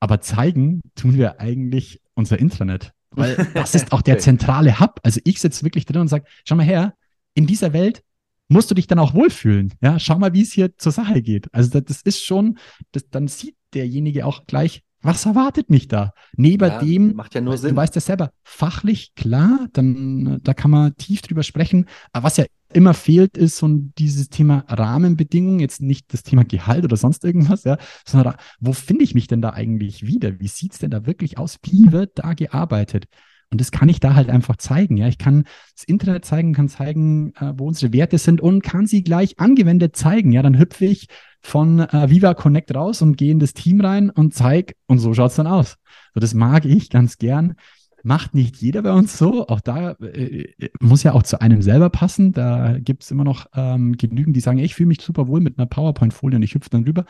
aber 0.00 0.20
zeigen 0.20 0.82
tun 0.94 1.14
wir 1.14 1.40
eigentlich 1.40 2.00
unser 2.14 2.38
Intranet. 2.38 2.92
Weil 3.10 3.36
das 3.54 3.74
ist 3.74 3.92
auch 3.92 4.02
der 4.02 4.18
zentrale 4.18 4.80
Hub. 4.80 4.98
Also 5.02 5.20
ich 5.24 5.40
sitze 5.40 5.64
wirklich 5.64 5.84
drin 5.84 6.00
und 6.00 6.08
sage, 6.08 6.24
schau 6.44 6.56
mal 6.56 6.64
her, 6.64 6.94
in 7.34 7.46
dieser 7.46 7.72
Welt 7.72 8.02
musst 8.48 8.70
du 8.70 8.74
dich 8.74 8.86
dann 8.86 8.98
auch 8.98 9.14
wohlfühlen. 9.14 9.74
Ja, 9.80 9.98
schau 9.98 10.18
mal, 10.18 10.32
wie 10.32 10.42
es 10.42 10.52
hier 10.52 10.76
zur 10.76 10.92
Sache 10.92 11.22
geht. 11.22 11.52
Also 11.52 11.80
das, 11.80 12.02
ist 12.02 12.24
schon, 12.24 12.58
das, 12.92 13.08
dann 13.10 13.28
sieht 13.28 13.56
derjenige 13.74 14.26
auch 14.26 14.46
gleich, 14.46 14.82
was 15.02 15.26
erwartet 15.26 15.70
mich 15.70 15.88
da? 15.88 16.12
Neben 16.36 16.68
ja, 16.68 16.80
dem, 16.80 17.14
macht 17.14 17.34
ja 17.34 17.40
nur 17.40 17.56
Sinn. 17.56 17.70
Du 17.70 17.76
weißt 17.76 17.94
ja 17.94 18.00
selber, 18.00 18.30
fachlich 18.42 19.14
klar, 19.14 19.68
dann 19.72 20.40
da 20.42 20.52
kann 20.52 20.70
man 20.70 20.96
tief 20.96 21.22
drüber 21.22 21.44
sprechen. 21.44 21.86
Aber 22.12 22.24
was 22.24 22.38
ja 22.38 22.46
immer 22.72 22.94
fehlt, 22.94 23.36
ist 23.36 23.58
so 23.58 23.68
dieses 23.70 24.30
Thema 24.30 24.64
Rahmenbedingungen, 24.68 25.60
jetzt 25.60 25.80
nicht 25.80 26.12
das 26.12 26.24
Thema 26.24 26.44
Gehalt 26.44 26.84
oder 26.84 26.96
sonst 26.96 27.24
irgendwas, 27.24 27.64
ja, 27.64 27.78
sondern 28.04 28.34
wo 28.58 28.72
finde 28.72 29.04
ich 29.04 29.14
mich 29.14 29.28
denn 29.28 29.42
da 29.42 29.50
eigentlich 29.50 30.06
wieder? 30.06 30.40
Wie 30.40 30.48
sieht 30.48 30.72
es 30.72 30.78
denn 30.80 30.90
da 30.90 31.06
wirklich 31.06 31.38
aus? 31.38 31.58
Wie 31.62 31.92
wird 31.92 32.18
da 32.18 32.34
gearbeitet? 32.34 33.06
Und 33.50 33.60
das 33.60 33.70
kann 33.70 33.88
ich 33.88 34.00
da 34.00 34.14
halt 34.14 34.28
einfach 34.28 34.56
zeigen. 34.56 34.96
Ja, 34.96 35.06
ich 35.06 35.18
kann 35.18 35.44
das 35.74 35.84
Internet 35.84 36.24
zeigen, 36.24 36.52
kann 36.52 36.68
zeigen, 36.68 37.32
äh, 37.36 37.52
wo 37.56 37.68
unsere 37.68 37.92
Werte 37.92 38.18
sind 38.18 38.40
und 38.40 38.62
kann 38.62 38.86
sie 38.86 39.04
gleich 39.04 39.38
angewendet 39.38 39.96
zeigen. 39.96 40.32
Ja, 40.32 40.42
dann 40.42 40.58
hüpfe 40.58 40.84
ich 40.84 41.08
von 41.42 41.80
äh, 41.80 42.10
Viva 42.10 42.34
Connect 42.34 42.74
raus 42.74 43.02
und 43.02 43.16
gehe 43.16 43.30
in 43.30 43.38
das 43.38 43.54
Team 43.54 43.80
rein 43.80 44.10
und 44.10 44.34
zeige, 44.34 44.74
und 44.86 44.98
so 44.98 45.14
schaut 45.14 45.30
es 45.30 45.36
dann 45.36 45.46
aus. 45.46 45.76
So, 46.14 46.20
das 46.20 46.34
mag 46.34 46.64
ich 46.64 46.90
ganz 46.90 47.18
gern. 47.18 47.54
Macht 48.02 48.34
nicht 48.34 48.56
jeder 48.56 48.82
bei 48.82 48.92
uns 48.92 49.16
so. 49.16 49.46
Auch 49.48 49.60
da 49.60 49.92
äh, 49.92 50.52
muss 50.80 51.02
ja 51.02 51.12
auch 51.12 51.22
zu 51.22 51.40
einem 51.40 51.62
selber 51.62 51.90
passen. 51.90 52.32
Da 52.32 52.78
gibt 52.78 53.04
es 53.04 53.10
immer 53.10 53.24
noch 53.24 53.46
ähm, 53.54 53.96
genügend, 53.96 54.36
die 54.36 54.40
sagen, 54.40 54.58
ich 54.58 54.74
fühle 54.74 54.88
mich 54.88 55.00
super 55.00 55.28
wohl 55.28 55.40
mit 55.40 55.58
einer 55.58 55.66
PowerPoint-Folie 55.66 56.36
und 56.36 56.42
ich 56.42 56.54
hüpfe 56.54 56.70
dann 56.70 56.84
rüber. 56.84 57.04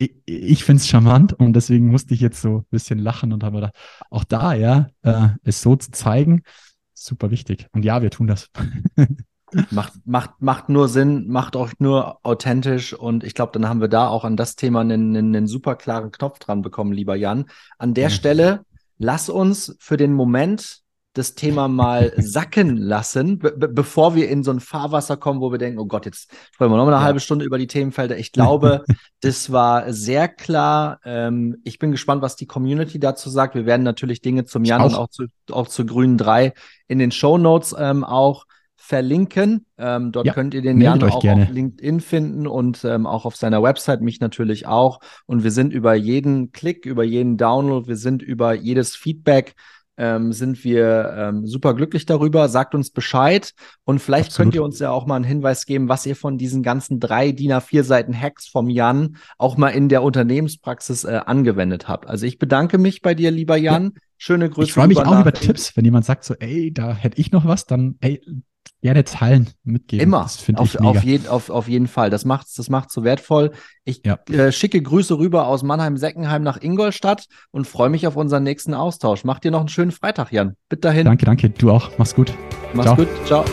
Ich, 0.00 0.14
ich 0.24 0.64
finde 0.64 0.80
es 0.80 0.88
charmant 0.88 1.34
und 1.34 1.52
deswegen 1.52 1.88
musste 1.88 2.14
ich 2.14 2.20
jetzt 2.20 2.40
so 2.40 2.58
ein 2.58 2.66
bisschen 2.70 2.98
lachen 2.98 3.34
und 3.34 3.44
habe 3.44 3.56
gedacht, 3.56 3.74
auch 4.10 4.24
da, 4.24 4.54
ja, 4.54 4.88
äh, 5.02 5.28
es 5.44 5.60
so 5.60 5.76
zu 5.76 5.90
zeigen, 5.90 6.42
super 6.94 7.30
wichtig. 7.30 7.66
Und 7.72 7.84
ja, 7.84 8.00
wir 8.00 8.10
tun 8.10 8.26
das. 8.26 8.48
macht, 9.70 9.92
macht, 10.06 10.30
macht 10.40 10.70
nur 10.70 10.88
Sinn, 10.88 11.28
macht 11.28 11.54
auch 11.54 11.70
nur 11.78 12.24
authentisch 12.24 12.94
und 12.94 13.24
ich 13.24 13.34
glaube, 13.34 13.52
dann 13.52 13.68
haben 13.68 13.82
wir 13.82 13.88
da 13.88 14.08
auch 14.08 14.24
an 14.24 14.38
das 14.38 14.56
Thema 14.56 14.80
einen, 14.80 15.14
einen, 15.14 15.36
einen 15.36 15.46
super 15.46 15.76
klaren 15.76 16.12
Knopf 16.12 16.38
dran 16.38 16.62
bekommen, 16.62 16.92
lieber 16.92 17.14
Jan. 17.14 17.44
An 17.76 17.92
der 17.92 18.04
ja. 18.04 18.10
Stelle 18.10 18.64
lass 18.96 19.28
uns 19.28 19.76
für 19.80 19.96
den 19.96 20.12
Moment 20.12 20.80
das 21.12 21.34
Thema 21.34 21.66
mal 21.66 22.12
sacken 22.16 22.76
lassen, 22.76 23.38
be 23.38 23.50
bevor 23.52 24.14
wir 24.14 24.28
in 24.28 24.44
so 24.44 24.52
ein 24.52 24.60
Fahrwasser 24.60 25.16
kommen, 25.16 25.40
wo 25.40 25.50
wir 25.50 25.58
denken, 25.58 25.80
oh 25.80 25.86
Gott, 25.86 26.06
jetzt 26.06 26.30
sprechen 26.52 26.70
wir 26.70 26.76
noch 26.76 26.84
mal 26.84 26.92
eine 26.92 27.00
ja. 27.00 27.02
halbe 27.02 27.20
Stunde 27.20 27.44
über 27.44 27.58
die 27.58 27.66
Themenfelder. 27.66 28.16
Ich 28.16 28.30
glaube, 28.30 28.84
das 29.20 29.50
war 29.50 29.92
sehr 29.92 30.28
klar. 30.28 31.00
Ähm, 31.04 31.56
ich 31.64 31.78
bin 31.80 31.90
gespannt, 31.90 32.22
was 32.22 32.36
die 32.36 32.46
Community 32.46 33.00
dazu 33.00 33.28
sagt. 33.28 33.56
Wir 33.56 33.66
werden 33.66 33.82
natürlich 33.82 34.20
Dinge 34.20 34.44
zum 34.44 34.64
Jan 34.64 34.82
auch. 34.82 34.86
und 34.86 34.94
auch 34.94 35.08
zu, 35.08 35.24
auch 35.50 35.66
zu 35.66 35.84
Grünen 35.84 36.16
3 36.16 36.52
in 36.86 37.00
den 37.00 37.10
Show 37.10 37.38
Notes 37.38 37.74
ähm, 37.76 38.04
auch 38.04 38.46
verlinken. 38.76 39.66
Ähm, 39.78 40.12
dort 40.12 40.26
ja, 40.26 40.32
könnt 40.32 40.54
ihr 40.54 40.62
den 40.62 40.80
Jan 40.80 41.02
auch 41.02 41.20
gerne. 41.20 41.44
auf 41.44 41.50
LinkedIn 41.50 42.00
finden 42.00 42.46
und 42.46 42.84
ähm, 42.84 43.06
auch 43.06 43.24
auf 43.24 43.36
seiner 43.36 43.62
Website, 43.62 44.00
mich 44.00 44.20
natürlich 44.20 44.66
auch. 44.66 45.00
Und 45.26 45.44
wir 45.44 45.50
sind 45.50 45.72
über 45.72 45.94
jeden 45.94 46.52
Klick, 46.52 46.86
über 46.86 47.04
jeden 47.04 47.36
Download, 47.36 47.88
wir 47.88 47.96
sind 47.96 48.22
über 48.22 48.54
jedes 48.54 48.96
Feedback, 48.96 49.54
ähm, 50.00 50.32
sind 50.32 50.64
wir 50.64 51.14
ähm, 51.14 51.46
super 51.46 51.74
glücklich 51.74 52.06
darüber. 52.06 52.48
Sagt 52.48 52.74
uns 52.74 52.90
Bescheid 52.90 53.52
und 53.84 54.00
vielleicht 54.00 54.30
Absolut. 54.30 54.46
könnt 54.46 54.54
ihr 54.54 54.64
uns 54.64 54.78
ja 54.78 54.90
auch 54.90 55.06
mal 55.06 55.16
einen 55.16 55.26
Hinweis 55.26 55.66
geben, 55.66 55.90
was 55.90 56.06
ihr 56.06 56.16
von 56.16 56.38
diesen 56.38 56.62
ganzen 56.62 57.00
drei 57.00 57.32
DIN 57.32 57.52
A4 57.52 57.82
Seiten 57.82 58.18
Hacks 58.18 58.48
vom 58.48 58.70
Jan 58.70 59.16
auch 59.36 59.58
mal 59.58 59.68
in 59.68 59.90
der 59.90 60.02
Unternehmenspraxis 60.02 61.04
äh, 61.04 61.20
angewendet 61.26 61.86
habt. 61.86 62.08
Also 62.08 62.24
ich 62.24 62.38
bedanke 62.38 62.78
mich 62.78 63.02
bei 63.02 63.14
dir, 63.14 63.30
lieber 63.30 63.56
Jan. 63.56 63.92
Ja. 63.94 64.00
Schöne 64.16 64.48
Grüße. 64.48 64.68
Ich 64.68 64.72
freue 64.72 64.88
mich 64.88 64.98
auch 64.98 65.20
über 65.20 65.32
Tipps. 65.32 65.76
Wenn 65.76 65.84
jemand 65.84 66.06
sagt 66.06 66.24
so, 66.24 66.34
ey, 66.34 66.72
da 66.72 66.94
hätte 66.94 67.20
ich 67.20 67.30
noch 67.32 67.44
was, 67.44 67.66
dann, 67.66 67.96
ey, 68.00 68.22
gerne 68.82 69.04
teilen, 69.04 69.50
mitgeben. 69.64 70.02
Immer. 70.02 70.22
Das 70.22 70.48
auf. 70.56 70.76
Auf, 70.76 71.04
je, 71.04 71.20
auf, 71.28 71.50
auf 71.50 71.68
jeden 71.68 71.86
Fall. 71.86 72.10
Das 72.10 72.24
macht 72.24 72.46
das 72.56 72.68
macht's 72.70 72.94
so 72.94 73.04
wertvoll. 73.04 73.52
Ich 73.84 74.02
ja. 74.04 74.18
äh, 74.30 74.52
schicke 74.52 74.80
Grüße 74.80 75.18
rüber 75.18 75.46
aus 75.46 75.62
Mannheim-Seckenheim 75.62 76.42
nach 76.42 76.60
Ingolstadt 76.60 77.26
und 77.50 77.66
freue 77.66 77.90
mich 77.90 78.06
auf 78.06 78.16
unseren 78.16 78.42
nächsten 78.42 78.74
Austausch. 78.74 79.24
Mach 79.24 79.38
dir 79.38 79.50
noch 79.50 79.60
einen 79.60 79.68
schönen 79.68 79.92
Freitag, 79.92 80.32
Jan. 80.32 80.56
Bis 80.68 80.80
dahin. 80.80 81.04
Danke, 81.04 81.24
danke. 81.24 81.50
Du 81.50 81.70
auch. 81.70 81.90
Mach's 81.98 82.14
gut. 82.14 82.32
Mach's 82.74 82.86
Ciao. 82.86 82.96
gut. 82.96 83.08
Ciao. 83.26 83.44